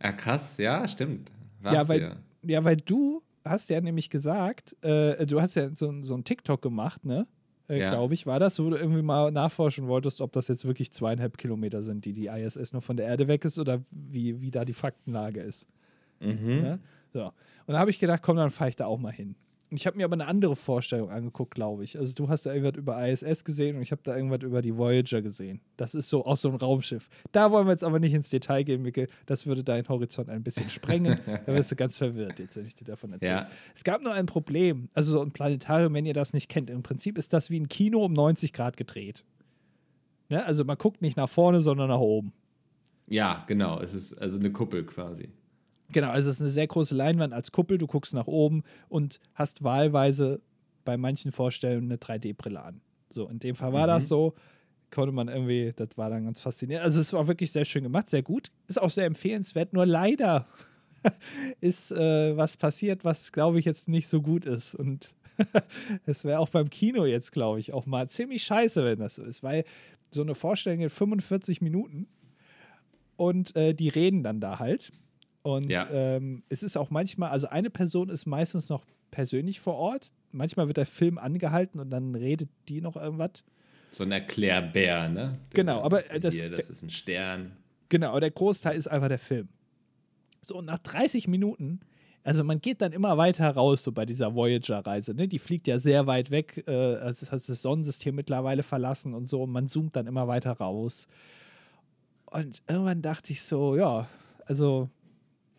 Ja, 0.02 0.12
krass, 0.12 0.58
ja, 0.58 0.88
stimmt. 0.88 1.32
Ja, 1.64 1.88
weil, 1.88 2.02
ja. 2.02 2.16
ja, 2.44 2.64
weil 2.64 2.78
du 2.78 3.24
hast 3.44 3.70
ja 3.70 3.82
nämlich 3.82 4.10
gesagt, 4.10 4.76
äh, 4.84 5.26
du 5.26 5.42
hast 5.42 5.56
ja 5.56 5.74
so, 5.74 6.02
so 6.04 6.16
ein 6.16 6.24
TikTok 6.24 6.62
gemacht, 6.62 7.06
ne? 7.06 7.28
Äh, 7.68 7.80
Ja. 7.80 7.90
Glaube 7.92 8.14
ich, 8.14 8.26
war 8.26 8.40
das, 8.40 8.60
wo 8.60 8.70
du 8.70 8.76
irgendwie 8.78 9.02
mal 9.02 9.32
nachforschen 9.32 9.88
wolltest, 9.88 10.22
ob 10.22 10.32
das 10.34 10.48
jetzt 10.48 10.66
wirklich 10.66 10.92
zweieinhalb 10.92 11.38
Kilometer 11.38 11.82
sind, 11.82 12.06
die 12.06 12.14
die 12.14 12.28
ISS 12.28 12.74
nur 12.74 12.82
von 12.82 12.98
der 12.98 13.08
Erde 13.08 13.28
weg 13.28 13.44
ist 13.46 13.58
oder 13.58 13.82
wie, 13.92 14.42
wie 14.42 14.52
da 14.52 14.66
die 14.66 14.74
Faktenlage 14.74 15.42
ist. 15.42 15.68
Mhm. 16.20 16.62
Ne? 16.62 16.80
So. 17.14 17.26
Und 17.26 17.74
da 17.74 17.80
habe 17.80 17.90
ich 17.90 18.00
gedacht, 18.00 18.22
komm, 18.22 18.38
dann 18.38 18.52
fahre 18.52 18.70
ich 18.70 18.76
da 18.76 18.86
auch 18.86 19.00
mal 19.00 19.12
hin. 19.12 19.36
Ich 19.72 19.88
habe 19.88 19.98
mir 19.98 20.06
aber 20.06 20.14
eine 20.14 20.28
andere 20.28 20.56
Vorstellung 20.56 21.10
angeguckt, 21.10 21.56
glaube 21.56 21.84
ich. 21.84 21.98
Also 21.98 22.14
du 22.14 22.30
hast 22.30 22.46
da 22.46 22.54
irgendwas 22.54 22.78
über 22.78 23.08
ISS 23.08 23.44
gesehen 23.44 23.76
und 23.76 23.82
ich 23.82 23.92
habe 23.92 24.02
da 24.04 24.16
irgendwas 24.16 24.44
über 24.44 24.62
die 24.62 24.78
Voyager 24.78 25.22
gesehen. 25.22 25.60
Das 25.76 25.96
ist 25.96 26.08
so 26.10 26.26
auch 26.26 26.38
so 26.38 26.50
ein 26.50 26.56
Raumschiff. 26.56 27.10
Da 27.32 27.52
wollen 27.52 27.66
wir 27.66 27.72
jetzt 27.72 27.84
aber 27.84 28.00
nicht 28.00 28.14
ins 28.14 28.30
Detail 28.30 28.64
gehen, 28.64 28.84
Mikkel. 28.84 29.08
Das 29.26 29.48
würde 29.48 29.64
deinen 29.64 29.88
Horizont 29.90 30.30
ein 30.30 30.44
bisschen 30.44 30.70
sprengen. 30.70 31.20
da 31.46 31.54
wirst 31.54 31.72
du 31.72 31.76
ganz 31.76 31.98
verwirrt, 31.98 32.40
jetzt, 32.40 32.56
wenn 32.56 32.66
ich 32.66 32.76
dir 32.76 32.86
davon 32.86 33.14
erzähle. 33.14 33.32
Ja. 33.32 33.50
Es 33.74 33.84
gab 33.84 34.02
nur 34.04 34.14
ein 34.14 34.28
Problem. 34.28 34.90
Also 34.94 35.14
so 35.14 35.22
ein 35.22 35.32
Planetarium, 35.32 35.94
wenn 35.96 36.06
ihr 36.06 36.14
das 36.14 36.34
nicht 36.34 36.48
kennt. 36.48 36.70
Im 36.70 36.84
Prinzip 36.84 37.18
ist 37.18 37.34
das 37.34 37.50
wie 37.50 37.60
ein 37.60 37.68
Kino 37.68 38.06
um 38.06 38.14
90 38.14 38.54
Grad 38.54 38.78
gedreht. 38.78 39.24
Ne? 40.30 40.46
Also 40.46 40.64
man 40.64 40.78
guckt 40.78 41.02
nicht 41.02 41.18
nach 41.18 41.30
vorne, 41.30 41.60
sondern 41.60 41.90
nach 41.90 42.00
oben. 42.00 42.34
ja, 43.08 43.44
genau. 43.48 43.80
Es 43.80 43.94
ist 43.94 44.14
also 44.14 44.40
eine 44.40 44.52
Kuppel 44.52 44.86
quasi. 44.86 45.30
Genau, 45.92 46.10
also 46.10 46.30
es 46.30 46.38
ist 46.38 46.42
eine 46.42 46.50
sehr 46.50 46.68
große 46.68 46.96
Leinwand 46.96 47.34
als 47.34 47.52
Kuppel, 47.52 47.78
du 47.78 47.88
guckst 47.88 48.14
nach 48.14 48.28
oben 48.28 48.64
und 48.90 49.20
hast 49.34 49.64
wahlweise 49.64 50.42
bei 50.84 50.98
manchen 50.98 51.32
Vorstellungen 51.32 51.86
eine 51.92 51.98
3D-Brille 51.98 52.62
an. 52.62 52.82
So, 53.10 53.28
in 53.30 53.40
dem 53.40 53.56
Fall 53.56 53.72
war 53.74 53.84
Mhm. 53.86 53.92
das 53.92 54.08
so, 54.08 54.34
konnte 54.92 55.12
man 55.12 55.28
irgendwie, 55.28 55.74
das 55.76 55.90
war 55.98 56.10
dann 56.10 56.26
ganz 56.26 56.40
faszinierend. 56.42 56.84
Also 56.86 57.02
es 57.02 57.14
war 57.14 57.28
wirklich 57.28 57.52
sehr 57.52 57.66
schön 57.66 57.84
gemacht, 57.84 58.10
sehr 58.10 58.24
gut, 58.24 58.52
ist 58.68 58.82
auch 58.82 58.90
sehr 58.90 59.06
empfehlenswert, 59.06 59.74
nur 59.74 59.86
leider 59.86 60.48
ist 61.62 61.92
äh, 61.92 62.36
was 62.36 62.58
passiert, 62.58 63.04
was 63.06 63.32
glaube 63.32 63.60
ich 63.60 63.66
jetzt 63.66 63.88
nicht 63.88 64.08
so 64.08 64.22
gut 64.22 64.46
ist 64.46 64.74
und 64.76 65.14
es 66.06 66.24
wäre 66.24 66.40
auch 66.40 66.50
beim 66.50 66.70
Kino 66.70 67.06
jetzt, 67.06 67.32
glaube 67.32 67.60
ich, 67.60 67.74
auch 67.74 67.86
mal 67.86 68.10
ziemlich 68.10 68.44
scheiße, 68.44 68.84
wenn 68.86 69.00
das 69.00 69.16
so 69.16 69.24
ist, 69.24 69.44
weil 69.44 69.66
so 70.10 70.22
eine 70.22 70.34
Vorstellung 70.34 70.80
geht 70.80 70.92
45 70.94 71.62
Minuten 71.62 72.08
und 73.18 73.56
äh, 73.56 73.74
die 73.74 73.90
reden 73.90 74.24
dann 74.24 74.40
da 74.40 74.60
halt. 74.60 74.92
Und 75.46 75.70
Ja. 75.70 75.88
ähm, 75.92 76.42
es 76.50 76.64
ist 76.64 76.76
auch 76.76 76.90
manchmal, 76.90 77.30
also 77.30 77.46
eine 77.48 77.70
Person 77.70 78.10
ist 78.10 78.26
meistens 78.26 78.68
noch 78.68 78.84
persönlich 79.12 79.60
vor 79.60 79.76
Ort. 79.76 80.12
Manchmal 80.32 80.66
wird 80.66 80.78
der 80.78 80.88
Film 80.88 81.20
angehalten 81.20 81.80
und 81.80 81.92
dann 81.92 82.16
redet 82.16 82.50
die 82.68 82.82
noch 82.82 82.96
irgendwas. 82.96 83.44
So 83.92 84.04
ein 84.06 84.12
Erklärbär, 84.12 85.08
ne? 85.08 85.38
Genau, 85.54 85.82
aber, 85.84 86.02
Das, 86.02 86.20
das- 86.20 86.34
hier, 86.40 86.50
das 86.50 86.68
ist 86.72 86.82
ein 86.82 86.90
Stern. 86.90 87.52
Genau, 87.90 88.10
aber 88.10 88.22
der 88.22 88.32
Großteil 88.32 88.76
ist 88.76 88.88
einfach 88.88 89.08
der 89.08 89.20
Film. 89.20 89.48
So, 90.42 90.56
und 90.58 90.66
nach 90.66 90.80
30 90.80 91.28
Minuten, 91.28 91.80
also 92.24 92.44
man 92.44 92.60
geht 92.60 92.82
dann 92.82 92.92
immer 92.92 93.16
weiter 93.20 93.48
raus, 93.52 93.84
so 93.84 93.92
bei 93.92 94.08
dieser 94.08 94.34
Voyager-Reise, 94.34 95.14
ne? 95.14 95.28
Die 95.28 95.38
fliegt 95.38 95.68
ja 95.68 95.78
sehr 95.78 96.08
weit 96.08 96.32
weg, 96.32 96.64
äh, 96.66 96.72
also 96.72 97.20
das 97.20 97.32
hat 97.32 97.48
das 97.48 97.62
Sonnensystem 97.62 98.16
mittlerweile 98.16 98.64
verlassen 98.64 99.14
und 99.14 99.28
so, 99.28 99.44
und 99.44 99.52
man 99.52 99.68
zoomt 99.68 99.96
dann 99.96 100.08
immer 100.08 100.28
weiter 100.28 100.54
raus. 100.54 101.08
Und 102.26 102.64
irgendwann 102.68 103.04
dachte 103.04 103.32
ich 103.32 103.44
so, 103.44 103.76
ja, 103.76 104.08
also 104.48 104.90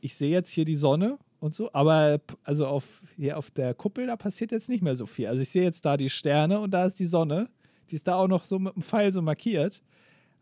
ich 0.07 0.14
sehe 0.14 0.31
jetzt 0.31 0.51
hier 0.51 0.64
die 0.64 0.77
Sonne 0.77 1.19
und 1.40 1.55
so, 1.55 1.71
aber 1.73 2.21
also 2.45 2.66
auf, 2.66 3.03
hier 3.16 3.37
auf 3.37 3.51
der 3.51 3.75
Kuppel, 3.75 4.07
da 4.07 4.16
passiert 4.16 4.53
jetzt 4.53 4.69
nicht 4.69 4.83
mehr 4.83 4.97
so 4.97 5.05
viel. 5.05 5.27
Also 5.27 5.42
ich 5.42 5.49
sehe 5.49 5.64
jetzt 5.64 5.85
da 5.85 5.97
die 5.97 6.09
Sterne 6.11 6.61
und 6.61 6.71
da 6.71 6.87
ist 6.87 6.99
die 6.99 7.07
Sonne, 7.07 7.49
die 7.90 7.97
ist 7.97 8.07
da 8.07 8.14
auch 8.14 8.29
noch 8.29 8.45
so 8.45 8.59
mit 8.59 8.75
dem 8.75 8.83
Pfeil 8.83 9.12
so 9.12 9.21
markiert. 9.21 9.83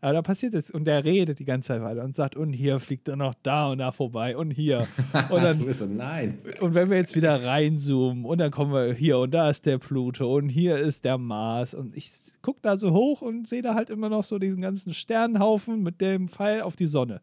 Aber 0.01 0.13
da 0.13 0.21
passiert 0.21 0.53
jetzt, 0.53 0.71
und 0.71 0.85
der 0.85 1.03
redet 1.03 1.39
die 1.39 1.45
ganze 1.45 1.69
Zeit 1.69 1.81
weiter 1.81 2.03
und 2.03 2.15
sagt, 2.15 2.35
und 2.35 2.53
hier 2.53 2.79
fliegt 2.79 3.07
er 3.07 3.15
noch 3.15 3.33
da 3.41 3.71
und 3.71 3.79
da 3.79 3.91
vorbei 3.91 4.37
und 4.37 4.51
hier. 4.51 4.85
Und, 5.31 5.41
dann, 5.41 5.73
so, 5.73 5.85
nein. 5.85 6.37
und 6.59 6.75
wenn 6.75 6.91
wir 6.91 6.97
jetzt 6.97 7.15
wieder 7.15 7.43
reinzoomen 7.43 8.23
und 8.23 8.37
dann 8.37 8.51
kommen 8.51 8.71
wir 8.71 8.93
hier 8.93 9.17
und 9.17 9.33
da 9.33 9.49
ist 9.49 9.65
der 9.65 9.79
Pluto 9.79 10.35
und 10.35 10.49
hier 10.49 10.77
ist 10.77 11.05
der 11.05 11.17
Mars 11.17 11.73
und 11.73 11.97
ich 11.97 12.11
gucke 12.43 12.59
da 12.61 12.77
so 12.77 12.91
hoch 12.91 13.23
und 13.23 13.47
sehe 13.47 13.63
da 13.63 13.73
halt 13.73 13.89
immer 13.89 14.09
noch 14.09 14.23
so 14.23 14.37
diesen 14.37 14.61
ganzen 14.61 14.93
Sternenhaufen 14.93 15.81
mit 15.81 16.01
dem 16.01 16.27
Pfeil 16.27 16.61
auf 16.61 16.75
die 16.75 16.85
Sonne. 16.85 17.21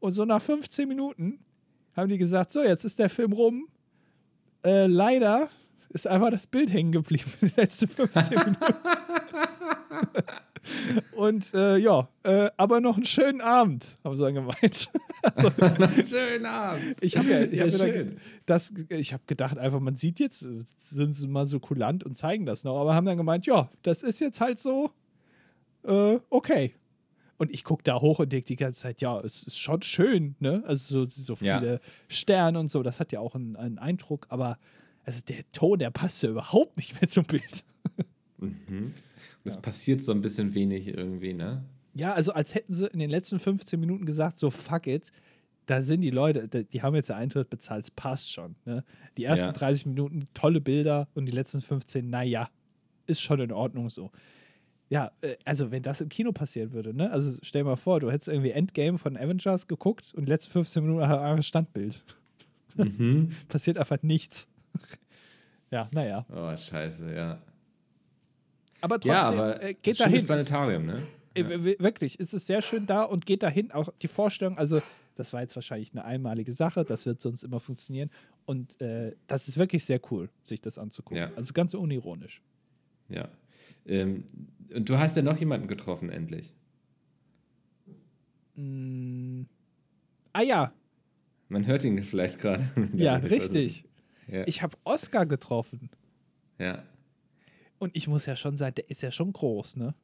Und 0.00 0.12
so 0.12 0.24
nach 0.24 0.42
15 0.42 0.88
Minuten 0.88 1.38
haben 1.98 2.08
die 2.08 2.18
gesagt, 2.18 2.52
so 2.52 2.62
jetzt 2.62 2.84
ist 2.84 2.98
der 2.98 3.10
Film 3.10 3.32
rum. 3.32 3.68
Äh, 4.64 4.86
leider 4.86 5.48
ist 5.90 6.06
einfach 6.06 6.30
das 6.30 6.46
Bild 6.46 6.72
hängen 6.72 6.92
geblieben 6.92 7.30
in 7.40 7.48
den 7.48 7.56
letzten 7.56 7.88
15 7.88 8.30
Minuten. 8.38 8.56
Und 11.12 11.54
äh, 11.54 11.76
ja, 11.78 12.08
äh, 12.24 12.50
aber 12.56 12.80
noch 12.80 12.96
einen 12.96 13.04
schönen 13.04 13.40
Abend, 13.40 13.98
haben 14.04 14.16
sie 14.16 14.22
dann 14.22 14.34
gemeint. 14.34 14.90
also, 15.22 15.50
Schönen 16.06 16.46
Abend. 16.46 16.96
ich 17.00 17.16
habe 17.16 17.28
ja, 17.30 17.42
ich 17.42 17.58
Ja, 17.58 17.66
hab 17.66 17.72
schön. 17.74 18.18
das, 18.46 18.72
ich 18.88 19.12
habe 19.12 19.22
gedacht, 19.26 19.58
einfach, 19.58 19.80
man 19.80 19.96
sieht 19.96 20.20
jetzt, 20.20 20.40
sind 20.76 21.12
sie 21.12 21.26
mal 21.26 21.46
so 21.46 21.58
kulant 21.58 22.04
und 22.04 22.16
zeigen 22.16 22.44
das 22.46 22.64
noch, 22.64 22.78
aber 22.78 22.94
haben 22.94 23.06
dann 23.06 23.16
gemeint, 23.16 23.46
ja, 23.46 23.70
das 23.82 24.02
ist 24.02 24.20
jetzt 24.20 24.40
halt 24.40 24.58
so, 24.58 24.90
äh, 25.84 26.18
okay. 26.30 26.74
Und 27.38 27.52
ich 27.52 27.64
gucke 27.64 27.82
da 27.84 28.00
hoch 28.00 28.18
und 28.18 28.32
denke 28.32 28.46
die 28.46 28.56
ganze 28.56 28.80
Zeit, 28.80 29.00
ja, 29.00 29.20
es 29.20 29.44
ist 29.44 29.58
schon 29.58 29.80
schön, 29.82 30.34
ne? 30.40 30.62
Also 30.66 31.06
so, 31.06 31.34
so 31.34 31.38
Ja. 31.44 31.58
viele 31.60 31.80
Sterne 32.08 32.58
und 32.58 32.68
so, 32.68 32.82
das 32.82 32.98
hat 33.00 33.12
ja 33.12 33.20
auch 33.20 33.34
einen, 33.36 33.54
einen 33.56 33.78
Eindruck, 33.78 34.26
aber 34.28 34.58
also 35.04 35.22
der 35.26 35.50
Ton, 35.52 35.78
der 35.78 35.90
passt 35.90 36.22
ja 36.22 36.30
überhaupt 36.30 36.76
nicht 36.76 37.00
mehr 37.00 37.08
zum 37.08 37.24
Bild. 37.24 37.64
Mhm. 38.38 38.92
Und 39.44 39.50
es 39.52 39.56
passiert 39.56 40.02
so 40.02 40.12
ein 40.12 40.20
bisschen 40.20 40.52
wenig 40.54 40.88
irgendwie, 40.88 41.32
ne? 41.32 41.64
Ja, 41.94 42.12
also 42.12 42.32
als 42.32 42.54
hätten 42.54 42.72
sie 42.72 42.86
in 42.88 42.98
den 42.98 43.08
letzten 43.08 43.38
15 43.38 43.78
Minuten 43.80 44.04
gesagt, 44.04 44.38
so 44.38 44.50
fuck 44.50 44.86
it, 44.88 45.10
da 45.66 45.80
sind 45.80 46.00
die 46.02 46.10
Leute, 46.10 46.48
die 46.64 46.82
haben 46.82 46.94
jetzt 46.96 47.08
den 47.08 47.16
Eintritt 47.16 47.48
bezahlt, 47.50 47.84
es 47.84 47.90
passt 47.90 48.32
schon. 48.32 48.56
Ne? 48.64 48.84
Die 49.16 49.24
ersten 49.24 49.46
Ja. 49.46 49.52
30 49.52 49.86
Minuten 49.86 50.28
tolle 50.34 50.60
Bilder 50.60 51.08
und 51.14 51.26
die 51.26 51.32
letzten 51.32 51.62
15, 51.62 52.10
naja, 52.10 52.48
ist 53.06 53.20
schon 53.20 53.40
in 53.40 53.52
Ordnung 53.52 53.90
so. 53.90 54.10
Ja, 54.90 55.12
äh, 55.20 55.36
also 55.44 55.70
wenn 55.70 55.82
das 55.82 56.00
im 56.00 56.08
Kino 56.08 56.32
passieren 56.32 56.72
würde, 56.72 56.94
ne? 56.94 57.10
Also 57.10 57.38
stell 57.42 57.62
dir 57.62 57.68
mal 57.68 57.76
vor, 57.76 58.00
du 58.00 58.10
hättest 58.10 58.28
irgendwie 58.28 58.50
Endgame 58.50 58.96
von 58.98 59.16
Avengers 59.16 59.66
geguckt 59.66 60.14
und 60.14 60.26
die 60.26 60.32
letzten 60.32 60.50
15 60.52 60.82
Minuten 60.82 61.02
einfach 61.02 61.42
Standbild. 61.42 62.02
Mhm. 62.76 63.32
Passiert 63.48 63.76
einfach 63.78 64.02
nichts. 64.02 64.48
ja, 65.70 65.88
naja. 65.92 66.24
Oh, 66.34 66.56
scheiße, 66.56 67.14
ja. 67.14 67.38
Aber 68.80 68.94
trotzdem, 69.00 69.10
ja, 69.12 69.28
aber 69.28 69.62
äh, 69.62 69.74
geht 69.74 69.98
dahin. 70.00 70.24
Planetarium, 70.24 70.86
ne? 70.86 71.02
Äh, 71.34 71.44
w- 71.64 71.76
Wirklich, 71.80 72.18
es 72.20 72.32
ist 72.32 72.46
sehr 72.46 72.62
schön 72.62 72.86
da 72.86 73.02
und 73.02 73.26
geht 73.26 73.42
dahin. 73.42 73.72
Auch 73.72 73.88
die 74.00 74.08
Vorstellung, 74.08 74.56
also 74.56 74.80
das 75.16 75.32
war 75.32 75.40
jetzt 75.40 75.56
wahrscheinlich 75.56 75.90
eine 75.92 76.04
einmalige 76.04 76.52
Sache, 76.52 76.84
das 76.84 77.04
wird 77.04 77.20
sonst 77.20 77.42
immer 77.42 77.58
funktionieren. 77.60 78.08
Und 78.46 78.80
äh, 78.80 79.16
das 79.26 79.48
ist 79.48 79.58
wirklich 79.58 79.84
sehr 79.84 80.00
cool, 80.12 80.30
sich 80.44 80.60
das 80.60 80.78
anzugucken. 80.78 81.18
Ja. 81.18 81.30
Also 81.34 81.52
ganz 81.52 81.74
unironisch. 81.74 82.40
Ja. 83.08 83.28
Ähm, 83.86 84.24
und 84.74 84.88
du 84.88 84.98
hast 84.98 85.16
ja 85.16 85.22
noch 85.22 85.38
jemanden 85.38 85.68
getroffen, 85.68 86.10
endlich. 86.10 86.52
Mm. 88.54 89.42
Ah 90.32 90.42
ja, 90.42 90.72
Man 91.48 91.66
hört 91.66 91.84
ihn 91.84 92.04
vielleicht 92.04 92.38
gerade. 92.38 92.68
ja, 92.92 93.16
richtig. 93.16 93.84
Ja. 94.30 94.46
Ich 94.46 94.62
habe 94.62 94.76
Oscar 94.84 95.26
getroffen. 95.26 95.90
ja. 96.58 96.82
Und 97.80 97.96
ich 97.96 98.08
muss 98.08 98.26
ja 98.26 98.34
schon 98.34 98.56
sagen, 98.56 98.74
der 98.74 98.90
ist 98.90 99.02
ja 99.02 99.12
schon 99.12 99.32
groß, 99.32 99.76
ne? 99.76 99.94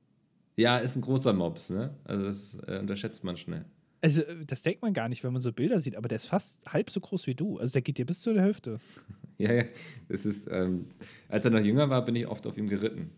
ja, 0.57 0.79
ist 0.79 0.95
ein 0.95 1.01
großer 1.03 1.33
Mops, 1.33 1.71
ne? 1.71 1.93
Also 2.05 2.25
das 2.25 2.57
äh, 2.69 2.79
unterschätzt 2.79 3.25
man 3.25 3.37
schnell. 3.37 3.65
Also, 4.01 4.23
äh, 4.23 4.45
das 4.47 4.63
denkt 4.63 4.81
man 4.83 4.93
gar 4.95 5.09
nicht, 5.09 5.25
wenn 5.25 5.33
man 5.33 5.43
so 5.43 5.53
Bilder 5.53 5.81
sieht, 5.81 5.97
aber 5.97 6.07
der 6.07 6.17
ist 6.17 6.27
fast 6.27 6.65
halb 6.73 6.89
so 6.89 7.01
groß 7.01 7.27
wie 7.27 7.35
du. 7.35 7.59
Also, 7.59 7.73
der 7.73 7.83
geht 7.83 7.99
dir 7.99 8.07
bis 8.07 8.21
zur 8.21 8.41
Hälfte. 8.41 8.79
Ja, 9.37 9.53
ja. 9.53 9.65
Das 10.09 10.25
ist, 10.25 10.47
ähm, 10.49 10.85
als 11.29 11.45
er 11.45 11.51
noch 11.51 11.59
jünger 11.59 11.91
war, 11.91 12.05
bin 12.05 12.15
ich 12.15 12.29
oft 12.29 12.47
auf 12.47 12.57
ihm 12.57 12.69
geritten. 12.69 13.11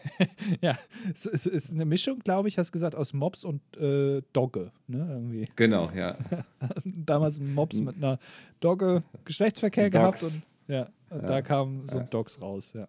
ja, 0.60 0.78
es, 1.12 1.26
es 1.26 1.46
ist 1.46 1.72
eine 1.72 1.84
Mischung, 1.84 2.18
glaube 2.20 2.48
ich, 2.48 2.58
hast 2.58 2.68
du 2.68 2.72
gesagt, 2.72 2.94
aus 2.94 3.12
Mops 3.12 3.44
und 3.44 3.60
äh, 3.76 4.22
Dogge. 4.32 4.72
Ne, 4.86 5.06
irgendwie. 5.10 5.48
Genau, 5.56 5.90
ja. 5.94 6.16
Damals 6.84 7.38
ein 7.38 7.54
Mops 7.54 7.80
mit 7.80 7.96
einer 7.96 8.18
Dogge 8.60 9.02
Geschlechtsverkehr 9.24 9.90
Dogs. 9.90 10.20
gehabt 10.20 10.34
und 10.34 10.42
ja, 10.68 10.88
und 11.10 11.22
da 11.24 11.42
kam 11.42 11.88
so 11.88 11.98
ein 11.98 12.08
Dogs 12.10 12.40
raus, 12.40 12.72
ja. 12.74 12.86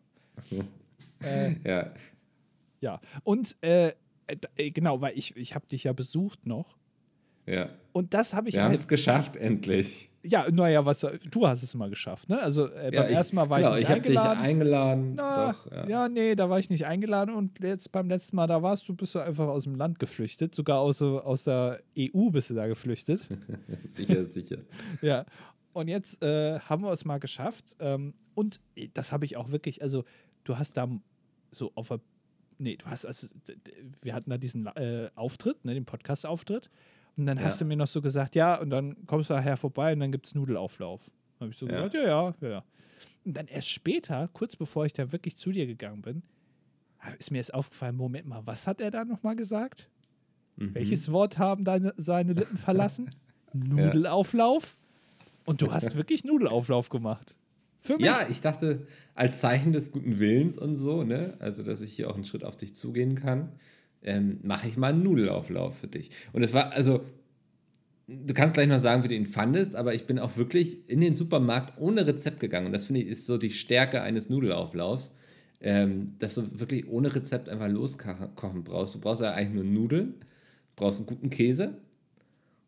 äh, 1.21 1.55
ja. 1.65 1.91
ja, 2.81 3.01
und 3.23 3.55
äh, 3.61 3.93
äh, 4.55 4.71
genau, 4.71 5.01
weil 5.01 5.17
ich, 5.17 5.35
ich 5.35 5.55
habe 5.55 5.65
dich 5.67 5.83
ja 5.85 5.93
besucht 5.93 6.45
noch 6.45 6.77
Ja. 7.45 7.69
und 7.91 8.13
das 8.13 8.33
habe 8.33 8.49
ich 8.49 8.55
Wir 8.55 8.63
haben 8.63 8.69
halt, 8.69 8.79
es 8.79 8.87
geschafft, 8.87 9.35
endlich. 9.35 10.09
Ja, 10.25 10.49
naja, 10.51 10.85
was, 10.85 11.01
du 11.01 11.47
hast 11.47 11.63
es 11.63 11.75
mal 11.75 11.89
geschafft, 11.89 12.29
ne? 12.29 12.41
Also 12.41 12.67
äh, 12.67 12.93
Ja, 12.93 13.01
beim 13.03 13.11
ersten 13.11 13.35
Mal 13.35 13.49
war 13.49 13.59
genau, 13.59 13.71
ich 13.71 13.75
nicht 13.75 13.83
ich 13.83 13.89
habe 13.89 14.01
dich 14.01 14.17
eingeladen. 14.17 14.39
eingeladen. 14.39 15.15
Na, 15.15 15.51
Doch, 15.51 15.71
ja. 15.71 15.87
ja. 15.87 16.09
nee, 16.09 16.35
da 16.35 16.49
war 16.49 16.59
ich 16.59 16.69
nicht 16.69 16.85
eingeladen 16.85 17.35
und 17.35 17.59
jetzt 17.59 17.91
beim 17.91 18.07
letzten 18.09 18.35
Mal, 18.37 18.47
da 18.47 18.61
warst 18.63 18.87
du, 18.87 18.95
bist 18.95 19.15
du 19.15 19.19
einfach 19.19 19.47
aus 19.47 19.63
dem 19.63 19.75
Land 19.75 19.99
geflüchtet, 19.99 20.55
sogar 20.55 20.79
aus, 20.79 21.01
aus 21.01 21.43
der 21.43 21.81
EU 21.99 22.29
bist 22.29 22.49
du 22.49 22.53
da 22.53 22.67
geflüchtet. 22.67 23.27
sicher, 23.85 24.23
sicher. 24.25 24.57
ja. 25.01 25.25
Und 25.73 25.87
jetzt 25.87 26.21
äh, 26.23 26.59
haben 26.59 26.83
wir 26.83 26.91
es 26.91 27.03
mal 27.03 27.19
geschafft. 27.19 27.75
Ähm, 27.79 28.13
und 28.35 28.61
das 28.93 29.11
habe 29.11 29.25
ich 29.25 29.37
auch 29.37 29.51
wirklich, 29.51 29.81
also 29.81 30.03
du 30.43 30.57
hast 30.57 30.77
da 30.77 30.87
so 31.51 31.71
auf 31.75 31.89
der, 31.89 31.99
nee, 32.59 32.77
du 32.77 32.85
hast, 32.85 33.05
also 33.05 33.27
wir 34.01 34.13
hatten 34.13 34.29
da 34.29 34.37
diesen 34.37 34.67
äh, 34.67 35.09
Auftritt, 35.15 35.65
ne, 35.65 35.73
den 35.73 35.85
Podcast-Auftritt. 35.85 36.69
Und 37.15 37.25
dann 37.27 37.39
hast 37.39 37.59
Ja. 37.59 37.65
du 37.65 37.69
mir 37.69 37.75
noch 37.77 37.87
so 37.87 38.01
gesagt, 38.01 38.35
ja, 38.35 38.55
und 38.59 38.69
dann 38.69 39.05
kommst 39.05 39.29
du 39.29 39.33
nachher 39.35 39.57
vorbei 39.57 39.93
und 39.93 39.99
dann 39.99 40.11
gibt 40.11 40.25
es 40.25 40.35
Nudelauflauf. 40.35 41.11
Habe 41.39 41.51
ich 41.51 41.57
so 41.57 41.67
Ja. 41.67 41.73
gesagt, 41.87 41.93
ja, 41.93 42.01
ja, 42.05 42.35
ja, 42.41 42.49
ja. 42.49 42.63
Und 43.25 43.37
dann 43.37 43.47
erst 43.47 43.69
später, 43.69 44.29
kurz 44.33 44.55
bevor 44.55 44.85
ich 44.85 44.93
da 44.93 45.11
wirklich 45.11 45.37
zu 45.37 45.51
dir 45.51 45.65
gegangen 45.67 46.01
bin, 46.01 46.23
ist 47.19 47.31
mir 47.31 47.37
jetzt 47.37 47.53
aufgefallen, 47.53 47.95
Moment 47.95 48.27
mal, 48.27 48.41
was 48.45 48.65
hat 48.65 48.81
er 48.81 48.89
da 48.91 49.05
nochmal 49.05 49.35
gesagt? 49.35 49.89
Mhm. 50.55 50.73
Welches 50.75 51.11
Wort 51.11 51.37
haben 51.37 51.63
deine, 51.63 51.93
seine 51.97 52.33
Lippen 52.33 52.57
verlassen? 52.57 53.09
Nudelauflauf? 53.53 54.77
Und 55.45 55.61
du 55.61 55.71
hast 55.71 55.95
wirklich 55.95 56.23
Nudelauflauf 56.23 56.89
gemacht. 56.89 57.37
Für 57.81 57.97
mich. 57.97 58.05
Ja, 58.05 58.25
ich 58.29 58.39
dachte, 58.39 58.87
als 59.13 59.41
Zeichen 59.41 59.73
des 59.73 59.91
guten 59.91 60.17
Willens 60.19 60.57
und 60.57 60.77
so, 60.77 61.03
ne, 61.03 61.35
also 61.39 61.63
dass 61.63 61.81
ich 61.81 61.91
hier 61.93 62.09
auch 62.09 62.15
einen 62.15 62.23
Schritt 62.23 62.45
auf 62.45 62.55
dich 62.55 62.75
zugehen 62.75 63.15
kann, 63.15 63.51
ähm, 64.03 64.39
mache 64.43 64.67
ich 64.67 64.77
mal 64.77 64.93
einen 64.93 65.03
Nudelauflauf 65.03 65.77
für 65.77 65.87
dich. 65.87 66.09
Und 66.33 66.43
es 66.43 66.53
war, 66.53 66.71
also, 66.71 67.01
du 68.07 68.33
kannst 68.33 68.53
gleich 68.53 68.67
noch 68.67 68.79
sagen, 68.79 69.03
wie 69.03 69.07
du 69.07 69.15
ihn 69.15 69.25
fandest, 69.25 69.75
aber 69.75 69.93
ich 69.93 70.05
bin 70.05 70.19
auch 70.19 70.35
wirklich 70.37 70.89
in 70.89 71.01
den 71.01 71.15
Supermarkt 71.15 71.79
ohne 71.79 72.05
Rezept 72.05 72.39
gegangen. 72.39 72.67
Und 72.67 72.73
das 72.73 72.85
finde 72.85 73.01
ich 73.01 73.07
ist 73.07 73.27
so 73.27 73.37
die 73.37 73.51
Stärke 73.51 74.01
eines 74.01 74.29
Nudelauflaufs, 74.29 75.13
ähm, 75.61 76.15
dass 76.19 76.35
du 76.35 76.59
wirklich 76.59 76.87
ohne 76.89 77.13
Rezept 77.15 77.47
einfach 77.49 77.69
loskochen 77.69 78.63
brauchst. 78.63 78.95
Du 78.95 78.99
brauchst 78.99 79.21
ja 79.21 79.31
eigentlich 79.33 79.63
nur 79.63 79.63
Nudeln, 79.63 80.15
brauchst 80.75 80.99
einen 80.99 81.07
guten 81.07 81.29
Käse, 81.29 81.77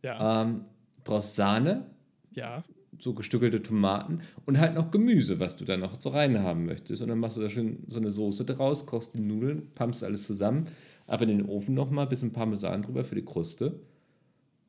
Ja. 0.04 0.44
ähm, 0.44 0.62
brauchst 1.04 1.36
Sahne, 1.36 1.86
ja. 2.32 2.64
so 2.98 3.14
gestückelte 3.14 3.62
Tomaten 3.62 4.22
und 4.46 4.58
halt 4.60 4.74
noch 4.76 4.92
Gemüse, 4.92 5.40
was 5.40 5.58
du 5.58 5.66
da 5.66 5.76
noch 5.76 6.00
so 6.00 6.10
rein 6.10 6.40
haben 6.40 6.66
möchtest. 6.66 7.02
Und 7.02 7.10
dann 7.10 7.20
machst 7.20 7.36
du 7.38 7.42
da 7.42 7.50
schön 7.50 7.84
so 7.88 8.00
eine 8.00 8.12
Soße 8.12 8.46
draus, 8.46 8.86
kochst 8.86 9.16
die 9.16 9.22
Nudeln, 9.22 9.68
pumpst 9.76 10.04
alles 10.04 10.26
zusammen, 10.26 10.68
ab 11.08 11.22
in 11.22 11.30
den 11.30 11.46
Ofen 11.46 11.74
nochmal, 11.76 12.08
bisschen 12.08 12.32
Parmesan 12.34 12.84
drüber 12.84 13.04
für 13.04 13.16
die 13.16 13.26
Kruste. 13.26 13.80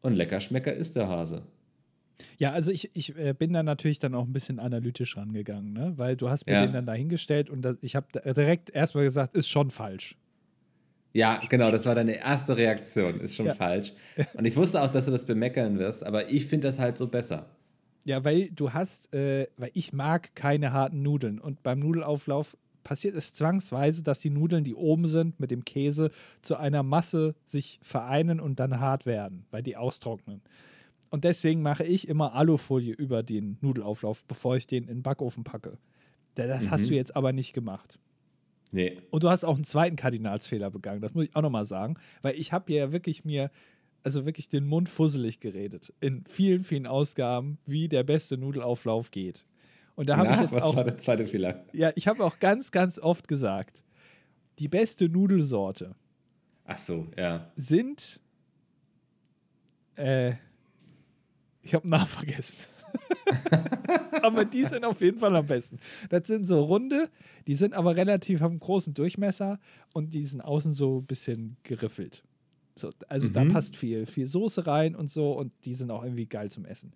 Und 0.02 0.14
lecker 0.14 0.40
Schmecker 0.40 0.72
ist 0.72 0.96
der 0.96 1.08
Hase. 1.08 1.42
Ja, 2.38 2.52
also 2.52 2.70
ich, 2.70 2.90
ich 2.94 3.16
äh, 3.16 3.34
bin 3.34 3.52
da 3.52 3.62
natürlich 3.62 3.98
dann 3.98 4.14
auch 4.14 4.24
ein 4.24 4.32
bisschen 4.32 4.58
analytisch 4.58 5.16
rangegangen, 5.16 5.72
ne? 5.72 5.92
weil 5.96 6.16
du 6.16 6.28
hast 6.30 6.46
mir 6.46 6.54
Ja. 6.54 6.64
den 6.66 6.72
dann 6.72 6.86
dahingestellt 6.86 7.50
und 7.50 7.62
das, 7.62 7.76
ich 7.82 7.94
habe 7.96 8.06
direkt 8.34 8.70
erstmal 8.70 9.04
gesagt, 9.04 9.36
ist 9.36 9.48
schon 9.48 9.70
falsch. 9.70 10.16
Ja, 11.12 11.40
genau, 11.48 11.70
das 11.70 11.86
war 11.86 11.94
deine 11.94 12.18
erste 12.18 12.56
Reaktion, 12.56 13.20
ist 13.20 13.36
schon 13.36 13.46
Ja. 13.46 13.54
falsch. 13.54 13.92
Und 14.34 14.44
ich 14.44 14.54
wusste 14.56 14.82
auch, 14.82 14.88
dass 14.90 15.06
du 15.06 15.10
das 15.10 15.24
bemeckern 15.26 15.78
wirst, 15.78 16.04
aber 16.04 16.30
ich 16.30 16.46
finde 16.46 16.68
das 16.68 16.78
halt 16.78 16.98
so 16.98 17.08
besser. 17.08 17.50
Ja, 18.04 18.24
weil 18.24 18.50
du 18.50 18.72
hast, 18.72 19.12
äh, 19.14 19.48
weil 19.56 19.70
ich 19.74 19.92
mag 19.92 20.34
keine 20.34 20.72
harten 20.72 21.02
Nudeln 21.02 21.38
und 21.40 21.62
beim 21.62 21.80
Nudelauflauf 21.80 22.56
passiert 22.86 23.16
es 23.16 23.34
zwangsweise, 23.34 24.04
dass 24.04 24.20
die 24.20 24.30
Nudeln, 24.30 24.62
die 24.62 24.74
oben 24.76 25.06
sind, 25.08 25.40
mit 25.40 25.50
dem 25.50 25.64
Käse 25.64 26.12
zu 26.40 26.56
einer 26.56 26.84
Masse 26.84 27.34
sich 27.44 27.80
vereinen 27.82 28.38
und 28.38 28.60
dann 28.60 28.78
hart 28.78 29.06
werden, 29.06 29.44
weil 29.50 29.64
die 29.64 29.76
austrocknen. 29.76 30.40
Und 31.10 31.24
deswegen 31.24 31.62
mache 31.62 31.82
ich 31.84 32.06
immer 32.06 32.34
Alufolie 32.34 32.94
über 32.94 33.22
den 33.24 33.58
Nudelauflauf, 33.60 34.24
bevor 34.26 34.56
ich 34.56 34.66
den 34.68 34.84
in 34.84 34.98
den 34.98 35.02
Backofen 35.02 35.42
packe. 35.42 35.78
Da- 36.36 36.46
Das 36.46 36.70
hast 36.70 36.84
Mhm. 36.84 36.88
du 36.88 36.94
jetzt 36.94 37.16
aber 37.16 37.32
nicht 37.32 37.52
gemacht. 37.52 37.98
Nee. 38.70 38.98
Und 39.10 39.22
du 39.24 39.30
hast 39.30 39.44
auch 39.44 39.56
einen 39.56 39.64
zweiten 39.64 39.96
Kardinalsfehler 39.96 40.70
begangen, 40.70 41.00
das 41.00 41.12
muss 41.14 41.24
ich 41.24 41.34
auch 41.34 41.42
nochmal 41.42 41.64
sagen, 41.64 41.94
weil 42.22 42.34
ich 42.38 42.52
habe 42.52 42.72
ja 42.72 42.92
wirklich 42.92 43.24
mir, 43.24 43.50
also 44.04 44.26
wirklich 44.26 44.48
den 44.48 44.64
Mund 44.66 44.88
fusselig 44.88 45.40
geredet 45.40 45.92
in 46.00 46.22
vielen, 46.28 46.62
vielen 46.62 46.86
Ausgaben, 46.86 47.58
wie 47.66 47.88
der 47.88 48.04
beste 48.04 48.36
Nudelauflauf 48.36 49.10
geht. 49.10 49.44
Und 49.96 50.08
da 50.08 50.16
habe 50.18 50.30
ich 50.32 50.40
jetzt 50.40 50.52
was 50.54 50.62
auch, 50.62 50.76
war 50.76 50.84
der 50.84 50.98
zweite 50.98 51.26
Fehler? 51.26 51.64
ja, 51.72 51.90
ich 51.96 52.06
habe 52.06 52.22
auch 52.24 52.38
ganz, 52.38 52.70
ganz 52.70 52.98
oft 52.98 53.26
gesagt, 53.28 53.82
die 54.58 54.68
beste 54.68 55.08
Nudelsorte 55.08 55.94
Ach 56.64 56.78
so, 56.78 57.08
ja. 57.16 57.50
sind, 57.56 58.20
äh, 59.96 60.34
ich 61.62 61.74
habe 61.74 61.84
einen 61.84 61.90
Namen 61.90 62.06
vergessen. 62.06 62.66
aber 64.22 64.44
die 64.44 64.64
sind 64.64 64.84
auf 64.84 65.00
jeden 65.00 65.18
Fall 65.18 65.34
am 65.36 65.46
besten. 65.46 65.78
Das 66.08 66.26
sind 66.26 66.46
so 66.46 66.64
runde, 66.64 67.08
die 67.46 67.54
sind 67.54 67.74
aber 67.74 67.96
relativ, 67.96 68.40
haben 68.40 68.52
einen 68.52 68.60
großen 68.60 68.94
Durchmesser 68.94 69.58
und 69.92 70.14
die 70.14 70.24
sind 70.24 70.40
außen 70.40 70.72
so 70.72 70.98
ein 71.00 71.06
bisschen 71.06 71.56
geriffelt. 71.62 72.22
So, 72.74 72.90
also 73.08 73.28
da 73.30 73.44
Mhm. 73.44 73.52
passt 73.52 73.76
viel, 73.76 74.06
viel 74.06 74.26
Soße 74.26 74.66
rein 74.66 74.94
und 74.94 75.08
so 75.10 75.32
und 75.32 75.52
die 75.64 75.74
sind 75.74 75.90
auch 75.90 76.02
irgendwie 76.04 76.26
geil 76.26 76.50
zum 76.50 76.64
Essen. 76.64 76.92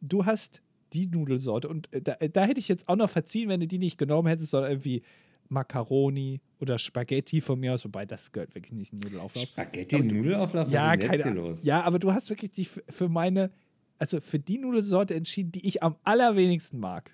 Du 0.00 0.26
hast 0.26 0.60
die 0.94 1.06
Nudelsorte 1.08 1.68
und 1.68 1.92
äh, 1.92 2.00
da, 2.02 2.12
äh, 2.20 2.28
da 2.30 2.44
hätte 2.44 2.60
ich 2.60 2.68
jetzt 2.68 2.88
auch 2.88 2.96
noch 2.96 3.10
verziehen, 3.10 3.48
wenn 3.48 3.60
du 3.60 3.66
die 3.66 3.78
nicht 3.78 3.98
genommen 3.98 4.28
hättest, 4.28 4.50
sondern 4.50 4.70
irgendwie 4.72 5.02
Macaroni 5.48 6.40
oder 6.60 6.78
Spaghetti 6.78 7.40
von 7.40 7.60
mir 7.60 7.74
aus, 7.74 7.84
wobei 7.84 8.06
das 8.06 8.32
gehört 8.32 8.54
wirklich 8.54 8.72
nicht 8.72 8.92
in 8.92 9.00
Nudelauflauf. 9.00 9.44
Spaghetti, 9.44 9.98
Nudelauflauf, 10.00 10.66
was 10.66 10.72
Ja, 10.72 10.96
keine 10.96 11.24
Ahnung. 11.24 11.56
Ja, 11.62 11.82
aber 11.82 11.98
du 11.98 12.12
hast 12.12 12.30
wirklich 12.30 12.50
die 12.52 12.62
f- 12.62 12.82
für 12.88 13.08
meine, 13.08 13.50
also 13.98 14.20
für 14.20 14.38
die 14.38 14.58
Nudelsorte 14.58 15.14
entschieden, 15.14 15.52
die 15.52 15.66
ich 15.66 15.82
am 15.82 15.96
allerwenigsten 16.02 16.78
mag. 16.80 17.10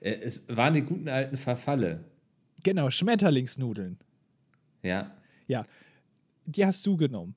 Äh, 0.00 0.14
Es 0.22 0.46
waren 0.48 0.74
die 0.74 0.82
guten 0.82 1.08
alten 1.08 1.36
Verfalle. 1.36 2.04
Genau, 2.62 2.90
Schmetterlingsnudeln. 2.90 3.98
Ja. 4.82 5.14
Ja, 5.46 5.64
die 6.46 6.64
hast 6.66 6.84
du 6.86 6.96
genommen. 6.96 7.34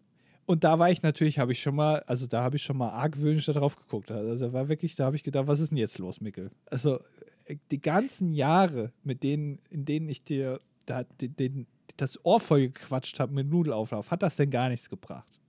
Und 0.47 0.63
da 0.63 0.79
war 0.79 0.89
ich 0.89 1.01
natürlich, 1.03 1.39
habe 1.39 1.51
ich 1.51 1.61
schon 1.61 1.75
mal, 1.75 1.99
also 2.07 2.25
da 2.25 2.41
habe 2.41 2.55
ich 2.55 2.63
schon 2.63 2.77
mal 2.77 2.89
argwöhnisch 2.89 3.45
da 3.45 3.53
drauf 3.53 3.75
geguckt. 3.75 4.09
Also 4.11 4.53
war 4.53 4.69
wirklich, 4.69 4.95
da 4.95 5.05
habe 5.05 5.15
ich 5.17 5.23
gedacht, 5.23 5.45
was 5.45 5.59
ist 5.59 5.69
denn 5.69 5.77
jetzt 5.77 5.99
los, 5.99 6.21
Mickel? 6.21 6.49
Also 6.67 7.01
äh, 7.45 7.57
die 7.69 7.81
ganzen 7.81 8.33
Jahre, 8.33 8.91
mit 9.03 9.23
denen, 9.23 9.59
in 9.69 9.83
denen 9.83 10.07
ich 10.07 10.23
dir 10.23 10.61
da, 10.85 11.03
den, 11.03 11.35
den, 11.35 11.67
das 11.97 12.23
Ohr 12.25 12.39
voll 12.39 12.69
gequatscht 12.69 13.19
habe 13.19 13.33
mit 13.33 13.47
Nudelauflauf, 13.49 14.09
hat 14.09 14.23
das 14.23 14.37
denn 14.37 14.49
gar 14.49 14.69
nichts 14.69 14.89
gebracht? 14.89 15.39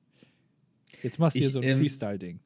Jetzt 1.03 1.19
machst 1.21 1.37
du 1.37 1.41
hier 1.41 1.51
so 1.51 1.61
ein 1.61 1.69
ähm, 1.69 1.79
Freestyle-Ding. 1.79 2.41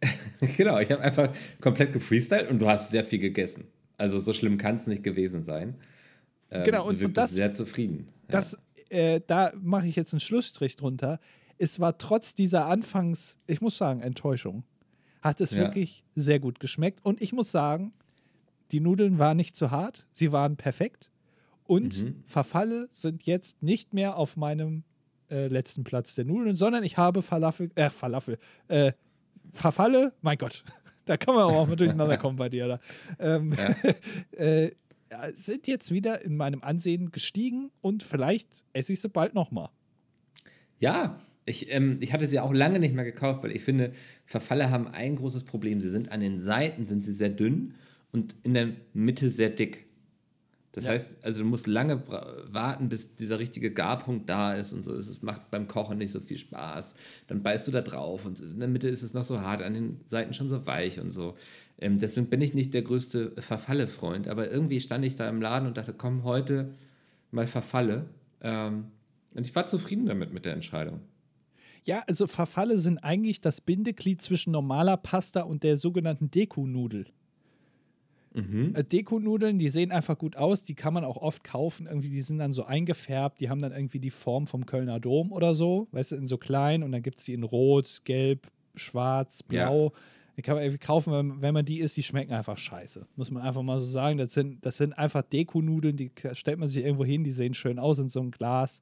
Genau, 0.56 0.78
ich 0.78 0.88
habe 0.92 1.02
einfach 1.02 1.34
komplett 1.60 1.92
gefreestylt 1.92 2.48
und 2.48 2.60
du 2.60 2.68
hast 2.68 2.92
sehr 2.92 3.02
viel 3.04 3.18
gegessen. 3.18 3.66
Also 3.96 4.20
so 4.20 4.32
schlimm 4.32 4.56
kann 4.56 4.76
es 4.76 4.86
nicht 4.86 5.02
gewesen 5.02 5.42
sein. 5.42 5.74
Ähm, 6.52 6.62
Genau, 6.62 6.82
du 6.84 6.90
und- 6.90 6.94
und 6.94 7.00
wirktest 7.00 7.16
das- 7.16 7.30
sehr 7.32 7.50
zufrieden. 7.52 8.06
Ja. 8.06 8.12
Das, 8.28 8.56
äh, 8.88 9.20
da 9.26 9.52
mache 9.60 9.88
ich 9.88 9.96
jetzt 9.96 10.12
einen 10.14 10.20
Schlussstrich 10.20 10.76
drunter. 10.76 11.18
Es 11.58 11.80
war 11.80 11.98
trotz 11.98 12.34
dieser 12.34 12.66
Anfangs, 12.66 13.38
ich 13.46 13.60
muss 13.60 13.76
sagen, 13.78 14.00
Enttäuschung, 14.00 14.64
hat 15.22 15.40
es 15.40 15.50
Ja. 15.50 15.58
wirklich 15.62 16.04
sehr 16.14 16.38
gut 16.40 16.60
geschmeckt. 16.60 17.04
Und 17.04 17.20
ich 17.20 17.32
muss 17.32 17.50
sagen, 17.50 17.92
die 18.70 18.80
Nudeln 18.80 19.18
waren 19.18 19.36
nicht 19.36 19.56
zu 19.56 19.70
hart, 19.70 20.06
sie 20.12 20.30
waren 20.32 20.56
perfekt. 20.56 21.10
Und 21.64 22.02
Mhm. 22.02 22.22
Verfalle 22.26 22.86
sind 22.90 23.24
jetzt 23.26 23.62
nicht 23.62 23.92
mehr 23.94 24.16
auf 24.16 24.36
meinem 24.36 24.84
äh, 25.30 25.48
letzten 25.48 25.84
Platz 25.84 26.14
der 26.14 26.24
Nudeln, 26.24 26.56
sondern 26.56 26.84
ich 26.84 26.96
habe 26.96 27.20
Falafel, 27.20 27.70
äh, 27.74 27.90
Falafel, 27.90 28.38
äh, 28.68 28.92
Verfalle, 29.52 30.14
mein 30.22 30.38
Gott, 30.38 30.64
da 31.04 31.18
kann 31.18 31.34
man 31.34 31.44
auch 31.44 31.66
mal 31.68 31.76
durcheinander 31.76 32.16
kommen 32.18 32.36
bei 32.36 32.48
dir. 32.48 32.66
Da. 32.68 32.80
Ähm, 33.18 33.52
Ja. 33.52 33.74
äh, 34.38 34.70
sind 35.34 35.66
jetzt 35.66 35.90
wieder 35.90 36.22
in 36.22 36.36
meinem 36.36 36.62
Ansehen 36.62 37.10
gestiegen 37.10 37.70
und 37.80 38.02
vielleicht 38.02 38.64
esse 38.74 38.92
ich 38.92 39.00
sie 39.00 39.08
bald 39.08 39.34
nochmal. 39.34 39.68
Ja, 40.78 41.18
ich, 41.48 41.72
ähm, 41.72 41.98
ich 42.00 42.12
hatte 42.12 42.26
sie 42.26 42.40
auch 42.40 42.52
lange 42.52 42.78
nicht 42.78 42.94
mehr 42.94 43.04
gekauft, 43.04 43.42
weil 43.42 43.52
ich 43.52 43.62
finde, 43.62 43.92
Verfalle 44.26 44.70
haben 44.70 44.86
ein 44.88 45.16
großes 45.16 45.44
Problem. 45.44 45.80
Sie 45.80 45.90
sind 45.90 46.12
an 46.12 46.20
den 46.20 46.40
Seiten 46.40 46.86
sind 46.86 47.02
sie 47.02 47.12
sehr 47.12 47.30
dünn 47.30 47.74
und 48.12 48.36
in 48.42 48.54
der 48.54 48.68
Mitte 48.94 49.30
sehr 49.30 49.50
dick. 49.50 49.86
Das 50.72 50.84
Ja. 50.84 50.90
heißt, 50.92 51.24
also 51.24 51.42
du 51.42 51.48
musst 51.48 51.66
lange 51.66 52.02
warten, 52.52 52.88
bis 52.88 53.16
dieser 53.16 53.38
richtige 53.38 53.72
Garpunkt 53.72 54.28
da 54.28 54.54
ist 54.54 54.72
und 54.72 54.84
so. 54.84 54.94
Es 54.94 55.22
macht 55.22 55.50
beim 55.50 55.66
Kochen 55.66 55.98
nicht 55.98 56.12
so 56.12 56.20
viel 56.20 56.36
Spaß. 56.38 56.94
Dann 57.26 57.42
beißt 57.42 57.66
du 57.66 57.72
da 57.72 57.80
drauf 57.80 58.24
und 58.26 58.38
in 58.40 58.60
der 58.60 58.68
Mitte 58.68 58.88
ist 58.88 59.02
es 59.02 59.14
noch 59.14 59.24
so 59.24 59.40
hart, 59.40 59.62
an 59.62 59.74
den 59.74 60.00
Seiten 60.06 60.34
schon 60.34 60.48
so 60.48 60.66
weich 60.66 61.00
und 61.00 61.10
so. 61.10 61.36
Ähm, 61.80 61.98
deswegen 61.98 62.28
bin 62.28 62.40
ich 62.40 62.54
nicht 62.54 62.74
der 62.74 62.82
größte 62.82 63.32
Verfalle-Freund, 63.40 64.28
aber 64.28 64.50
irgendwie 64.50 64.80
stand 64.80 65.04
ich 65.04 65.16
da 65.16 65.28
im 65.28 65.40
Laden 65.40 65.66
und 65.66 65.76
dachte, 65.76 65.94
komm, 65.96 66.22
heute 66.24 66.74
mal 67.30 67.46
verfalle. 67.46 68.06
Ähm, 68.40 68.84
und 69.34 69.46
ich 69.46 69.54
war 69.54 69.66
zufrieden 69.66 70.06
damit 70.06 70.32
mit 70.32 70.44
der 70.44 70.52
Entscheidung. 70.52 71.00
Ja, 71.86 72.02
also 72.06 72.26
Verfalle 72.26 72.78
sind 72.78 72.98
eigentlich 72.98 73.40
das 73.40 73.60
Bindeglied 73.60 74.20
zwischen 74.22 74.50
normaler 74.50 74.96
Pasta 74.96 75.42
und 75.42 75.62
der 75.62 75.76
sogenannten 75.76 76.30
Deku-Nudel. 76.30 77.06
Mhm. 78.34 78.74
Äh, 78.74 78.84
Deko-Nudeln, 78.84 79.58
die 79.58 79.68
sehen 79.68 79.90
einfach 79.90 80.18
gut 80.18 80.36
aus, 80.36 80.64
die 80.64 80.74
kann 80.74 80.94
man 80.94 81.04
auch 81.04 81.16
oft 81.16 81.44
kaufen. 81.44 81.86
Irgendwie, 81.86 82.10
die 82.10 82.22
sind 82.22 82.38
dann 82.38 82.52
so 82.52 82.64
eingefärbt, 82.64 83.40
die 83.40 83.48
haben 83.48 83.60
dann 83.60 83.72
irgendwie 83.72 84.00
die 84.00 84.10
Form 84.10 84.46
vom 84.46 84.66
Kölner 84.66 85.00
Dom 85.00 85.32
oder 85.32 85.54
so, 85.54 85.88
weißt 85.92 86.12
du, 86.12 86.16
in 86.16 86.26
so 86.26 86.38
klein 86.38 86.82
und 86.82 86.92
dann 86.92 87.02
gibt 87.02 87.18
es 87.18 87.24
die 87.24 87.34
in 87.34 87.42
Rot, 87.42 88.02
Gelb, 88.04 88.48
Schwarz, 88.74 89.42
Blau. 89.42 89.84
Ja. 89.86 90.00
Die 90.36 90.42
kann 90.42 90.54
man 90.54 90.62
irgendwie 90.62 90.78
kaufen, 90.78 91.12
wenn, 91.12 91.42
wenn 91.42 91.52
man 91.52 91.64
die 91.64 91.80
isst, 91.80 91.96
die 91.96 92.04
schmecken 92.04 92.32
einfach 92.32 92.56
scheiße. 92.56 93.08
Muss 93.16 93.32
man 93.32 93.42
einfach 93.42 93.62
mal 93.62 93.80
so 93.80 93.86
sagen. 93.86 94.18
Das 94.18 94.32
sind, 94.32 94.64
das 94.64 94.76
sind 94.76 94.92
einfach 94.92 95.22
Deko-Nudeln, 95.22 95.96
die 95.96 96.12
stellt 96.32 96.60
man 96.60 96.68
sich 96.68 96.84
irgendwo 96.84 97.04
hin, 97.04 97.24
die 97.24 97.32
sehen 97.32 97.54
schön 97.54 97.80
aus 97.80 97.98
in 97.98 98.08
so 98.08 98.20
einem 98.20 98.30
Glas. 98.30 98.80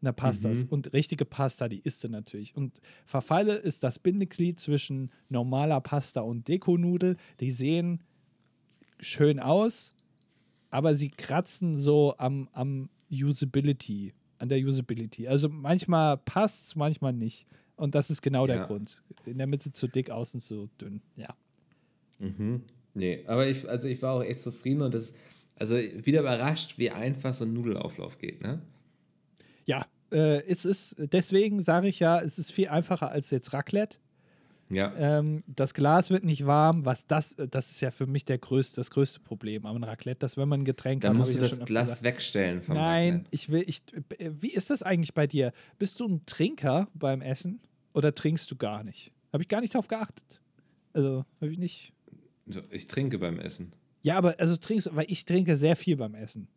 Na, 0.00 0.12
passt 0.12 0.44
das. 0.44 0.64
Mhm. 0.64 0.68
Und 0.68 0.92
richtige 0.92 1.24
Pasta, 1.24 1.68
die 1.68 1.80
isst 1.80 2.04
du 2.04 2.08
natürlich. 2.08 2.54
Und 2.54 2.80
Verfalle 3.04 3.56
ist 3.56 3.82
das 3.82 3.98
Bindeglied 3.98 4.60
zwischen 4.60 5.10
normaler 5.28 5.80
Pasta 5.80 6.20
und 6.20 6.48
Dekonudel. 6.48 7.16
Die 7.40 7.50
sehen 7.50 8.00
schön 9.00 9.40
aus, 9.40 9.94
aber 10.70 10.94
sie 10.94 11.08
kratzen 11.10 11.76
so 11.76 12.14
am, 12.18 12.48
am 12.52 12.88
Usability, 13.10 14.12
an 14.38 14.48
der 14.48 14.58
Usability. 14.58 15.28
Also 15.28 15.48
manchmal 15.48 16.18
passt 16.18 16.68
es, 16.68 16.76
manchmal 16.76 17.12
nicht. 17.12 17.46
Und 17.76 17.94
das 17.94 18.10
ist 18.10 18.22
genau 18.22 18.46
der 18.46 18.56
Ja. 18.56 18.66
Grund. 18.66 19.02
In 19.24 19.38
der 19.38 19.46
Mitte 19.46 19.72
zu 19.72 19.86
dick, 19.86 20.10
außen 20.10 20.40
zu 20.40 20.68
dünn. 20.80 21.02
Ja. 21.16 21.34
Mhm. 22.18 22.62
Nee, 22.94 23.24
aber 23.26 23.46
ich, 23.48 23.68
also 23.68 23.88
ich 23.88 24.00
war 24.00 24.14
auch 24.14 24.22
echt 24.22 24.40
zufrieden 24.40 24.80
und 24.82 24.94
das, 24.94 25.12
also 25.56 25.76
wieder 25.76 26.20
überrascht, 26.20 26.78
wie 26.78 26.90
einfach 26.90 27.34
so 27.34 27.44
ein 27.44 27.52
Nudelauflauf 27.52 28.18
geht, 28.18 28.40
ne? 28.42 28.62
Ja, 29.66 29.86
äh, 30.10 30.42
es 30.46 30.64
ist, 30.64 30.96
deswegen 30.98 31.60
sage 31.60 31.88
ich 31.88 32.00
ja, 32.00 32.20
es 32.20 32.38
ist 32.38 32.52
viel 32.52 32.68
einfacher 32.68 33.10
als 33.10 33.30
jetzt 33.30 33.52
Raclette. 33.52 33.98
Ja. 34.68 34.92
Ähm, 34.96 35.44
das 35.46 35.74
Glas 35.74 36.10
wird 36.10 36.24
nicht 36.24 36.44
warm, 36.44 36.84
was 36.84 37.06
das, 37.06 37.36
das 37.36 37.70
ist 37.70 37.80
ja 37.80 37.92
für 37.92 38.06
mich 38.06 38.24
der 38.24 38.38
größte, 38.38 38.76
das 38.76 38.90
größte 38.90 39.20
Problem 39.20 39.64
am 39.64 39.82
Raclette, 39.82 40.18
dass 40.18 40.36
wenn 40.36 40.48
man 40.48 40.62
ein 40.62 40.64
Getränk 40.64 41.02
Dann 41.02 41.10
hat, 41.10 41.18
musst 41.18 41.34
hab 41.34 41.48
du 41.48 41.56
das 41.56 41.64
Glas 41.66 41.88
gesagt. 41.88 42.02
wegstellen 42.02 42.62
vom 42.62 42.74
Nein, 42.74 43.08
Raclette. 43.12 43.28
ich 43.30 43.48
will, 43.50 43.64
ich, 43.66 43.82
äh, 44.18 44.30
wie 44.40 44.50
ist 44.50 44.70
das 44.70 44.82
eigentlich 44.82 45.14
bei 45.14 45.26
dir? 45.26 45.52
Bist 45.78 46.00
du 46.00 46.08
ein 46.08 46.26
Trinker 46.26 46.88
beim 46.94 47.20
Essen 47.20 47.60
oder 47.94 48.14
trinkst 48.14 48.50
du 48.50 48.56
gar 48.56 48.82
nicht? 48.82 49.12
Habe 49.32 49.42
ich 49.42 49.48
gar 49.48 49.60
nicht 49.60 49.74
drauf 49.74 49.86
geachtet. 49.86 50.40
Also, 50.92 51.24
habe 51.40 51.52
ich 51.52 51.58
nicht. 51.58 51.92
Ich 52.70 52.86
trinke 52.86 53.18
beim 53.18 53.38
Essen. 53.38 53.72
Ja, 54.02 54.16
aber 54.16 54.36
also 54.38 54.56
trinkst, 54.56 54.94
weil 54.94 55.06
ich 55.08 55.24
trinke 55.24 55.56
sehr 55.56 55.76
viel 55.76 55.96
beim 55.96 56.14
Essen. 56.14 56.48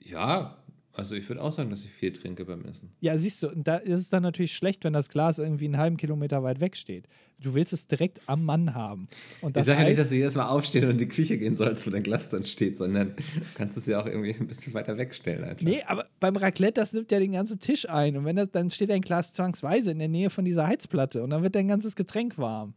Ja, 0.00 0.56
also 0.96 1.14
ich 1.14 1.28
würde 1.28 1.42
auch 1.42 1.52
sagen, 1.52 1.70
dass 1.70 1.84
ich 1.84 1.90
viel 1.90 2.12
trinke 2.12 2.44
beim 2.44 2.64
Essen. 2.64 2.90
Ja, 3.00 3.16
siehst 3.18 3.42
du, 3.42 3.48
und 3.48 3.68
da 3.68 3.76
ist 3.76 3.98
es 3.98 4.08
dann 4.08 4.22
natürlich 4.22 4.54
schlecht, 4.54 4.84
wenn 4.84 4.94
das 4.94 5.08
Glas 5.10 5.38
irgendwie 5.38 5.66
einen 5.66 5.76
halben 5.76 5.96
Kilometer 5.96 6.42
weit 6.42 6.60
weg 6.60 6.76
steht. 6.76 7.06
Du 7.38 7.54
willst 7.54 7.74
es 7.74 7.86
direkt 7.86 8.20
am 8.26 8.44
Mann 8.44 8.74
haben. 8.74 9.08
Und 9.42 9.56
das 9.56 9.62
ich 9.62 9.66
sage 9.68 9.82
ja 9.82 9.88
nicht, 9.88 9.98
dass 10.00 10.08
du 10.08 10.14
jedes 10.14 10.34
Mal 10.34 10.48
aufstehen 10.48 10.84
und 10.84 10.92
in 10.92 10.98
die 10.98 11.08
Küche 11.08 11.36
gehen 11.36 11.56
sollst, 11.56 11.86
wo 11.86 11.90
dein 11.90 12.02
Glas 12.02 12.30
dann 12.30 12.44
steht, 12.44 12.78
sondern 12.78 13.14
kannst 13.54 13.76
es 13.76 13.84
ja 13.84 14.00
auch 14.00 14.06
irgendwie 14.06 14.34
ein 14.34 14.46
bisschen 14.46 14.72
weiter 14.72 14.96
wegstellen 14.96 15.44
einfach. 15.44 15.66
Nee, 15.66 15.82
aber 15.86 16.06
beim 16.18 16.36
Raclette, 16.36 16.80
das 16.80 16.94
nimmt 16.94 17.12
ja 17.12 17.18
den 17.18 17.32
ganzen 17.32 17.60
Tisch 17.60 17.88
ein. 17.88 18.16
Und 18.16 18.24
wenn 18.24 18.36
das, 18.36 18.50
dann 18.50 18.70
steht 18.70 18.90
ein 18.90 19.02
Glas 19.02 19.34
zwangsweise 19.34 19.90
in 19.90 19.98
der 19.98 20.08
Nähe 20.08 20.30
von 20.30 20.44
dieser 20.46 20.66
Heizplatte 20.66 21.22
und 21.22 21.30
dann 21.30 21.42
wird 21.42 21.54
dein 21.54 21.68
ganzes 21.68 21.94
Getränk 21.94 22.38
warm. 22.38 22.72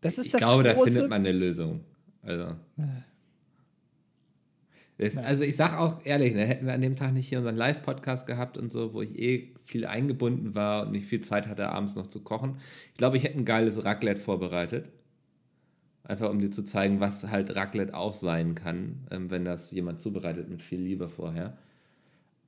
Das 0.00 0.18
ist 0.18 0.26
ich 0.26 0.32
das 0.32 0.40
glaube, 0.40 0.64
da 0.64 0.72
große. 0.72 0.92
findet 0.92 1.10
man 1.10 1.20
eine 1.20 1.32
Lösung. 1.32 1.80
Also. 2.22 2.56
Also 5.16 5.44
ich 5.44 5.56
sag 5.56 5.78
auch 5.78 6.04
ehrlich, 6.04 6.34
ne, 6.34 6.44
hätten 6.44 6.66
wir 6.66 6.74
an 6.74 6.82
dem 6.82 6.96
Tag 6.96 7.12
nicht 7.14 7.28
hier 7.28 7.38
unseren 7.38 7.56
Live-Podcast 7.56 8.26
gehabt 8.26 8.58
und 8.58 8.70
so, 8.70 8.92
wo 8.92 9.00
ich 9.00 9.18
eh 9.18 9.54
viel 9.62 9.86
eingebunden 9.86 10.54
war 10.54 10.86
und 10.86 10.92
nicht 10.92 11.06
viel 11.06 11.22
Zeit 11.22 11.48
hatte, 11.48 11.70
abends 11.70 11.96
noch 11.96 12.08
zu 12.08 12.22
kochen. 12.22 12.58
Ich 12.92 12.98
glaube, 12.98 13.16
ich 13.16 13.24
hätte 13.24 13.38
ein 13.38 13.46
geiles 13.46 13.82
Raclette 13.84 14.20
vorbereitet. 14.20 14.90
Einfach 16.04 16.28
um 16.28 16.40
dir 16.40 16.50
zu 16.50 16.64
zeigen, 16.64 17.00
was 17.00 17.30
halt 17.30 17.56
Raclette 17.56 17.94
auch 17.94 18.12
sein 18.12 18.54
kann, 18.54 19.06
ähm, 19.10 19.30
wenn 19.30 19.44
das 19.44 19.70
jemand 19.70 20.00
zubereitet 20.00 20.50
mit 20.50 20.60
viel 20.60 20.80
Liebe 20.80 21.08
vorher. 21.08 21.56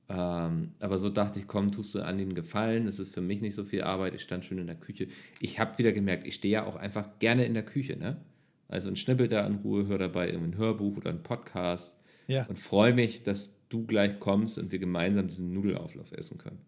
Ähm, 0.09 0.73
aber 0.79 0.97
so 0.97 1.09
dachte 1.09 1.39
ich, 1.39 1.47
komm, 1.47 1.71
tust 1.71 1.95
du 1.95 2.01
an 2.01 2.17
den 2.17 2.35
Gefallen. 2.35 2.87
Es 2.87 2.99
ist 2.99 3.13
für 3.13 3.21
mich 3.21 3.41
nicht 3.41 3.55
so 3.55 3.63
viel 3.63 3.83
Arbeit. 3.83 4.13
Ich 4.13 4.21
stand 4.21 4.45
schön 4.45 4.59
in 4.59 4.67
der 4.67 4.75
Küche. 4.75 5.07
Ich 5.39 5.59
habe 5.59 5.77
wieder 5.79 5.91
gemerkt, 5.91 6.27
ich 6.27 6.35
stehe 6.35 6.53
ja 6.53 6.65
auch 6.65 6.75
einfach 6.75 7.07
gerne 7.19 7.45
in 7.45 7.53
der 7.53 7.63
Küche. 7.63 7.97
Ne? 7.97 8.17
Also 8.67 8.89
und 8.89 8.99
schnippel 8.99 9.27
da 9.27 9.45
in 9.47 9.55
Ruhe, 9.55 9.87
höre 9.87 9.97
dabei 9.97 10.27
irgendwie 10.29 10.55
ein 10.55 10.57
Hörbuch 10.57 10.97
oder 10.97 11.09
einen 11.09 11.23
Podcast 11.23 12.02
ja. 12.27 12.45
und 12.47 12.59
freue 12.59 12.93
mich, 12.93 13.23
dass 13.23 13.55
du 13.69 13.85
gleich 13.85 14.19
kommst 14.19 14.57
und 14.57 14.71
wir 14.71 14.79
gemeinsam 14.79 15.27
diesen 15.27 15.53
Nudelauflauf 15.53 16.11
essen 16.11 16.37
können. 16.37 16.59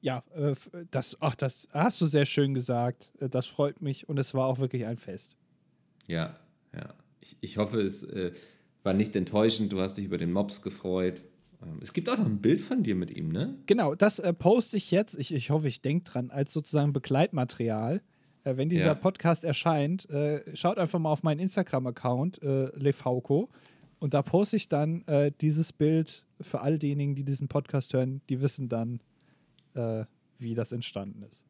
Ja, 0.00 0.24
äh, 0.34 0.54
das, 0.90 1.16
ach, 1.20 1.36
das 1.36 1.68
hast 1.72 2.00
du 2.00 2.06
sehr 2.06 2.24
schön 2.24 2.54
gesagt. 2.54 3.12
Äh, 3.20 3.28
Das 3.28 3.46
freut 3.46 3.80
mich 3.82 4.08
und 4.08 4.18
es 4.18 4.34
war 4.34 4.46
auch 4.46 4.58
wirklich 4.58 4.84
ein 4.84 4.96
Fest. 4.96 5.36
Ja, 6.08 6.34
ja. 6.74 6.94
Ich, 7.20 7.36
ich 7.40 7.56
hoffe, 7.56 7.80
es 7.80 8.02
äh, 8.02 8.32
war 8.82 8.94
nicht 8.94 9.14
enttäuschend. 9.14 9.72
Du 9.72 9.80
hast 9.80 9.96
dich 9.96 10.04
über 10.06 10.18
den 10.18 10.32
Mops 10.32 10.60
gefreut. 10.62 11.22
Ähm, 11.62 11.78
es 11.80 11.92
gibt 11.92 12.08
auch 12.08 12.18
noch 12.18 12.26
ein 12.26 12.40
Bild 12.40 12.60
von 12.60 12.82
dir 12.82 12.96
mit 12.96 13.16
ihm, 13.16 13.28
ne? 13.30 13.54
Genau, 13.66 13.94
das 13.94 14.18
äh, 14.18 14.32
poste 14.32 14.76
ich 14.76 14.90
jetzt. 14.90 15.16
Ich, 15.16 15.32
ich 15.32 15.50
hoffe, 15.50 15.68
ich 15.68 15.80
denke 15.82 16.10
dran, 16.10 16.30
als 16.30 16.52
sozusagen 16.52 16.92
Begleitmaterial. 16.92 18.02
Äh, 18.42 18.56
wenn 18.56 18.68
dieser 18.68 18.86
Ja. 18.86 18.94
Podcast 18.94 19.44
erscheint, 19.44 20.10
äh, 20.10 20.42
schaut 20.56 20.78
einfach 20.78 20.98
mal 20.98 21.12
auf 21.12 21.22
meinen 21.22 21.38
Instagram-Account, 21.38 22.42
äh, 22.42 22.76
Lefauco. 22.76 23.50
Und 24.02 24.14
da 24.14 24.22
poste 24.22 24.56
ich 24.56 24.68
dann 24.68 25.06
äh, 25.06 25.30
dieses 25.40 25.72
Bild 25.72 26.24
für 26.40 26.60
all 26.60 26.76
diejenigen, 26.76 27.14
die 27.14 27.22
diesen 27.22 27.46
Podcast 27.46 27.94
hören, 27.94 28.20
die 28.28 28.40
wissen 28.40 28.68
dann, 28.68 28.98
äh, 29.74 30.06
wie 30.40 30.56
das 30.56 30.72
entstanden 30.72 31.22
ist. 31.22 31.46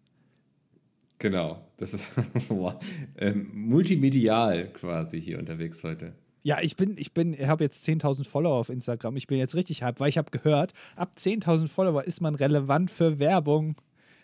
Genau. 1.18 1.66
Das 1.78 1.94
ist 1.94 2.11
ähm, 3.16 3.50
multimedial 3.55 4.70
quasi 4.74 5.18
hier 5.18 5.38
unterwegs 5.38 5.82
heute. 5.82 6.12
Ja, 6.42 6.61
ich 6.61 6.76
bin, 6.76 6.96
ich 6.98 7.14
bin, 7.14 7.32
ich 7.32 7.46
habe 7.46 7.64
jetzt 7.64 7.88
10.000 7.88 8.26
Follower 8.26 8.57
auf 8.57 8.68
Instagram. 8.68 9.16
Ich 9.16 9.28
bin 9.28 9.38
jetzt 9.38 9.55
richtig 9.55 9.82
hype, 9.82 9.98
weil 9.98 10.11
ich 10.11 10.18
habe 10.18 10.30
gehört, 10.30 10.74
ab 10.94 11.14
10.000 11.16 11.68
Follower 11.68 12.05
ist 12.05 12.20
man 12.20 12.34
relevant 12.34 12.90
für 12.90 13.18
Werbung. 13.18 13.76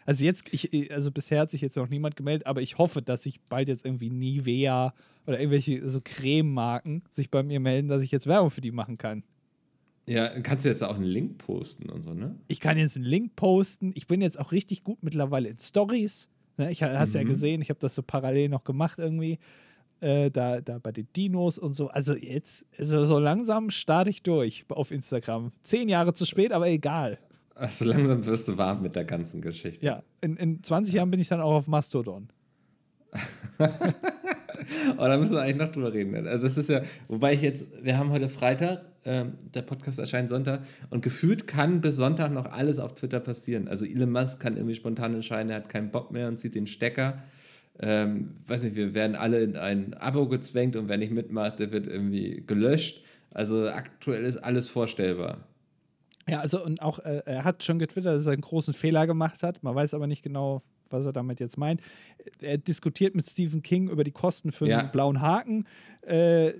Also 0.09 0.25
jetzt, 0.25 0.45
ich, 0.55 0.91
also 0.91 1.13
bisher 1.13 1.41
hat 1.41 1.51
sich 1.51 1.61
jetzt 1.61 1.77
noch 1.77 1.91
niemand 1.91 2.17
gemeldet, 2.17 2.47
aber 2.47 2.63
ich 2.63 2.79
hoffe, 2.79 3.03
dass 3.03 3.25
sich 3.25 3.43
bald 3.43 3.69
jetzt 3.69 3.85
irgendwie 3.85 4.09
Nivea 4.09 4.95
oder 5.27 5.39
irgendwelche 5.39 5.87
so 5.87 6.01
Crememarken 6.03 7.03
sich 7.11 7.31
bei 7.31 7.43
mir 7.43 7.61
melden, 7.61 7.89
dass 7.89 8.01
ich 8.01 8.11
jetzt 8.11 8.27
Werbung 8.27 8.49
für 8.49 8.63
die 8.63 8.71
machen 8.71 8.97
kann. 8.97 9.23
Ja, 10.07 10.41
kannst 10.41 10.65
du 10.65 10.71
jetzt 10.71 10.83
auch 10.83 10.95
einen 10.95 11.05
Link 11.05 11.37
posten 11.37 11.91
und 11.91 12.05
so, 12.05 12.15
ne? 12.15 12.35
Ich 12.49 12.59
kann 12.59 12.79
jetzt 12.79 12.97
einen 12.97 13.05
Link 13.05 13.37
posten. 13.37 13.93
Ich 13.95 14.07
bin 14.07 14.23
jetzt 14.23 14.41
auch 14.41 14.51
richtig 14.51 14.83
gut 14.83 15.03
mittlerweile 15.03 15.51
in 15.51 15.59
Stories. 15.59 16.31
Ne, 16.57 16.71
ich 16.73 16.83
hast 16.83 17.15
ja 17.15 17.23
Mhm. 17.23 17.29
gesehen, 17.29 17.61
ich 17.61 17.69
habe 17.69 17.79
das 17.79 17.95
so 17.95 18.03
parallel 18.03 18.49
noch 18.49 18.65
gemacht 18.65 18.99
irgendwie. 18.99 19.39
Äh, 20.01 20.31
da, 20.31 20.63
da 20.63 20.79
bei 20.79 20.91
den 20.93 21.09
Dinos 21.15 21.59
und 21.59 21.75
so. 21.75 21.89
Also 21.89 22.15
jetzt, 22.15 22.65
also 22.79 23.05
so 23.05 23.19
langsam 23.19 23.69
starte 23.69 24.09
ich 24.09 24.23
durch 24.23 24.65
auf 24.71 24.91
Instagram. 24.91 25.53
Zehn 25.65 25.91
Jahre 25.91 26.15
zu 26.15 26.25
spät, 26.25 26.53
aber 26.53 26.69
egal. 26.69 27.19
Also 27.59 27.85
langsam 27.87 28.25
wirst 28.25 28.47
du 28.47 28.57
warm 28.57 28.83
mit 28.83 28.95
der 28.95 29.05
ganzen 29.05 29.41
Geschichte. 29.41 29.85
Ja, 29.85 30.05
in, 30.21 30.37
in 30.37 30.63
20 30.63 30.95
Jahren 30.95 31.11
bin 31.11 31.19
ich 31.19 31.27
dann 31.27 31.41
auch 31.41 31.55
auf 31.55 31.67
Mastodon. 31.67 32.29
Aber 33.59 33.69
da 35.09 35.17
müssen 35.17 35.33
wir 35.33 35.43
eigentlich 35.43 35.67
noch 35.67 35.73
drüber 35.73 35.93
reden. 35.93 36.15
Also 36.29 36.47
das 36.47 36.57
ist 36.57 36.71
ja, 36.71 36.83
wobei 37.09 37.35
ich 37.35 37.43
jetzt, 37.43 37.67
wir 37.83 37.99
haben 37.99 38.11
heute 38.11 38.29
Freitag, 38.29 38.83
ähm, 39.05 39.33
der 39.55 39.63
Podcast 39.63 39.99
erscheint 39.99 40.29
Sonntag 40.29 40.63
und 40.91 41.03
gefühlt 41.03 41.49
kann 41.49 41.81
bis 41.81 41.97
Sonntag 41.97 42.33
noch 42.33 42.47
alles 42.47 42.79
auf 42.79 42.95
Twitter 42.95 43.19
passieren. 43.19 43.67
Also 43.67 43.87
Elon 43.87 44.13
Musk 44.13 44.39
kann 44.39 44.57
irgendwie 44.57 44.77
spontan 44.77 45.15
entscheiden, 45.15 45.51
er 45.51 45.57
hat 45.57 45.69
keinen 45.69 45.91
Bock 45.91 46.13
mehr 46.13 46.29
und 46.29 46.39
zieht 46.39 46.55
den 46.55 46.69
Stecker. 46.69 47.23
Ähm, 47.81 48.31
weiß 48.47 48.63
nicht, 48.63 48.77
wir 48.77 48.95
werden 48.95 49.17
alle 49.17 49.41
in 49.41 49.57
ein 49.57 49.95
Abo 49.95 50.29
gezwängt 50.29 50.77
und 50.77 50.89
wer 50.89 50.99
nicht 50.99 51.13
mitmacht, 51.13 51.59
der 51.59 51.73
wird 51.73 51.89
irgendwie 51.89 52.45
gelöscht. 52.47 53.03
Also 53.31 53.69
aktuell 53.69 54.25
ist 54.25 54.37
alles 54.37 54.69
vorstellbar. 54.69 55.48
Ja, 56.29 56.41
also 56.41 56.63
und 56.65 56.83
auch, 56.83 56.99
äh, 57.01 57.23
er 57.27 57.45
hat 57.45 57.63
schon 57.65 57.79
getwittert, 57.79 58.17
dass 58.17 58.27
er 58.27 58.33
einen 58.33 58.43
großen 58.43 58.75
Fehler 58.75 59.07
gemacht 59.07 59.43
hat. 59.43 59.63
Man 59.63 59.75
weiß 59.75 59.95
aber 59.95 60.07
nicht 60.07 60.23
genau, 60.23 60.63
was 60.91 61.05
er 61.07 61.13
damit 61.13 61.41
jetzt 61.41 61.59
meint. 61.59 61.81
Er 62.41 62.59
diskutiert 62.59 63.15
mit 63.15 63.27
Stephen 63.29 63.63
King 63.63 63.89
über 63.89 64.05
die 64.05 64.11
Kosten 64.11 64.53
für 64.53 64.67
Ja. 64.67 64.79
einen 64.79 64.91
blauen 64.91 65.21
Haken. 65.21 65.67
Äh, 66.03 66.53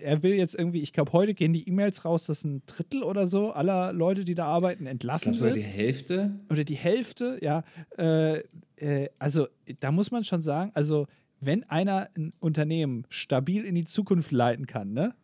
er 0.00 0.22
will 0.22 0.34
jetzt 0.34 0.54
irgendwie, 0.54 0.80
ich 0.82 0.92
glaube, 0.92 1.12
heute 1.12 1.34
gehen 1.34 1.52
die 1.52 1.68
E-Mails 1.68 2.04
raus, 2.04 2.26
dass 2.26 2.44
ein 2.44 2.62
Drittel 2.66 3.02
oder 3.02 3.26
so 3.26 3.52
aller 3.52 3.92
Leute, 3.92 4.24
die 4.24 4.34
da 4.34 4.46
arbeiten, 4.46 4.84
Ich 4.84 4.90
entlassen 4.90 5.32
glaube 5.32 5.38
sogar 5.38 5.54
wird. 5.54 5.64
die 5.64 5.68
Hälfte. 5.68 6.30
oder 6.50 6.64
die 6.64 6.74
Hälfte, 6.76 7.38
ja. 7.42 7.62
Äh, 7.98 8.42
äh, 8.76 9.08
also 9.18 9.46
da 9.80 9.92
muss 9.92 10.10
man 10.10 10.24
schon 10.24 10.42
sagen, 10.42 10.70
also 10.74 11.06
wenn 11.40 11.64
einer 11.64 12.08
ein 12.16 12.32
Unternehmen 12.40 13.04
stabil 13.10 13.64
in 13.64 13.74
die 13.74 13.84
Zukunft 13.84 14.32
leiten 14.32 14.66
kann, 14.66 14.92
ne? 14.92 15.14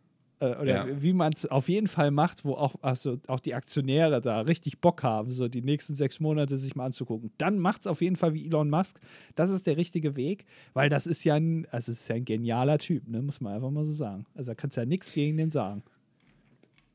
Äh, 0.41 0.55
oder 0.55 0.87
Ja. 0.87 1.01
wie 1.01 1.13
man 1.13 1.33
es 1.35 1.45
auf 1.45 1.67
jeden 1.67 1.87
Fall 1.87 2.11
macht, 2.11 2.45
wo 2.45 2.53
auch, 2.53 2.75
also 2.81 3.17
auch 3.27 3.39
die 3.41 3.53
Aktionäre 3.53 4.21
da 4.21 4.41
richtig 4.41 4.79
Bock 4.79 5.03
haben, 5.03 5.31
so 5.31 5.47
die 5.47 5.61
nächsten 5.61 5.95
sechs 5.95 6.19
Monate 6.19 6.55
sich 6.57 6.75
mal 6.75 6.85
anzugucken, 6.85 7.31
dann 7.37 7.59
macht 7.59 7.81
es 7.81 7.87
auf 7.87 8.01
jeden 8.01 8.15
Fall 8.15 8.33
wie 8.33 8.45
Elon 8.45 8.69
Musk. 8.69 8.99
Das 9.35 9.49
ist 9.49 9.67
der 9.67 9.75
richtige 9.77 10.15
Weg, 10.15 10.45
weil 10.73 10.89
das 10.89 11.07
ist 11.07 11.23
ja 11.25 11.35
ein, 11.35 11.67
also 11.71 11.91
ist 11.91 12.07
ja 12.07 12.15
ein 12.15 12.25
genialer 12.25 12.77
Typ, 12.77 13.07
ne? 13.07 13.21
Muss 13.21 13.41
man 13.41 13.53
einfach 13.53 13.69
mal 13.71 13.83
so 13.85 13.91
sagen. 13.93 14.25
Also 14.33 14.51
da 14.51 14.55
kannst 14.55 14.77
du 14.77 14.81
ja 14.81 14.85
nichts 14.85 15.11
gegen 15.13 15.35
den 15.37 15.49
sagen. 15.51 15.83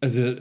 Also 0.01 0.37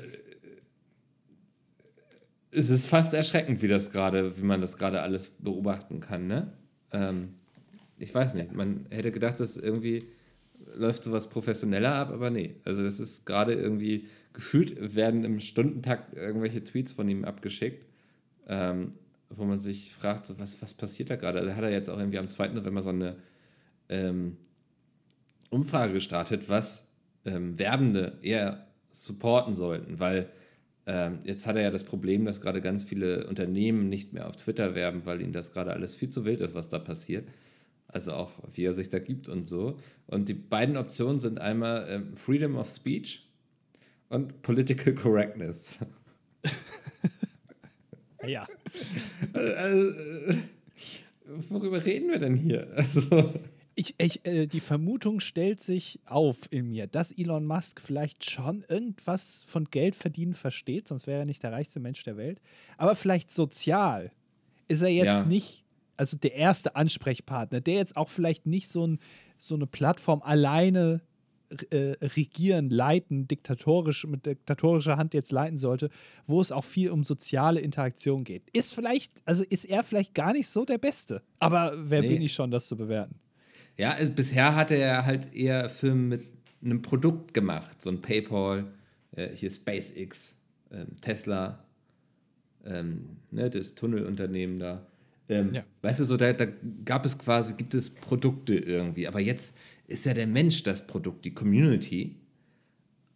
es 2.51 2.70
ist 2.70 2.88
fast 2.88 3.14
erschreckend, 3.14 3.62
wie 3.62 3.68
das 3.68 3.89
gerade, 3.89 4.38
wie 4.38 4.43
man 4.43 4.62
das 4.62 4.78
gerade 4.78 5.01
alles 5.01 5.32
beobachten 5.39 5.99
kann, 5.99 6.28
ne? 6.28 6.54
Ähm, 6.91 7.34
ich 7.97 8.14
weiß 8.14 8.36
nicht, 8.36 8.54
man 8.54 8.86
hätte 8.89 9.12
gedacht, 9.12 9.39
dass 9.39 9.58
irgendwie 9.58 10.08
läuft 10.76 11.03
sowas 11.03 11.30
professioneller 11.30 11.93
ab, 11.93 12.11
aber 12.11 12.30
nee. 12.30 12.55
Also 12.65 12.84
das 12.84 12.99
ist 12.99 13.26
gerade 13.26 13.53
irgendwie 13.53 14.07
gefühlt 14.34 14.95
werden 14.95 15.24
im 15.24 15.39
Stundentakt 15.39 16.15
irgendwelche 16.15 16.63
Tweets 16.63 16.91
von 16.91 17.07
ihm 17.07 17.24
abgeschickt, 17.24 17.86
ähm, 18.47 18.91
wo 19.30 19.45
man 19.45 19.59
sich 19.59 19.93
fragt, 19.93 20.26
so, 20.26 20.39
was, 20.39 20.61
was 20.61 20.74
passiert 20.74 21.09
da 21.09 21.15
gerade? 21.15 21.39
Also 21.39 21.55
hat 21.55 21.63
er 21.63 21.71
jetzt 21.71 21.89
auch 21.89 21.99
irgendwie 21.99 22.19
am 22.19 22.28
2. 22.28 22.49
November 22.49 22.82
so 22.82 22.89
eine 22.89 23.15
ähm, 23.89 24.38
Umfrage 25.49 25.93
gestartet, 25.93 26.49
was 26.49 26.91
ähm, 27.26 27.57
Werbende 27.59 28.17
eher 28.21 28.67
supporten 28.91 29.55
sollten, 29.55 29.99
weil 29.99 30.30
ähm, 30.86 31.19
jetzt 31.24 31.47
hat 31.47 31.55
er 31.55 31.63
ja 31.63 31.71
das 31.71 31.84
Problem, 31.84 32.26
dass 32.26 32.41
gerade 32.41 32.61
ganz 32.61 32.84
viele 32.84 33.28
Unternehmen 33.28 33.88
nicht 33.88 34.13
mehr 34.13 34.28
auf 34.28 34.36
Twitter 34.36 34.76
werben, 34.76 35.05
weil 35.05 35.21
ihnen 35.21 35.32
das 35.32 35.53
gerade 35.53 35.71
alles 35.71 35.95
viel 35.95 36.09
zu 36.09 36.26
wild 36.26 36.41
ist, 36.41 36.53
was 36.55 36.69
da 36.69 36.80
passiert. 36.80 37.28
Also 37.93 38.13
auch, 38.13 38.31
wie 38.53 38.65
er 38.65 38.73
sich 38.73 38.89
da 38.89 38.99
gibt 38.99 39.29
und 39.29 39.47
so. 39.47 39.77
Und 40.07 40.27
die 40.27 40.33
beiden 40.33 40.77
Optionen 40.77 41.19
sind 41.19 41.39
einmal 41.39 41.87
ähm, 41.89 42.15
Freedom 42.15 42.55
of 42.55 42.69
Speech 42.69 43.29
und 44.09 44.41
Political 44.41 44.95
Correctness. 44.95 45.77
ja. 48.25 48.47
Also, 49.33 49.93
worüber 51.49 51.85
reden 51.85 52.09
wir 52.09 52.19
denn 52.19 52.35
hier? 52.35 52.67
Also 52.75 53.33
ich, 53.75 53.95
ich, 53.97 54.25
äh, 54.25 54.47
die 54.47 54.59
Vermutung 54.59 55.19
stellt 55.19 55.59
sich 55.59 55.99
auf 56.05 56.37
in 56.49 56.69
mir, 56.69 56.87
dass 56.87 57.11
Elon 57.11 57.45
Musk 57.45 57.81
vielleicht 57.81 58.29
schon 58.29 58.63
irgendwas 58.67 59.43
von 59.45 59.65
Geld 59.65 59.95
verdienen 59.95 60.33
versteht, 60.33 60.87
sonst 60.87 61.07
wäre 61.07 61.19
er 61.19 61.25
nicht 61.25 61.43
der 61.43 61.51
reichste 61.51 61.79
Mensch 61.79 62.03
der 62.03 62.17
Welt. 62.17 62.39
Aber 62.77 62.95
vielleicht 62.95 63.31
sozial 63.31 64.11
ist 64.67 64.81
er 64.81 64.89
jetzt 64.89 65.21
ja. 65.21 65.23
nicht, 65.23 65.62
also 65.97 66.17
der 66.17 66.33
erste 66.35 66.75
Ansprechpartner, 66.75 67.61
der 67.61 67.75
jetzt 67.75 67.97
auch 67.97 68.09
vielleicht 68.09 68.45
nicht 68.45 68.67
so, 68.67 68.87
ein, 68.87 68.99
so 69.37 69.55
eine 69.55 69.67
Plattform 69.67 70.21
alleine 70.21 71.01
äh, 71.69 71.95
regieren, 72.01 72.69
leiten, 72.69 73.27
diktatorisch, 73.27 74.05
mit 74.07 74.25
diktatorischer 74.25 74.97
Hand 74.97 75.13
jetzt 75.13 75.31
leiten 75.31 75.57
sollte, 75.57 75.89
wo 76.25 76.41
es 76.41 76.51
auch 76.51 76.63
viel 76.63 76.89
um 76.89 77.03
soziale 77.03 77.59
Interaktion 77.59 78.23
geht. 78.23 78.49
Ist 78.53 78.73
vielleicht, 78.73 79.13
also 79.25 79.43
ist 79.47 79.65
er 79.65 79.83
vielleicht 79.83 80.13
gar 80.15 80.33
nicht 80.33 80.47
so 80.47 80.65
der 80.65 80.77
Beste. 80.77 81.21
Aber 81.39 81.73
wer 81.77 82.01
nee. 82.01 82.09
bin 82.09 82.21
ich 82.21 82.33
schon, 82.33 82.49
das 82.49 82.67
zu 82.67 82.75
bewerten? 82.75 83.15
Ja, 83.77 83.91
also 83.91 84.11
bisher 84.11 84.55
hatte 84.55 84.75
er 84.75 85.05
halt 85.05 85.33
eher 85.33 85.69
Firmen 85.69 86.07
mit 86.07 86.27
einem 86.63 86.81
Produkt 86.81 87.33
gemacht, 87.33 87.81
so 87.81 87.89
ein 87.89 88.01
PayPal, 88.01 88.65
äh, 89.11 89.35
hier 89.35 89.49
SpaceX, 89.49 90.35
äh, 90.69 90.85
Tesla, 91.01 91.63
ähm, 92.65 93.17
ne, 93.31 93.49
das 93.49 93.75
Tunnelunternehmen 93.75 94.59
da. 94.59 94.85
Ähm, 95.30 95.53
ja. 95.53 95.63
Weißt 95.82 95.99
du, 95.99 96.05
so 96.05 96.17
da, 96.17 96.34
da 96.34 96.47
gab 96.86 97.05
es 97.05 97.17
quasi, 97.17 97.53
gibt 97.53 97.74
es 97.74 97.89
Produkte 97.89 98.55
irgendwie, 98.55 99.07
aber 99.07 99.19
jetzt 99.19 99.55
ist 99.88 100.05
ja 100.05 100.13
der 100.13 100.28
Mensch 100.28 100.63
das 100.63 100.86
Produkt, 100.86 101.26
die 101.26 101.34
Community. 101.34 102.15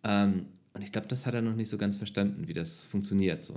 Ähm, 0.03 0.45
und 0.73 0.81
ich 0.81 0.91
glaube, 0.91 1.07
das 1.07 1.25
hat 1.25 1.33
er 1.33 1.41
noch 1.41 1.55
nicht 1.55 1.69
so 1.69 1.77
ganz 1.77 1.97
verstanden, 1.97 2.47
wie 2.47 2.53
das 2.53 2.83
funktioniert 2.83 3.43
so. 3.43 3.55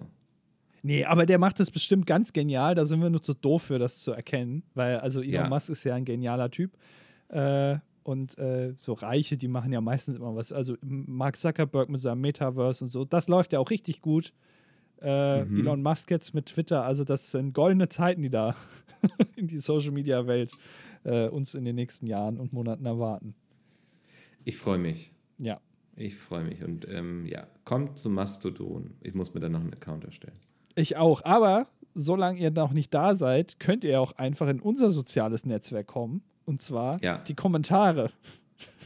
Nee, 0.82 1.04
aber 1.04 1.26
der 1.26 1.38
macht 1.38 1.60
das 1.60 1.70
bestimmt 1.70 2.06
ganz 2.06 2.32
genial. 2.32 2.74
Da 2.74 2.86
sind 2.86 3.02
wir 3.02 3.10
nur 3.10 3.22
zu 3.22 3.34
doof 3.34 3.64
für, 3.64 3.78
das 3.78 4.02
zu 4.02 4.12
erkennen. 4.12 4.62
Weil, 4.74 4.98
also 4.98 5.20
Elon 5.20 5.32
ja. 5.32 5.48
Musk 5.48 5.68
ist 5.68 5.84
ja 5.84 5.94
ein 5.94 6.04
genialer 6.04 6.50
Typ. 6.50 6.72
Äh, 7.28 7.76
und 8.02 8.38
äh, 8.38 8.72
so 8.76 8.94
Reiche, 8.94 9.36
die 9.36 9.48
machen 9.48 9.72
ja 9.72 9.80
meistens 9.80 10.16
immer 10.16 10.34
was. 10.34 10.52
Also 10.52 10.76
Mark 10.80 11.36
Zuckerberg 11.36 11.90
mit 11.90 12.00
seinem 12.00 12.22
Metaverse 12.22 12.84
und 12.84 12.88
so, 12.88 13.04
das 13.04 13.28
läuft 13.28 13.52
ja 13.52 13.58
auch 13.58 13.70
richtig 13.70 14.00
gut. 14.00 14.32
Äh, 15.02 15.44
mhm. 15.44 15.60
Elon 15.60 15.82
Musk 15.82 16.10
jetzt 16.10 16.34
mit 16.34 16.46
Twitter, 16.46 16.84
also 16.84 17.04
das 17.04 17.30
sind 17.30 17.54
goldene 17.54 17.88
Zeiten, 17.88 18.22
die 18.22 18.30
da 18.30 18.54
in 19.36 19.46
die 19.46 19.58
Social 19.58 19.92
Media 19.92 20.26
Welt 20.26 20.52
äh, 21.04 21.28
uns 21.28 21.54
in 21.54 21.64
den 21.64 21.76
nächsten 21.76 22.06
Jahren 22.06 22.38
und 22.38 22.52
Monaten 22.52 22.84
erwarten. 22.86 23.34
Ich 24.44 24.56
freue 24.56 24.78
mich. 24.78 25.12
Ja. 25.38 25.60
Ich 25.96 26.16
freue 26.16 26.44
mich. 26.44 26.64
Und 26.64 26.88
ähm, 26.88 27.26
ja, 27.26 27.46
kommt 27.64 27.98
zum 27.98 28.14
Mastodon. 28.14 28.94
Ich 29.00 29.14
muss 29.14 29.34
mir 29.34 29.40
dann 29.40 29.52
noch 29.52 29.60
einen 29.60 29.74
Account 29.74 30.04
erstellen. 30.04 30.38
Ich 30.74 30.96
auch. 30.96 31.24
Aber 31.24 31.66
solange 31.94 32.38
ihr 32.38 32.50
noch 32.50 32.72
nicht 32.72 32.94
da 32.94 33.14
seid, 33.14 33.58
könnt 33.60 33.84
ihr 33.84 34.00
auch 34.00 34.12
einfach 34.12 34.48
in 34.48 34.60
unser 34.60 34.90
soziales 34.90 35.44
Netzwerk 35.44 35.86
kommen. 35.86 36.22
Und 36.46 36.62
zwar 36.62 37.02
ja. 37.02 37.18
die 37.18 37.34
Kommentare. 37.34 38.10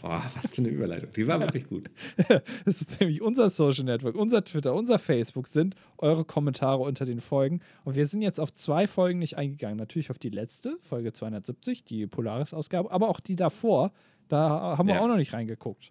Boah, 0.05 0.21
das 0.23 0.37
ist 0.37 0.59
eine 0.59 0.69
Überleitung. 0.69 1.11
Die 1.15 1.27
war 1.27 1.41
wirklich 1.41 1.67
gut. 1.67 1.89
das 2.67 2.83
ist 2.83 3.01
nämlich 3.01 3.23
unser 3.23 3.49
Social 3.49 3.85
Network, 3.85 4.17
unser 4.17 4.45
Twitter, 4.45 4.75
unser 4.75 4.99
Facebook 4.99 5.49
sind 5.49 5.77
eure 5.97 6.27
Kommentare 6.27 6.83
unter 6.83 7.07
den 7.07 7.23
Folgen. 7.23 7.61
Und 7.85 7.97
wir 7.97 8.05
sind 8.05 8.21
jetzt 8.21 8.39
auf 8.39 8.53
zwei 8.53 8.87
Folgen 8.87 9.19
nicht 9.19 9.39
eingegangen. 9.39 9.79
Natürlich 9.79 10.11
auf 10.11 10.19
die 10.19 10.29
letzte, 10.29 10.77
Folge 10.83 11.15
270, 11.15 11.85
die 11.85 12.07
Polaris-Ausgabe, 12.07 12.91
aber 12.91 13.09
auch 13.09 13.19
die 13.19 13.35
davor. 13.35 13.93
Da 14.29 14.77
haben 14.77 14.89
wir 14.89 14.97
ja. 14.97 15.01
auch 15.01 15.09
noch 15.09 15.17
nicht 15.17 15.33
reingeguckt. 15.33 15.91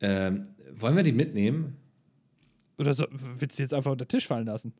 Ähm, 0.00 0.44
wollen 0.76 0.94
wir 0.94 1.02
die 1.02 1.10
mitnehmen? 1.10 1.76
Oder 2.78 2.94
so, 2.94 3.06
willst 3.10 3.58
du 3.58 3.64
jetzt 3.64 3.74
einfach 3.74 3.90
unter 3.90 4.04
den 4.04 4.10
Tisch 4.10 4.28
fallen 4.28 4.46
lassen? 4.46 4.74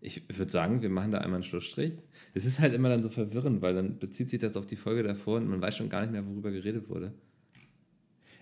Ich 0.00 0.22
würde 0.28 0.50
sagen, 0.50 0.82
wir 0.82 0.88
machen 0.88 1.10
da 1.10 1.18
einmal 1.18 1.36
einen 1.36 1.44
Schlussstrich. 1.44 1.92
Es 2.32 2.46
ist 2.46 2.60
halt 2.60 2.72
immer 2.72 2.88
dann 2.88 3.02
so 3.02 3.10
verwirrend, 3.10 3.60
weil 3.60 3.74
dann 3.74 3.98
bezieht 3.98 4.30
sich 4.30 4.38
das 4.38 4.56
auf 4.56 4.66
die 4.66 4.76
Folge 4.76 5.02
davor 5.02 5.36
und 5.36 5.48
man 5.48 5.60
weiß 5.60 5.76
schon 5.76 5.90
gar 5.90 6.00
nicht 6.00 6.12
mehr, 6.12 6.26
worüber 6.26 6.50
geredet 6.50 6.88
wurde. 6.88 7.12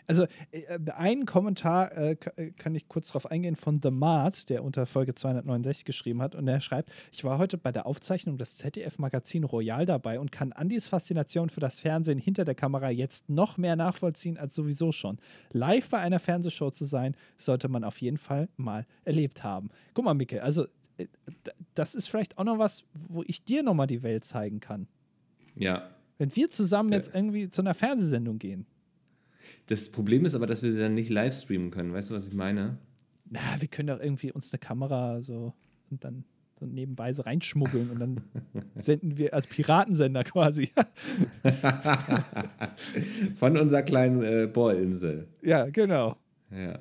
Also 0.08 0.26
äh, 0.52 0.90
einen 0.92 1.26
Kommentar 1.26 1.92
äh, 1.92 2.16
äh, 2.36 2.50
kann 2.52 2.74
ich 2.74 2.88
kurz 2.88 3.08
darauf 3.08 3.30
eingehen 3.30 3.56
von 3.56 3.80
The 3.82 3.90
Mart, 3.90 4.48
der 4.48 4.64
unter 4.64 4.86
Folge 4.86 5.14
269 5.14 5.84
geschrieben 5.84 6.22
hat. 6.22 6.34
Und 6.34 6.48
er 6.48 6.60
schreibt, 6.60 6.90
ich 7.12 7.24
war 7.24 7.36
heute 7.36 7.58
bei 7.58 7.70
der 7.72 7.84
Aufzeichnung 7.84 8.38
des 8.38 8.56
ZDF-Magazin 8.56 9.44
Royal 9.44 9.84
dabei 9.84 10.18
und 10.18 10.32
kann 10.32 10.52
Andys 10.52 10.88
Faszination 10.88 11.50
für 11.50 11.60
das 11.60 11.78
Fernsehen 11.78 12.18
hinter 12.18 12.46
der 12.46 12.54
Kamera 12.54 12.88
jetzt 12.88 13.28
noch 13.28 13.58
mehr 13.58 13.76
nachvollziehen 13.76 14.38
als 14.38 14.54
sowieso 14.54 14.92
schon. 14.92 15.18
Live 15.52 15.90
bei 15.90 15.98
einer 15.98 16.20
Fernsehshow 16.20 16.70
zu 16.70 16.86
sein, 16.86 17.14
sollte 17.36 17.68
man 17.68 17.84
auf 17.84 18.00
jeden 18.00 18.18
Fall 18.18 18.48
mal 18.56 18.86
erlebt 19.04 19.44
haben. 19.44 19.68
Guck 19.92 20.06
mal, 20.06 20.14
Micke, 20.14 20.42
also 20.42 20.64
äh, 20.64 20.68
das 21.74 21.94
ist 21.94 22.08
vielleicht 22.08 22.38
auch 22.38 22.44
noch 22.44 22.58
was, 22.58 22.84
wo 22.92 23.22
ich 23.26 23.44
dir 23.44 23.62
nochmal 23.62 23.86
die 23.86 24.02
Welt 24.02 24.24
zeigen 24.24 24.60
kann. 24.60 24.88
Ja. 25.54 25.90
Wenn 26.18 26.34
wir 26.34 26.50
zusammen 26.50 26.92
jetzt 26.92 27.14
irgendwie 27.14 27.48
zu 27.48 27.62
einer 27.62 27.74
Fernsehsendung 27.74 28.38
gehen. 28.38 28.66
Das 29.66 29.90
Problem 29.90 30.24
ist 30.24 30.34
aber, 30.34 30.46
dass 30.46 30.62
wir 30.62 30.72
sie 30.72 30.80
dann 30.80 30.94
nicht 30.94 31.10
live 31.10 31.34
streamen 31.34 31.70
können. 31.70 31.92
Weißt 31.92 32.10
du, 32.10 32.14
was 32.14 32.28
ich 32.28 32.34
meine? 32.34 32.78
Na, 33.30 33.40
wir 33.58 33.68
können 33.68 33.88
doch 33.88 34.00
irgendwie 34.00 34.32
uns 34.32 34.52
eine 34.52 34.58
Kamera 34.58 35.22
so 35.22 35.54
und 35.90 36.04
dann 36.04 36.24
so 36.58 36.66
nebenbei 36.66 37.12
so 37.12 37.22
reinschmuggeln 37.22 37.90
und 37.90 38.00
dann 38.00 38.20
senden 38.74 39.16
wir 39.16 39.32
als 39.32 39.46
Piratensender 39.46 40.24
quasi. 40.24 40.70
Von 43.36 43.56
unserer 43.56 43.82
kleinen 43.82 44.22
äh, 44.22 44.48
Bohrinsel. 44.52 45.28
Ja, 45.42 45.66
genau. 45.66 46.16
Ja. 46.50 46.80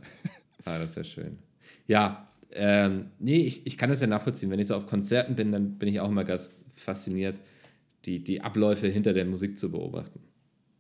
Ah, 0.65 0.79
das 0.79 0.95
wäre 0.95 1.05
schön. 1.05 1.37
Ja, 1.85 2.26
ähm, 2.51 3.11
nee, 3.19 3.41
ich, 3.41 3.65
ich 3.67 3.77
kann 3.77 3.89
das 3.89 4.01
ja 4.01 4.07
nachvollziehen. 4.07 4.49
Wenn 4.49 4.59
ich 4.59 4.67
so 4.67 4.75
auf 4.75 4.87
Konzerten 4.87 5.35
bin, 5.35 5.51
dann 5.51 5.77
bin 5.77 5.89
ich 5.89 5.99
auch 5.99 6.09
immer 6.09 6.23
ganz 6.23 6.65
fasziniert, 6.75 7.39
die, 8.05 8.23
die 8.23 8.41
Abläufe 8.41 8.87
hinter 8.87 9.13
der 9.13 9.25
Musik 9.25 9.57
zu 9.57 9.71
beobachten. 9.71 10.21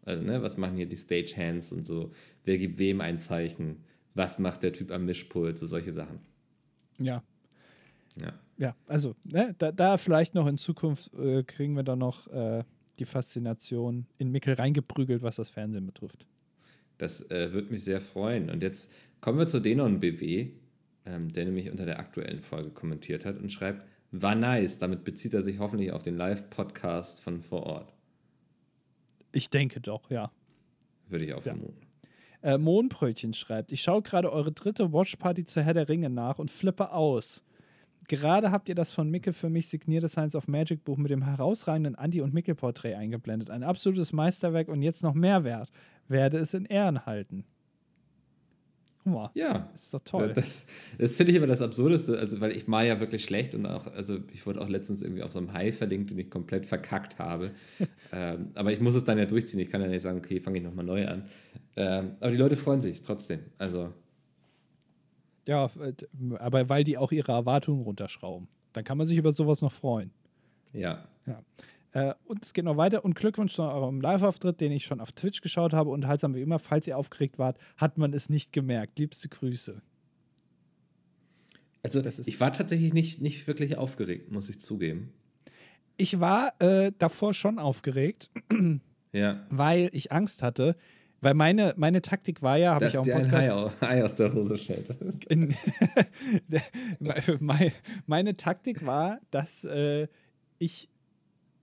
Also, 0.05 0.23
ne, 0.23 0.41
was 0.41 0.57
machen 0.57 0.77
hier 0.77 0.85
die 0.85 0.97
Stagehands 0.97 1.73
und 1.73 1.85
so? 1.85 2.11
Wer 2.45 2.57
gibt 2.57 2.77
wem 2.77 3.01
ein 3.01 3.19
Zeichen? 3.19 3.83
Was 4.13 4.39
macht 4.39 4.63
der 4.63 4.71
Typ 4.71 4.91
am 4.91 5.05
Mischpult? 5.05 5.57
So 5.57 5.65
solche 5.65 5.91
Sachen. 5.91 6.19
Ja. 6.97 7.23
Ja. 8.19 8.33
Ja, 8.57 8.75
also, 8.87 9.15
ne, 9.25 9.53
da, 9.59 9.71
da 9.71 9.97
vielleicht 9.97 10.33
noch 10.33 10.47
in 10.47 10.57
Zukunft 10.57 11.13
äh, 11.13 11.43
kriegen 11.43 11.75
wir 11.75 11.83
dann 11.83 11.99
noch 11.99 12.25
äh, 12.27 12.63
die 12.97 13.05
Faszination 13.05 14.07
in 14.17 14.31
Mickel 14.31 14.55
reingeprügelt, 14.55 15.21
was 15.21 15.35
das 15.35 15.49
Fernsehen 15.49 15.85
betrifft. 15.85 16.25
Das 16.97 17.29
äh, 17.29 17.53
würde 17.53 17.69
mich 17.69 17.83
sehr 17.83 18.01
freuen. 18.01 18.49
Und 18.49 18.63
jetzt 18.63 18.91
kommen 19.21 19.37
wir 19.37 19.47
zu 19.47 19.59
Denon 19.59 19.99
BW, 19.99 20.51
ähm, 21.07 21.31
der 21.31 21.45
nämlich 21.45 21.71
unter 21.71 21.85
der 21.85 21.99
aktuellen 21.99 22.41
Folge 22.41 22.69
kommentiert 22.69 23.25
hat 23.25 23.37
und 23.37 23.51
schreibt, 23.51 23.87
war 24.11 24.35
nice. 24.35 24.77
Damit 24.77 25.03
bezieht 25.03 25.33
er 25.33 25.41
sich 25.41 25.59
hoffentlich 25.59 25.91
auf 25.91 26.03
den 26.03 26.17
Live-Podcast 26.17 27.21
von 27.21 27.41
vor 27.41 27.63
Ort. 27.63 27.93
Ich 29.31 29.49
denke 29.49 29.81
doch, 29.81 30.09
ja. 30.09 30.31
Würde 31.09 31.25
ich 31.25 31.33
auch 31.33 31.45
ja. 31.45 31.53
vermuten. 31.53 31.87
Äh, 32.41 32.57
Mohnbrötchen 32.57 33.33
schreibt, 33.33 33.71
ich 33.71 33.81
schaue 33.81 34.01
gerade 34.01 34.31
eure 34.31 34.51
dritte 34.51 34.93
Watchparty 34.93 35.45
zur 35.45 35.63
Herr 35.63 35.73
der 35.73 35.89
Ringe 35.89 36.09
nach 36.09 36.39
und 36.39 36.51
flippe 36.51 36.91
aus. 36.91 37.43
Gerade 38.07 38.51
habt 38.51 38.69
ihr 38.69 38.75
das 38.75 38.91
von 38.91 39.09
Micke 39.09 39.33
für 39.33 39.49
mich 39.49 39.67
signierte 39.67 40.07
Science 40.07 40.35
of 40.35 40.47
Magic 40.47 40.85
Buch 40.85 40.97
mit 40.97 41.11
dem 41.11 41.23
herausragenden 41.23 41.95
Andy- 41.95 42.21
und 42.21 42.33
Micke-Porträt 42.33 42.95
eingeblendet. 42.95 43.49
Ein 43.49 43.63
absolutes 43.63 44.13
Meisterwerk 44.13 44.69
und 44.69 44.81
jetzt 44.81 45.03
noch 45.03 45.13
mehr 45.13 45.43
wert. 45.43 45.71
Werde 46.07 46.37
es 46.37 46.53
in 46.53 46.65
Ehren 46.65 47.05
halten. 47.05 47.43
Guck 49.13 49.35
Ja. 49.35 49.69
Das 49.71 49.83
ist 49.83 49.93
doch 49.93 50.01
toll. 50.01 50.33
Das, 50.33 50.65
das 50.97 51.15
finde 51.15 51.31
ich 51.31 51.37
immer 51.37 51.47
das 51.47 51.61
Absurdeste, 51.61 52.17
also 52.17 52.41
weil 52.41 52.51
ich 52.51 52.67
mal 52.67 52.85
ja 52.85 52.99
wirklich 52.99 53.23
schlecht 53.23 53.55
und 53.55 53.65
auch, 53.65 53.87
also 53.87 54.19
ich 54.33 54.45
wurde 54.45 54.61
auch 54.61 54.69
letztens 54.69 55.01
irgendwie 55.01 55.23
auf 55.23 55.31
so 55.31 55.39
einem 55.39 55.53
Hai 55.53 55.71
verlinkt, 55.71 56.09
den 56.11 56.19
ich 56.19 56.29
komplett 56.29 56.65
verkackt 56.65 57.19
habe. 57.19 57.51
ähm, 58.11 58.51
aber 58.55 58.71
ich 58.71 58.81
muss 58.81 58.95
es 58.95 59.03
dann 59.03 59.17
ja 59.17 59.25
durchziehen. 59.25 59.59
Ich 59.59 59.69
kann 59.69 59.81
ja 59.81 59.87
nicht 59.87 60.01
sagen, 60.01 60.17
okay, 60.17 60.39
fange 60.39 60.57
ich 60.57 60.63
nochmal 60.63 60.85
neu 60.85 61.07
an. 61.07 61.25
Ähm, 61.75 62.15
aber 62.19 62.31
die 62.31 62.37
Leute 62.37 62.55
freuen 62.55 62.81
sich 62.81 63.01
trotzdem. 63.01 63.39
Also 63.57 63.93
Ja, 65.45 65.65
äh, 65.79 65.93
aber 66.39 66.69
weil 66.69 66.83
die 66.83 66.97
auch 66.97 67.11
ihre 67.11 67.31
Erwartungen 67.31 67.83
runterschrauben. 67.83 68.47
Dann 68.73 68.83
kann 68.83 68.97
man 68.97 69.07
sich 69.07 69.17
über 69.17 69.31
sowas 69.31 69.61
noch 69.61 69.71
freuen. 69.71 70.11
Ja. 70.73 71.07
Ja. 71.25 71.41
Äh, 71.97 72.13
und 72.25 72.45
es 72.45 72.53
geht 72.53 72.65
noch 72.65 72.77
weiter. 72.77 73.03
Und 73.03 73.15
Glückwunsch 73.15 73.55
zu 73.55 73.63
eurem 73.63 74.01
Live-Auftritt, 74.01 74.61
den 74.61 74.71
ich 74.71 74.85
schon 74.85 75.01
auf 75.01 75.13
Twitch 75.13 75.41
geschaut 75.41 75.73
habe. 75.73 75.89
Und 75.89 76.05
haltsam 76.05 76.35
wie 76.35 76.41
immer, 76.41 76.59
falls 76.59 76.85
ihr 76.85 76.95
aufgeregt 76.95 77.39
wart, 77.39 77.57
hat 77.75 77.97
man 77.97 78.13
es 78.13 78.29
nicht 78.29 78.53
gemerkt. 78.53 78.99
Liebste 78.99 79.29
Grüße. 79.29 79.81
Also, 81.81 82.03
ich 82.25 82.39
war 82.39 82.53
tatsächlich 82.53 82.93
nicht, 82.93 83.21
nicht 83.21 83.47
wirklich 83.47 83.77
aufgeregt, 83.77 84.31
muss 84.31 84.49
ich 84.49 84.59
zugeben. 84.59 85.11
Ich 85.95 86.19
war 86.19 86.53
äh, 86.59 86.91
davor 86.99 87.33
schon 87.33 87.57
aufgeregt, 87.57 88.29
ja. 89.13 89.47
weil 89.49 89.89
ich 89.93 90.11
Angst 90.11 90.43
hatte. 90.43 90.75
Weil 91.21 91.33
meine, 91.33 91.73
meine 91.77 92.03
Taktik 92.03 92.43
war 92.43 92.57
ja, 92.57 92.75
habe 92.75 92.85
ich 92.85 92.97
auch 92.97 93.03
dir 93.03 93.15
ein 93.15 93.31
Hai, 93.31 93.49
Hai 93.81 94.05
aus 94.05 94.13
der 94.13 94.33
Hose 94.33 94.55
meine, 97.39 97.71
meine 98.05 98.37
Taktik 98.37 98.85
war, 98.85 99.19
dass 99.31 99.63
äh, 99.63 100.07
ich 100.59 100.89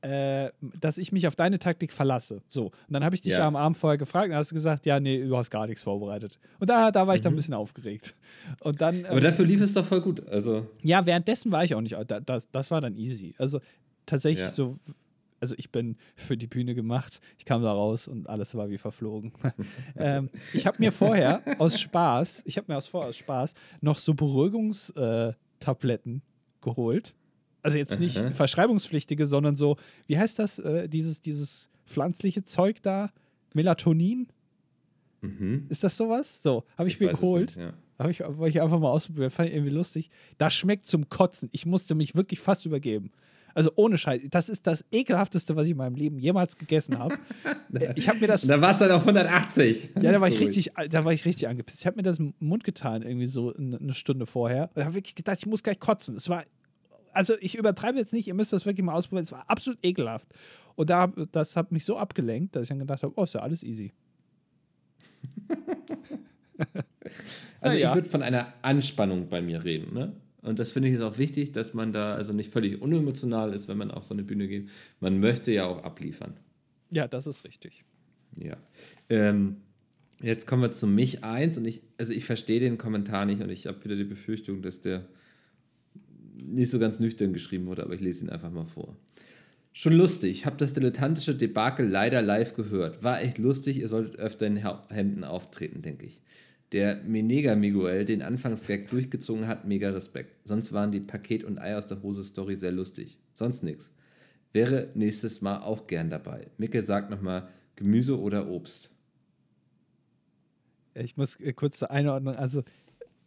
äh, 0.04 0.52
dass 0.60 0.98
ich 0.98 1.12
mich 1.12 1.26
auf 1.26 1.34
deine 1.34 1.58
Taktik 1.58 1.90
verlasse. 1.90 2.42
So. 2.48 2.66
Und 2.66 2.90
dann 2.90 3.02
habe 3.04 3.14
ich 3.14 3.22
dich 3.22 3.32
ja. 3.32 3.46
am 3.46 3.56
Abend 3.56 3.78
vorher 3.78 3.96
gefragt 3.96 4.28
und 4.28 4.36
hast 4.36 4.50
du 4.50 4.54
gesagt, 4.54 4.84
ja, 4.84 5.00
nee, 5.00 5.24
du 5.24 5.34
hast 5.34 5.50
gar 5.50 5.66
nichts 5.66 5.82
vorbereitet. 5.82 6.38
Und 6.60 6.68
da, 6.68 6.90
da 6.90 7.06
war 7.06 7.14
ich 7.14 7.22
mhm. 7.22 7.24
dann 7.24 7.32
ein 7.32 7.36
bisschen 7.36 7.54
aufgeregt. 7.54 8.14
Und 8.60 8.82
dann, 8.82 9.06
Aber 9.06 9.16
ähm, 9.16 9.22
dafür 9.22 9.46
lief 9.46 9.62
es 9.62 9.72
doch 9.72 9.86
voll 9.86 10.02
gut. 10.02 10.28
Also. 10.28 10.66
Ja, 10.82 11.06
währenddessen 11.06 11.50
war 11.52 11.64
ich 11.64 11.74
auch 11.74 11.80
nicht. 11.80 11.96
Das, 12.26 12.50
das 12.50 12.70
war 12.70 12.82
dann 12.82 12.96
easy. 12.96 13.34
Also 13.38 13.60
tatsächlich 14.04 14.44
ja. 14.44 14.50
so. 14.50 14.76
Also 15.40 15.54
ich 15.58 15.72
bin 15.72 15.96
für 16.16 16.36
die 16.36 16.48
Bühne 16.48 16.74
gemacht. 16.74 17.22
Ich 17.38 17.46
kam 17.46 17.62
da 17.62 17.72
raus 17.72 18.06
und 18.06 18.28
alles 18.28 18.54
war 18.54 18.68
wie 18.68 18.78
verflogen. 18.78 19.32
ähm, 19.96 20.28
ich 20.52 20.66
habe 20.66 20.76
mir 20.80 20.92
vorher 20.92 21.40
aus 21.58 21.80
Spaß, 21.80 22.42
ich 22.46 22.58
habe 22.58 22.70
mir 22.70 22.76
aus 22.76 22.88
vorher 22.88 23.08
aus 23.08 23.16
Spaß 23.16 23.54
noch 23.80 23.98
so 23.98 24.12
Beruhigungstabletten 24.14 26.22
geholt 26.62 27.14
also 27.64 27.78
jetzt 27.78 27.98
nicht 27.98 28.18
Aha. 28.18 28.30
verschreibungspflichtige, 28.30 29.26
sondern 29.26 29.56
so, 29.56 29.76
wie 30.06 30.18
heißt 30.18 30.38
das, 30.38 30.58
äh, 30.58 30.88
dieses, 30.88 31.22
dieses 31.22 31.70
pflanzliche 31.86 32.44
Zeug 32.44 32.82
da? 32.82 33.10
Melatonin? 33.54 34.28
Mhm. 35.22 35.66
Ist 35.70 35.82
das 35.82 35.96
sowas? 35.96 36.42
So, 36.42 36.64
habe 36.76 36.88
ich, 36.88 36.94
ich, 36.94 37.00
mir 37.00 37.08
geholt. 37.08 37.56
Ja. 37.56 37.72
Habe 37.98 38.10
ich, 38.10 38.20
wollte 38.20 38.50
ich 38.50 38.60
einfach 38.60 38.78
mal 38.78 38.90
ausprobieren, 38.90 39.30
fand 39.30 39.48
ich 39.48 39.54
irgendwie 39.54 39.72
lustig. 39.72 40.10
Das 40.36 40.52
schmeckt 40.52 40.84
zum 40.84 41.08
Kotzen. 41.08 41.48
Ich 41.52 41.64
musste 41.64 41.94
mich 41.94 42.14
wirklich 42.14 42.40
fast 42.40 42.66
übergeben. 42.66 43.10
Also 43.54 43.70
ohne 43.76 43.96
Scheiß. 43.96 44.20
Das 44.30 44.48
ist 44.48 44.66
das 44.66 44.84
ekelhafteste, 44.90 45.56
was 45.56 45.66
ich 45.66 45.70
in 45.70 45.76
meinem 45.76 45.94
Leben 45.94 46.18
jemals 46.18 46.56
gegessen 46.56 46.98
habe. 46.98 47.16
ich 47.94 48.08
habe 48.08 48.18
mir 48.18 48.26
das. 48.26 48.42
Da 48.42 48.60
warst 48.60 48.80
du 48.80 48.86
dann 48.86 48.96
auf 48.96 49.02
180. 49.02 49.90
Ja, 50.02 50.12
da 50.12 50.20
war 50.20 50.28
ich 50.28 50.40
richtig, 50.40 50.72
da 50.90 51.04
war 51.04 51.12
ich 51.12 51.24
richtig 51.24 51.48
angepisst. 51.48 51.80
Ich 51.80 51.86
habe 51.86 51.96
mir 51.96 52.02
das 52.02 52.18
im 52.18 52.34
Mund 52.40 52.64
getan, 52.64 53.02
irgendwie 53.02 53.26
so 53.26 53.54
eine 53.54 53.94
Stunde 53.94 54.26
vorher. 54.26 54.70
Und 54.74 54.84
habe 54.84 54.96
wirklich 54.96 55.14
gedacht, 55.14 55.38
ich 55.38 55.46
muss 55.46 55.62
gleich 55.62 55.78
kotzen. 55.78 56.16
Es 56.16 56.28
war 56.28 56.44
also 57.14 57.34
ich 57.40 57.56
übertreibe 57.56 57.98
jetzt 57.98 58.12
nicht, 58.12 58.26
ihr 58.26 58.34
müsst 58.34 58.52
das 58.52 58.66
wirklich 58.66 58.84
mal 58.84 58.94
ausprobieren. 58.94 59.24
Es 59.24 59.32
war 59.32 59.48
absolut 59.48 59.78
ekelhaft. 59.82 60.28
Und 60.74 60.90
da, 60.90 61.06
das 61.32 61.56
hat 61.56 61.72
mich 61.72 61.84
so 61.84 61.96
abgelenkt, 61.96 62.56
dass 62.56 62.62
ich 62.62 62.68
dann 62.68 62.80
gedacht 62.80 63.02
habe, 63.02 63.14
oh, 63.16 63.24
ist 63.24 63.34
ja 63.34 63.40
alles 63.40 63.62
easy. 63.62 63.92
also 67.60 67.76
ja. 67.76 67.88
ich 67.88 67.94
würde 67.94 68.08
von 68.08 68.22
einer 68.22 68.52
Anspannung 68.62 69.28
bei 69.28 69.40
mir 69.40 69.64
reden, 69.64 69.94
ne? 69.94 70.12
Und 70.42 70.58
das 70.58 70.72
finde 70.72 70.90
ich 70.90 70.96
ist 70.96 71.00
auch 71.00 71.16
wichtig, 71.16 71.52
dass 71.52 71.72
man 71.72 71.92
da 71.92 72.14
also 72.14 72.34
nicht 72.34 72.52
völlig 72.52 72.82
unemotional 72.82 73.54
ist, 73.54 73.66
wenn 73.66 73.78
man 73.78 73.90
auf 73.90 74.04
so 74.04 74.12
eine 74.12 74.24
Bühne 74.24 74.46
geht. 74.46 74.68
Man 75.00 75.18
möchte 75.18 75.50
ja 75.52 75.64
auch 75.64 75.82
abliefern. 75.82 76.36
Ja, 76.90 77.08
das 77.08 77.26
ist 77.26 77.44
richtig. 77.44 77.82
Ja. 78.38 78.58
Ähm, 79.08 79.62
jetzt 80.20 80.46
kommen 80.46 80.60
wir 80.60 80.70
zu 80.70 80.86
mich 80.86 81.24
eins 81.24 81.56
und 81.56 81.64
ich, 81.64 81.80
also 81.96 82.12
ich 82.12 82.26
verstehe 82.26 82.60
den 82.60 82.76
Kommentar 82.76 83.24
nicht 83.24 83.42
und 83.42 83.48
ich 83.48 83.66
habe 83.66 83.82
wieder 83.84 83.96
die 83.96 84.04
Befürchtung, 84.04 84.60
dass 84.60 84.82
der 84.82 85.06
nicht 86.34 86.70
so 86.70 86.78
ganz 86.78 87.00
nüchtern 87.00 87.32
geschrieben 87.32 87.66
wurde, 87.66 87.82
aber 87.82 87.94
ich 87.94 88.00
lese 88.00 88.24
ihn 88.24 88.30
einfach 88.30 88.50
mal 88.50 88.66
vor. 88.66 88.96
Schon 89.72 89.94
lustig, 89.94 90.46
hab 90.46 90.58
das 90.58 90.72
dilettantische 90.72 91.34
Debakel 91.34 91.88
leider 91.88 92.22
live 92.22 92.54
gehört. 92.54 93.02
War 93.02 93.20
echt 93.22 93.38
lustig, 93.38 93.80
ihr 93.80 93.88
solltet 93.88 94.16
öfter 94.16 94.46
in 94.46 94.56
Hemden 94.56 95.24
auftreten, 95.24 95.82
denke 95.82 96.06
ich. 96.06 96.20
Der 96.70 97.02
Menega 97.02 97.56
Miguel 97.56 98.04
den 98.04 98.22
Anfangsgag 98.22 98.88
durchgezogen 98.88 99.46
hat, 99.46 99.66
mega 99.66 99.90
Respekt. 99.90 100.46
Sonst 100.46 100.72
waren 100.72 100.92
die 100.92 101.00
Paket- 101.00 101.44
und 101.44 101.58
Ei 101.58 101.76
aus 101.76 101.86
der 101.86 102.02
Hose-Story 102.02 102.56
sehr 102.56 102.72
lustig. 102.72 103.18
Sonst 103.34 103.62
nix. 103.62 103.90
Wäre 104.52 104.90
nächstes 104.94 105.40
Mal 105.40 105.58
auch 105.58 105.86
gern 105.88 106.10
dabei. 106.10 106.46
Micke 106.58 106.82
sagt 106.82 107.10
nochmal 107.10 107.48
Gemüse 107.76 108.18
oder 108.18 108.48
Obst. 108.48 108.94
Ich 110.94 111.16
muss 111.16 111.36
äh, 111.40 111.52
kurz 111.52 111.78
zur 111.78 111.90
Einordnung, 111.90 112.36
also 112.36 112.62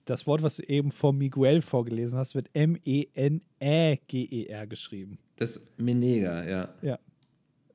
das 0.09 0.25
Wort, 0.25 0.41
was 0.41 0.55
du 0.55 0.63
eben 0.63 0.91
vor 0.91 1.13
Miguel 1.13 1.61
vorgelesen 1.61 2.17
hast, 2.17 2.33
wird 2.33 2.49
M-E-N-E-G-E-R 2.53 3.07
geschrieben. 4.67 5.19
Das 5.35 5.67
Menega, 5.77 6.43
ja. 6.45 6.73
Ja. 6.81 6.97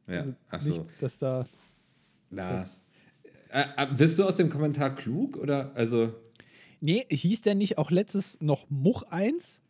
Ja, 0.09 0.25
also 0.25 0.35
ach 0.49 0.61
so. 0.61 0.87
dass 1.01 1.19
da. 1.19 1.47
Na. 2.31 2.67
Äh, 3.51 3.65
äh, 3.77 3.87
bist 3.97 4.19
du 4.19 4.25
aus 4.25 4.37
dem 4.37 4.49
Kommentar 4.49 4.95
klug 4.95 5.37
oder? 5.37 5.71
Also. 5.77 6.15
Nee, 6.81 7.07
hieß 7.09 7.43
der 7.43 7.55
nicht 7.55 7.79
auch 7.79 7.91
letztes 7.93 8.41
noch 8.41 8.69
Much 8.69 9.05
1? 9.11 9.63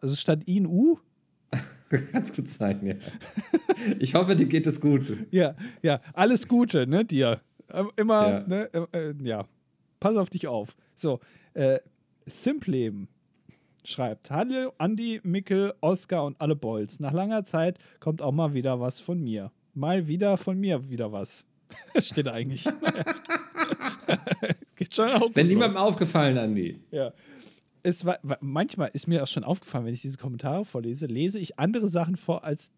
Also 0.00 0.14
statt 0.16 0.40
I 0.46 0.66
U? 0.66 0.98
Ganz 2.12 2.34
gut 2.34 2.48
sein, 2.48 2.84
ja. 2.84 2.96
Ich 3.98 4.14
hoffe, 4.14 4.34
dir 4.36 4.46
geht 4.46 4.66
es 4.66 4.80
gut. 4.80 5.16
ja, 5.30 5.54
ja, 5.82 6.00
alles 6.12 6.48
Gute, 6.48 6.86
ne, 6.86 7.04
dir. 7.04 7.40
Immer, 7.96 8.28
ja. 8.28 8.40
ne, 8.46 8.70
äh, 8.92 9.14
ja. 9.22 9.46
Pass 10.00 10.16
auf 10.16 10.28
dich 10.28 10.48
auf. 10.48 10.76
So, 10.94 11.20
äh, 11.54 11.78
Simpleben 12.26 13.08
schreibt: 13.84 14.30
Hallo, 14.30 14.72
Andi, 14.78 15.20
Mickel, 15.22 15.74
Oskar 15.80 16.24
und 16.24 16.40
alle 16.40 16.56
Bolz. 16.56 17.00
Nach 17.00 17.12
langer 17.12 17.44
Zeit 17.44 17.78
kommt 18.00 18.22
auch 18.22 18.32
mal 18.32 18.54
wieder 18.54 18.80
was 18.80 19.00
von 19.00 19.20
mir. 19.20 19.52
Mal 19.74 20.06
wieder 20.08 20.36
von 20.36 20.58
mir 20.58 20.88
wieder 20.90 21.12
was. 21.12 21.44
Steht 21.98 22.28
eigentlich. 22.28 22.64
Geht 24.76 24.94
schon 24.94 25.08
auch 25.10 25.30
Wenn 25.34 25.46
niemandem 25.46 25.76
aufgefallen, 25.78 26.38
Andi. 26.38 26.80
Ja. 26.90 27.12
Es 27.82 28.04
war, 28.04 28.18
manchmal 28.40 28.90
ist 28.92 29.08
mir 29.08 29.22
auch 29.22 29.28
schon 29.28 29.44
aufgefallen, 29.44 29.86
wenn 29.86 29.94
ich 29.94 30.02
diese 30.02 30.18
Kommentare 30.18 30.64
vorlese, 30.64 31.06
lese 31.06 31.40
ich 31.40 31.58
andere 31.58 31.88
Sachen 31.88 32.16
vor 32.16 32.44
als 32.44 32.72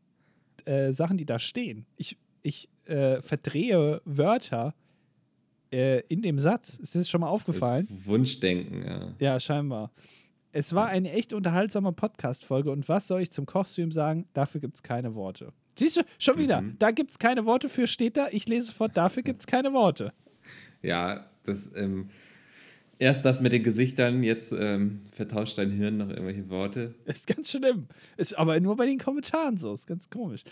äh, 0.64 0.92
Sachen, 0.92 1.18
die 1.18 1.26
da 1.26 1.38
stehen. 1.38 1.86
Ich, 1.96 2.16
ich 2.42 2.68
äh, 2.86 3.20
verdrehe 3.20 4.00
Wörter 4.04 4.74
äh, 5.74 6.00
in 6.08 6.22
dem 6.22 6.38
Satz. 6.38 6.78
Ist 6.78 6.94
das 6.94 7.08
schon 7.08 7.20
mal 7.20 7.28
aufgefallen? 7.28 7.88
Das 7.90 8.06
Wunschdenken, 8.06 8.82
ja. 8.86 9.14
Ja, 9.18 9.40
scheinbar. 9.40 9.90
Es 10.52 10.72
war 10.72 10.86
eine 10.86 11.10
echt 11.10 11.32
unterhaltsame 11.32 11.92
Podcast-Folge 11.92 12.70
und 12.70 12.88
was 12.88 13.08
soll 13.08 13.22
ich 13.22 13.32
zum 13.32 13.44
Kochstream 13.44 13.90
sagen? 13.90 14.28
Dafür 14.34 14.60
gibt 14.60 14.76
es 14.76 14.82
keine 14.84 15.16
Worte. 15.16 15.52
Siehst 15.76 15.96
du, 15.96 16.02
schon 16.20 16.38
wieder. 16.38 16.60
Mhm. 16.60 16.76
Da 16.78 16.92
gibt 16.92 17.10
es 17.10 17.18
keine 17.18 17.44
Worte 17.44 17.68
für, 17.68 17.88
steht 17.88 18.16
da. 18.16 18.28
Ich 18.30 18.46
lese 18.46 18.72
fort, 18.72 18.96
dafür 18.96 19.24
gibt 19.24 19.40
es 19.40 19.46
keine 19.48 19.72
Worte. 19.72 20.12
Ja, 20.80 21.28
das, 21.44 21.72
ähm, 21.74 22.08
erst 23.00 23.24
das 23.24 23.40
mit 23.40 23.52
den 23.52 23.64
Gesichtern, 23.64 24.22
jetzt 24.22 24.54
ähm, 24.56 25.00
vertauscht 25.10 25.58
dein 25.58 25.72
Hirn 25.72 25.96
noch 25.96 26.08
irgendwelche 26.08 26.48
Worte. 26.50 26.94
Ist 27.04 27.26
ganz 27.26 27.50
schlimm. 27.50 27.88
Ist 28.16 28.38
aber 28.38 28.60
nur 28.60 28.76
bei 28.76 28.86
den 28.86 28.98
Kommentaren 28.98 29.56
so. 29.56 29.74
Ist 29.74 29.88
ganz 29.88 30.08
komisch. 30.08 30.44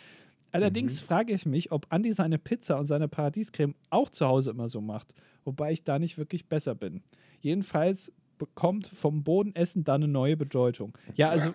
Allerdings 0.52 1.00
mhm. 1.00 1.06
frage 1.06 1.32
ich 1.32 1.46
mich, 1.46 1.72
ob 1.72 1.86
Andi 1.90 2.12
seine 2.12 2.38
Pizza 2.38 2.78
und 2.78 2.84
seine 2.84 3.08
Paradiescreme 3.08 3.74
auch 3.90 4.10
zu 4.10 4.26
Hause 4.26 4.50
immer 4.50 4.68
so 4.68 4.80
macht, 4.80 5.14
wobei 5.44 5.72
ich 5.72 5.82
da 5.82 5.98
nicht 5.98 6.18
wirklich 6.18 6.46
besser 6.46 6.74
bin. 6.74 7.02
Jedenfalls 7.40 8.12
bekommt 8.38 8.86
vom 8.86 9.24
Bodenessen 9.24 9.84
da 9.84 9.94
eine 9.94 10.08
neue 10.08 10.36
Bedeutung. 10.36 10.96
Ja, 11.14 11.30
also 11.30 11.54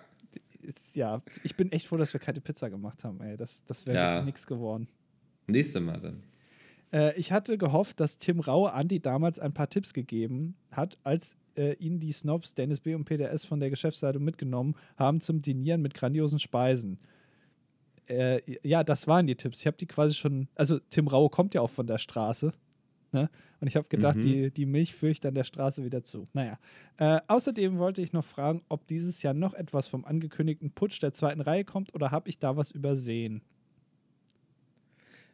ist, 0.62 0.96
ja, 0.96 1.22
ich 1.44 1.56
bin 1.56 1.72
echt 1.72 1.86
froh, 1.86 1.96
dass 1.96 2.12
wir 2.12 2.20
keine 2.20 2.40
Pizza 2.40 2.68
gemacht 2.68 3.04
haben. 3.04 3.20
Ey. 3.20 3.36
Das, 3.36 3.64
das 3.64 3.86
wäre 3.86 3.96
ja. 3.96 4.10
wirklich 4.12 4.26
nichts 4.26 4.46
geworden. 4.46 4.88
Nächste 5.46 5.80
Mal 5.80 6.00
dann. 6.00 6.22
Äh, 6.92 7.18
ich 7.18 7.32
hatte 7.32 7.56
gehofft, 7.56 8.00
dass 8.00 8.18
Tim 8.18 8.40
Raue 8.40 8.72
Andi 8.72 9.00
damals 9.00 9.38
ein 9.38 9.54
paar 9.54 9.70
Tipps 9.70 9.94
gegeben 9.94 10.56
hat, 10.70 10.98
als 11.04 11.36
äh, 11.56 11.74
ihn 11.74 12.00
die 12.00 12.12
Snobs 12.12 12.54
Dennis 12.54 12.80
B. 12.80 12.94
und 12.94 13.04
PDS 13.04 13.44
von 13.44 13.60
der 13.60 13.70
Geschäftsleitung 13.70 14.24
mitgenommen 14.24 14.74
haben 14.96 15.20
zum 15.20 15.40
Dinieren 15.40 15.82
mit 15.82 15.94
grandiosen 15.94 16.38
Speisen 16.38 16.98
äh, 18.08 18.40
ja, 18.62 18.84
das 18.84 19.06
waren 19.06 19.26
die 19.26 19.36
Tipps. 19.36 19.60
Ich 19.60 19.66
habe 19.66 19.76
die 19.76 19.86
quasi 19.86 20.14
schon, 20.14 20.48
also 20.54 20.78
Tim 20.90 21.08
Rau 21.08 21.28
kommt 21.28 21.54
ja 21.54 21.60
auch 21.60 21.70
von 21.70 21.86
der 21.86 21.98
Straße. 21.98 22.52
Ne? 23.12 23.30
Und 23.60 23.68
ich 23.68 23.76
habe 23.76 23.88
gedacht, 23.88 24.16
mhm. 24.16 24.22
die, 24.22 24.50
die 24.50 24.66
Milch 24.66 24.94
führe 24.94 25.12
ich 25.12 25.20
dann 25.20 25.34
der 25.34 25.44
Straße 25.44 25.84
wieder 25.84 26.02
zu. 26.02 26.26
Naja. 26.32 26.58
Äh, 26.98 27.20
außerdem 27.26 27.78
wollte 27.78 28.02
ich 28.02 28.12
noch 28.12 28.24
fragen, 28.24 28.62
ob 28.68 28.86
dieses 28.86 29.22
Jahr 29.22 29.34
noch 29.34 29.54
etwas 29.54 29.88
vom 29.88 30.04
angekündigten 30.04 30.70
Putsch 30.70 31.02
der 31.02 31.12
zweiten 31.12 31.40
Reihe 31.40 31.64
kommt 31.64 31.94
oder 31.94 32.10
habe 32.10 32.28
ich 32.28 32.38
da 32.38 32.56
was 32.56 32.70
übersehen? 32.70 33.42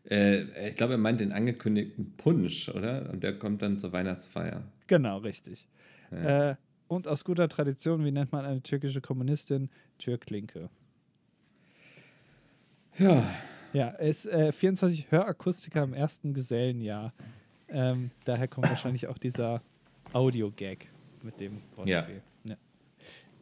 Äh, 0.08 0.68
ich 0.68 0.76
glaube, 0.76 0.94
er 0.94 0.98
meint 0.98 1.20
den 1.20 1.32
angekündigten 1.32 2.16
Punsch, 2.16 2.68
oder? 2.68 3.10
Und 3.10 3.22
der 3.22 3.38
kommt 3.38 3.62
dann 3.62 3.76
zur 3.76 3.92
Weihnachtsfeier. 3.92 4.62
Genau, 4.86 5.18
richtig. 5.18 5.68
Ja. 6.10 6.50
Äh, 6.50 6.56
und 6.86 7.08
aus 7.08 7.24
guter 7.24 7.48
Tradition, 7.48 8.04
wie 8.04 8.12
nennt 8.12 8.30
man 8.32 8.44
eine 8.44 8.62
türkische 8.62 9.00
Kommunistin? 9.00 9.70
Türklinke. 9.98 10.70
Ja. 12.98 13.28
Ja, 13.72 13.88
er 13.88 14.08
ist 14.08 14.26
äh, 14.26 14.52
24 14.52 15.10
Hörakustiker 15.10 15.82
im 15.82 15.94
ersten 15.94 16.32
Gesellenjahr. 16.32 17.12
Ähm, 17.68 18.10
daher 18.24 18.46
kommt 18.46 18.68
wahrscheinlich 18.68 19.08
auch 19.08 19.18
dieser 19.18 19.62
Audio-Gag. 20.12 20.90
mit 21.22 21.40
dem 21.40 21.60
Wortspiel. 21.74 21.88
Ja. 21.90 22.06
Ja. 22.44 22.56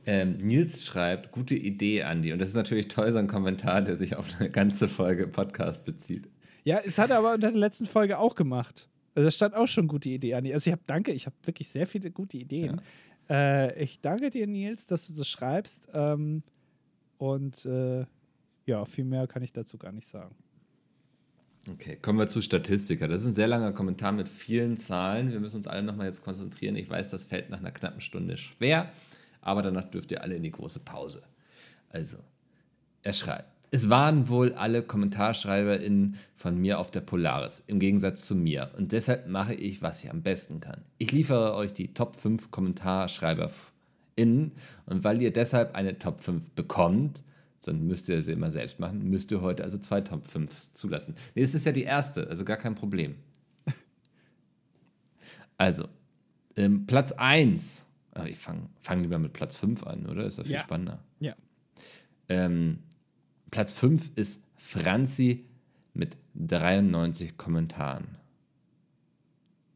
Ähm, 0.06 0.38
Nils 0.38 0.84
schreibt, 0.84 1.32
gute 1.32 1.54
Idee, 1.54 2.02
Andi. 2.04 2.32
Und 2.32 2.38
das 2.38 2.48
ist 2.48 2.54
natürlich 2.54 2.88
toll, 2.88 3.12
so 3.12 3.18
ein 3.18 3.26
Kommentar, 3.26 3.82
der 3.82 3.96
sich 3.96 4.16
auf 4.16 4.40
eine 4.40 4.50
ganze 4.50 4.88
Folge 4.88 5.28
Podcast 5.28 5.84
bezieht. 5.84 6.28
Ja, 6.64 6.80
es 6.84 6.98
hat 6.98 7.10
er 7.10 7.18
aber 7.18 7.34
unter 7.34 7.50
der 7.50 7.58
letzten 7.58 7.86
Folge 7.86 8.18
auch 8.18 8.34
gemacht. 8.34 8.88
Also 9.14 9.26
da 9.26 9.30
stand 9.30 9.54
auch 9.54 9.68
schon 9.68 9.86
gute 9.86 10.08
Idee 10.08 10.34
an. 10.34 10.46
Also 10.46 10.68
ich 10.68 10.72
habe 10.72 10.82
danke, 10.86 11.12
ich 11.12 11.26
habe 11.26 11.36
wirklich 11.44 11.68
sehr 11.68 11.86
viele 11.86 12.10
gute 12.10 12.38
Ideen. 12.38 12.80
Äh, 13.28 13.82
ich 13.82 14.00
danke 14.00 14.30
dir, 14.30 14.46
Nils, 14.46 14.86
dass 14.86 15.08
du 15.08 15.12
das 15.12 15.28
schreibst. 15.28 15.88
Ähm, 15.92 16.42
und 17.18 17.66
äh, 17.66 18.06
ja, 18.66 18.84
viel 18.84 19.04
mehr 19.04 19.26
kann 19.26 19.42
ich 19.42 19.52
dazu 19.52 19.78
gar 19.78 19.92
nicht 19.92 20.08
sagen. 20.08 20.34
Okay, 21.70 21.96
kommen 21.96 22.18
wir 22.18 22.26
zu 22.26 22.42
Statistiker. 22.42 23.06
Das 23.06 23.20
ist 23.20 23.28
ein 23.28 23.34
sehr 23.34 23.46
langer 23.46 23.72
Kommentar 23.72 24.10
mit 24.10 24.28
vielen 24.28 24.76
Zahlen. 24.76 25.30
Wir 25.30 25.38
müssen 25.38 25.58
uns 25.58 25.68
alle 25.68 25.84
nochmal 25.84 26.06
jetzt 26.06 26.24
konzentrieren. 26.24 26.74
Ich 26.74 26.90
weiß, 26.90 27.10
das 27.10 27.24
fällt 27.24 27.50
nach 27.50 27.60
einer 27.60 27.70
knappen 27.70 28.00
Stunde 28.00 28.36
schwer, 28.36 28.90
aber 29.40 29.62
danach 29.62 29.84
dürft 29.84 30.10
ihr 30.10 30.22
alle 30.22 30.34
in 30.34 30.42
die 30.42 30.50
große 30.50 30.80
Pause. 30.80 31.22
Also, 31.88 32.18
er 33.02 33.12
schreibt. 33.12 33.46
Es 33.70 33.88
waren 33.88 34.28
wohl 34.28 34.52
alle 34.52 34.82
KommentarschreiberInnen 34.82 36.16
von 36.34 36.58
mir 36.58 36.78
auf 36.78 36.90
der 36.90 37.00
Polaris, 37.00 37.62
im 37.68 37.78
Gegensatz 37.78 38.26
zu 38.26 38.34
mir. 38.34 38.70
Und 38.76 38.92
deshalb 38.92 39.28
mache 39.28 39.54
ich, 39.54 39.80
was 39.80 40.04
ich 40.04 40.10
am 40.10 40.22
besten 40.22 40.60
kann. 40.60 40.82
Ich 40.98 41.12
liefere 41.12 41.54
euch 41.54 41.72
die 41.72 41.94
Top 41.94 42.16
5 42.16 42.50
KommentarschreiberInnen. 42.50 44.52
Und 44.86 45.04
weil 45.04 45.22
ihr 45.22 45.32
deshalb 45.32 45.74
eine 45.74 45.98
Top 45.98 46.22
5 46.22 46.50
bekommt, 46.50 47.22
sondern 47.64 47.86
müsst 47.86 48.08
ihr 48.08 48.20
sie 48.22 48.32
immer 48.32 48.50
selbst 48.50 48.80
machen, 48.80 49.08
müsst 49.08 49.30
ihr 49.30 49.40
heute 49.40 49.62
also 49.62 49.78
zwei 49.78 50.00
Top 50.00 50.26
5 50.26 50.74
zulassen. 50.74 51.14
Nee, 51.34 51.42
es 51.42 51.54
ist 51.54 51.64
ja 51.64 51.72
die 51.72 51.84
erste, 51.84 52.26
also 52.28 52.44
gar 52.44 52.56
kein 52.56 52.74
Problem. 52.74 53.14
Also, 55.58 55.86
ähm, 56.56 56.86
Platz 56.86 57.12
1. 57.12 57.84
Ach, 58.14 58.26
ich 58.26 58.36
fange 58.36 58.68
fang 58.80 59.00
lieber 59.00 59.18
mit 59.18 59.32
Platz 59.32 59.54
5 59.54 59.84
an, 59.86 60.06
oder? 60.06 60.26
Ist 60.26 60.38
doch 60.38 60.44
viel 60.44 60.54
Ja. 60.54 60.60
spannender. 60.60 61.02
Ja. 61.20 61.36
Ähm, 62.28 62.78
Platz 63.50 63.72
5 63.72 64.10
ist 64.16 64.40
Franzi 64.56 65.44
mit 65.94 66.16
93 66.34 67.36
Kommentaren. 67.36 68.16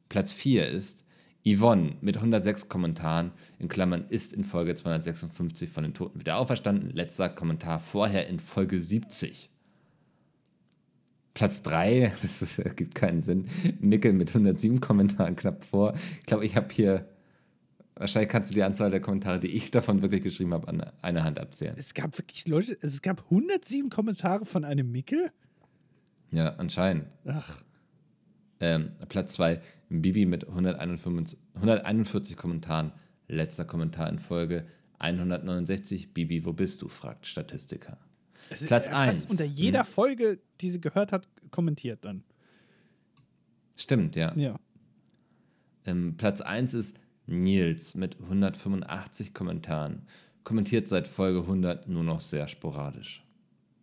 Platz 0.09 0.33
4 0.33 0.69
ist 0.69 1.05
Yvonne 1.47 1.97
mit 2.01 2.17
106 2.17 2.69
Kommentaren, 2.69 3.31
in 3.61 3.69
Klammern 3.69 4.07
ist 4.09 4.33
in 4.33 4.45
Folge 4.45 4.75
256 4.75 5.71
von 5.71 5.85
den 5.85 5.95
Toten 5.95 6.19
wieder 6.19 6.39
auferstanden. 6.39 6.91
Letzter 6.91 7.29
Kommentar 7.29 7.79
vorher 7.79 8.27
in 8.27 8.41
Folge 8.41 8.83
70. 8.83 9.49
Platz 11.35 11.63
3, 11.63 12.13
das 12.23 12.43
ist, 12.43 12.59
ergibt 12.59 12.97
keinen 12.97 13.21
Sinn. 13.21 13.47
Mickel 13.79 14.13
mit 14.13 14.31
107 14.31 14.81
Kommentaren 14.81 15.37
knapp 15.37 15.63
vor. 15.63 15.95
Ich 16.19 16.27
glaube, 16.27 16.45
ich 16.45 16.57
habe 16.57 16.67
hier, 16.73 17.09
wahrscheinlich 17.95 18.31
kannst 18.31 18.51
du 18.51 18.55
die 18.57 18.65
Anzahl 18.65 18.91
der 18.91 19.01
Kommentare, 19.01 19.39
die 19.39 19.49
ich 19.49 19.71
davon 19.71 20.03
wirklich 20.03 20.23
geschrieben 20.23 20.53
habe, 20.53 20.67
an 20.67 20.81
einer 21.01 21.23
Hand 21.23 21.39
abzählen. 21.39 21.77
Es 21.79 21.95
gab 21.95 22.19
wirklich 22.19 22.49
Leute, 22.49 22.77
es 22.81 23.03
gab 23.03 23.23
107 23.31 23.89
Kommentare 23.89 24.47
von 24.47 24.65
einem 24.65 24.91
Mickel. 24.91 25.31
Ja, 26.33 26.57
anscheinend. 26.57 27.07
Ach, 27.25 27.63
Ähm, 28.61 28.93
Platz 29.09 29.35
2, 29.35 29.61
Bibi 29.91 30.27
mit 30.27 30.49
141, 30.49 31.39
141 31.55 32.37
Kommentaren. 32.37 32.93
Letzter 33.29 33.65
Kommentar 33.65 34.09
in 34.09 34.19
Folge 34.19 34.67
169. 34.99 36.15
Bibi, 36.15 36.45
wo 36.45 36.53
bist 36.53 36.81
du? 36.83 36.89
fragt 36.89 37.27
Statistiker. 37.27 37.99
es 38.51 38.65
Platz 38.67 38.87
er 38.87 38.93
fast 39.07 39.23
eins. 39.23 39.31
Unter 39.31 39.45
jeder 39.45 39.85
Folge, 39.85 40.39
die 40.61 40.71
sie 40.71 40.81
gehört 40.81 41.13
hat, 41.13 41.29
kommentiert 41.51 42.05
dann. 42.05 42.23
Stimmt, 43.77 44.17
ja. 44.17 44.35
Ja. 44.37 44.59
Ähm, 45.85 46.17
Platz 46.17 46.41
1 46.41 46.75
ist 46.75 46.99
Nils 47.27 47.95
mit 47.95 48.17
185 48.21 49.35
Kommentaren. 49.35 50.03
Kommentiert 50.45 50.87
seit 50.89 51.09
Folge 51.09 51.41
100 51.41 51.89
nur 51.89 52.05
noch 52.05 52.21
sehr 52.21 52.47
sporadisch. 52.49 53.25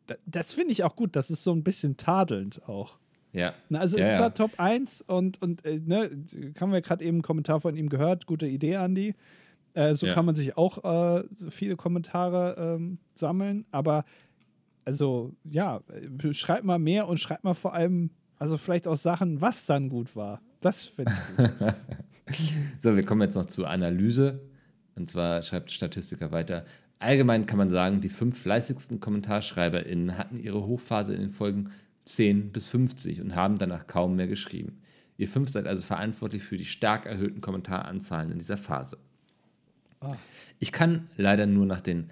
Da- 0.08 0.16
Das 0.26 0.54
finde 0.54 0.72
ich 0.72 0.84
auch 0.84 0.96
gut. 0.96 1.16
Das 1.16 1.30
ist 1.30 1.44
so 1.44 1.52
ein 1.54 1.64
bisschen 1.64 1.98
tadelnd 1.98 2.64
auch. 2.68 2.98
Ja. 3.34 3.54
Na, 3.70 3.80
also 3.80 3.98
ja, 3.98 4.04
es 4.04 4.08
ist 4.08 4.12
ja. 4.14 4.18
zwar 4.20 4.34
Top 4.34 4.52
1 4.58 5.02
und, 5.02 5.42
und 5.42 5.66
äh, 5.66 5.80
ne, 5.84 6.10
haben 6.60 6.72
wir 6.72 6.82
gerade 6.82 7.04
eben 7.04 7.18
einen 7.18 7.22
Kommentar 7.24 7.60
von 7.60 7.76
ihm 7.76 7.90
gehört. 7.90 8.26
Gute 8.26 8.48
Idee, 8.48 8.78
Andi. 8.78 9.16
Äh, 9.74 9.96
so 9.96 10.06
Ja. 10.06 10.14
kann 10.14 10.26
man 10.26 10.36
sich 10.36 10.56
auch 10.56 10.84
äh, 10.84 11.24
viele 11.50 11.76
Kommentare 11.76 12.56
ähm, 12.78 13.00
sammeln. 13.16 13.66
Aber 13.72 14.06
also 14.86 15.34
ja, 15.50 15.82
äh, 16.22 16.34
schreibt 16.34 16.64
mal 16.64 16.80
mehr 16.80 17.08
und 17.08 17.20
schreibt 17.20 17.44
mal 17.44 17.54
vor 17.56 17.74
allem, 17.74 18.12
also 18.38 18.58
vielleicht 18.58 18.88
auch 18.88 18.98
Sachen, 18.98 19.42
was 19.42 19.66
dann 19.66 19.90
gut 19.90 20.16
war. 20.16 20.42
Das 20.62 20.82
finde 20.82 21.12
ich 21.12 21.38
gut. 21.38 21.76
So, 22.80 22.96
wir 22.96 23.06
kommen 23.06 23.22
jetzt 23.22 23.36
noch 23.36 23.46
zur 23.48 23.70
Analyse. 23.70 24.40
Und 24.96 25.10
zwar 25.10 25.42
schreibt 25.42 25.72
Statistiker 25.72 26.32
weiter. 26.32 26.64
Allgemein 27.00 27.46
kann 27.46 27.58
man 27.58 27.68
sagen, 27.68 28.00
die 28.00 28.08
fünf 28.10 28.40
fleißigsten 28.42 29.02
KommentarschreiberInnen 29.02 30.18
hatten 30.18 30.40
ihre 30.40 30.66
Hochphase 30.66 31.14
in 31.14 31.20
den 31.20 31.30
Folgen 31.32 31.72
10 32.06 32.52
bis 32.52 32.68
50 32.68 33.22
und 33.22 33.36
haben 33.36 33.58
danach 33.58 33.88
kaum 33.88 34.16
mehr 34.16 34.28
geschrieben. 34.28 34.82
Ihr 35.18 35.28
fünf 35.28 35.50
seid 35.50 35.68
also 35.68 35.84
verantwortlich 35.84 36.44
für 36.44 36.58
die 36.58 36.66
stark 36.66 37.06
erhöhten 37.06 37.42
Kommentaranzahlen 37.42 38.32
in 38.32 38.40
dieser 38.40 38.58
Phase. 38.58 38.98
Ah. 40.00 40.16
Ich 40.60 40.72
kann 40.72 41.08
leider 41.18 41.46
nur 41.46 41.66
nach 41.66 41.82
den 41.82 42.10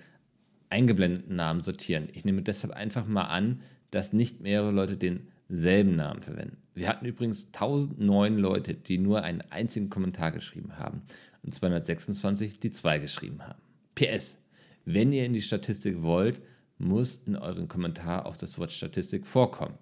eingeblendeten 0.70 1.36
Namen 1.36 1.62
sortieren. 1.62 2.08
Ich 2.14 2.26
nehme 2.26 2.42
deshalb 2.42 2.74
einfach 2.74 3.06
mal 3.06 3.26
an, 3.26 3.62
dass 3.90 4.14
nicht 4.14 4.42
mehrere 4.42 4.72
Leute 4.72 4.98
denselben 4.98 5.96
Namen 5.96 6.22
verwenden. 6.22 6.58
Wir 6.74 6.88
hatten 6.88 7.06
übrigens 7.06 7.48
1009 7.48 8.38
Leute, 8.38 8.74
die 8.74 8.98
nur 8.98 9.24
einen 9.24 9.42
einzigen 9.50 9.90
Kommentar 9.90 10.32
geschrieben 10.32 10.78
haben 10.78 11.02
und 11.44 11.54
226, 11.54 12.60
die 12.60 12.72
zwei 12.72 13.00
geschrieben 13.00 13.42
haben. 13.46 13.62
PS, 13.96 14.38
wenn 14.86 15.12
ihr 15.12 15.26
in 15.26 15.34
die 15.34 15.42
Statistik 15.42 16.02
wollt, 16.02 16.42
muss 16.78 17.18
in 17.18 17.36
eurem 17.36 17.68
Kommentar 17.68 18.26
auch 18.26 18.38
das 18.38 18.58
Wort 18.58 18.72
Statistik 18.72 19.28
vorkommen. 19.28 19.78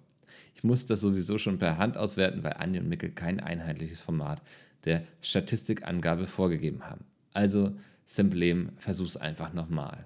Ich 0.54 0.64
muss 0.64 0.86
das 0.86 1.00
sowieso 1.00 1.38
schon 1.38 1.58
per 1.58 1.78
Hand 1.78 1.96
auswerten, 1.96 2.42
weil 2.42 2.54
Andi 2.54 2.78
und 2.78 2.88
Mickel 2.88 3.10
kein 3.10 3.40
einheitliches 3.40 4.00
Format 4.00 4.42
der 4.84 5.04
Statistikangabe 5.20 6.26
vorgegeben 6.26 6.84
haben. 6.84 7.04
Also, 7.32 7.74
Simplem, 8.04 8.70
versuch's 8.76 9.16
einfach 9.16 9.52
nochmal. 9.52 10.04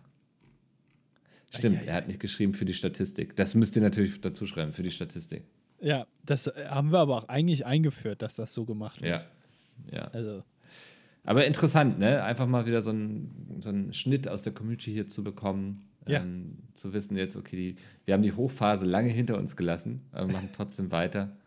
Stimmt, 1.50 1.78
Eieiei. 1.78 1.88
er 1.88 1.94
hat 1.94 2.08
nicht 2.08 2.20
geschrieben 2.20 2.52
für 2.54 2.64
die 2.64 2.74
Statistik. 2.74 3.36
Das 3.36 3.54
müsst 3.54 3.76
ihr 3.76 3.82
natürlich 3.82 4.20
dazu 4.20 4.46
schreiben, 4.46 4.72
für 4.72 4.82
die 4.82 4.90
Statistik. 4.90 5.44
ja, 5.80 6.06
das 6.24 6.48
äh, 6.48 6.66
haben 6.68 6.92
wir 6.92 6.98
aber 6.98 7.16
auch 7.16 7.28
eigentlich 7.28 7.64
eingeführt, 7.66 8.22
dass 8.22 8.34
das 8.34 8.52
so 8.52 8.64
gemacht 8.64 9.00
wird. 9.00 9.26
Ja. 9.90 9.96
ja. 9.98 10.04
Also, 10.08 10.42
Aber 11.24 11.46
interessant, 11.46 11.98
ne? 11.98 12.22
Einfach 12.22 12.46
mal 12.46 12.66
wieder 12.66 12.82
so 12.82 12.90
einen, 12.90 13.56
so 13.60 13.70
einen 13.70 13.92
Schnitt 13.94 14.28
aus 14.28 14.42
der 14.42 14.52
Community 14.52 14.92
hier 14.92 15.08
zu 15.08 15.24
bekommen. 15.24 15.88
Ja. 16.06 16.20
Ähm, 16.22 16.58
zu 16.74 16.92
wissen 16.92 17.16
jetzt, 17.16 17.36
okay, 17.36 17.56
die, 17.56 17.76
wir 18.04 18.14
haben 18.14 18.22
die 18.22 18.32
Hochphase 18.32 18.86
lange 18.86 19.08
hinter 19.10 19.38
uns 19.38 19.56
gelassen, 19.56 20.02
aber 20.12 20.30
machen 20.32 20.50
trotzdem 20.52 20.90
weiter. 20.92 21.36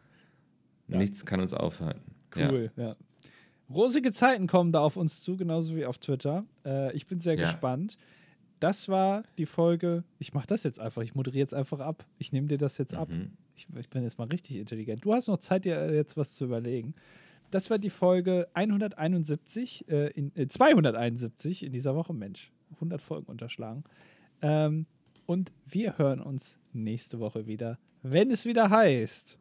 Ja. 0.90 1.00
Nichts 1.00 1.26
kann 1.26 1.42
uns 1.42 1.54
aufhalten. 1.54 2.16
Ja. 2.34 2.50
Cool, 2.50 2.72
ja. 2.78 2.96
Rosige 3.70 4.14
Zeiten 4.14 4.48
kommen 4.48 4.72
da 4.72 4.80
auf 4.80 4.96
uns 4.96 5.20
zu, 5.20 5.36
genauso 5.36 5.76
wie 5.76 5.86
auf 5.86 5.98
Twitter. 5.98 6.46
Äh, 6.66 6.96
ich 6.96 7.08
bin 7.08 7.20
sehr 7.20 7.36
Ja. 7.36 7.42
gespannt. 7.44 7.98
Das 8.62 8.88
war 8.88 9.24
die 9.38 9.46
Folge. 9.46 10.06
Ich 10.18 10.34
mache 10.34 10.48
das 10.48 10.64
jetzt 10.64 10.80
einfach. 10.80 11.02
Ich 11.02 11.14
moderiere 11.14 11.42
jetzt 11.42 11.54
einfach 11.54 11.82
ab. 11.82 12.06
Ich 12.20 12.32
nehme 12.32 12.48
dir 12.48 12.58
das 12.58 12.78
jetzt 12.78 12.96
ab. 12.96 13.10
Mhm. 13.10 13.32
Ich, 13.58 13.68
ich 13.78 13.90
bin 13.90 14.04
jetzt 14.04 14.18
mal 14.18 14.30
richtig 14.30 14.56
intelligent. 14.56 15.04
Du 15.04 15.14
hast 15.14 15.28
noch 15.28 15.40
Zeit, 15.40 15.66
dir 15.66 15.76
äh, 15.76 15.94
jetzt 15.94 16.16
was 16.16 16.36
zu 16.38 16.46
überlegen. 16.46 16.96
Das 17.52 17.70
war 17.70 17.78
die 17.78 17.90
Folge 17.90 18.48
171, 18.54 19.90
äh, 19.90 20.08
in, 20.12 20.32
äh, 20.38 20.48
271 20.48 21.64
in 21.64 21.74
dieser 21.74 21.96
Woche. 21.96 22.14
Mensch, 22.14 22.54
100 22.76 23.02
Folgen 23.02 23.28
unterschlagen. 23.28 23.84
Ähm, 24.42 24.86
und 25.26 25.52
wir 25.66 25.98
hören 25.98 26.22
uns 26.22 26.58
nächste 26.74 27.20
Woche 27.20 27.48
wieder, 27.48 27.78
wenn 28.02 28.32
es 28.32 28.46
wieder 28.46 28.70
heißt. 28.70 29.38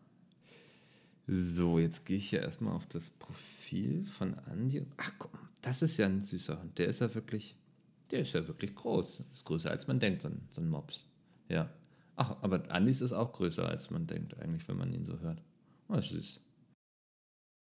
So, 1.28 1.78
jetzt 1.78 2.04
gehe 2.04 2.18
ich 2.18 2.30
hier 2.30 2.42
erstmal 2.42 2.74
auf 2.74 2.86
das 2.86 3.10
Profil 3.10 4.06
von 4.06 4.34
Andi. 4.50 4.86
Ach 4.96 5.12
komm, 5.18 5.32
das 5.60 5.82
ist 5.82 5.96
ja 5.96 6.06
ein 6.06 6.20
süßer 6.20 6.60
Hund. 6.60 6.78
Der 6.78 6.86
ist 6.86 7.00
ja 7.00 7.12
wirklich, 7.14 7.56
der 8.10 8.20
ist 8.20 8.32
ja 8.32 8.46
wirklich 8.46 8.74
groß. 8.74 9.24
Ist 9.32 9.44
größer 9.44 9.70
als 9.70 9.88
man 9.88 9.98
denkt, 9.98 10.22
so 10.22 10.28
ein, 10.28 10.40
so 10.50 10.60
ein 10.60 10.68
Mops. 10.68 11.06
Ja. 11.48 11.68
Ach, 12.14 12.36
aber 12.42 12.70
Andis 12.70 13.00
ist 13.00 13.12
auch 13.12 13.32
größer 13.32 13.68
als 13.68 13.90
man 13.90 14.06
denkt, 14.06 14.38
eigentlich, 14.40 14.66
wenn 14.68 14.78
man 14.78 14.92
ihn 14.92 15.04
so 15.04 15.18
hört. 15.18 15.42
Oh, 15.88 16.00
süß. 16.00 16.40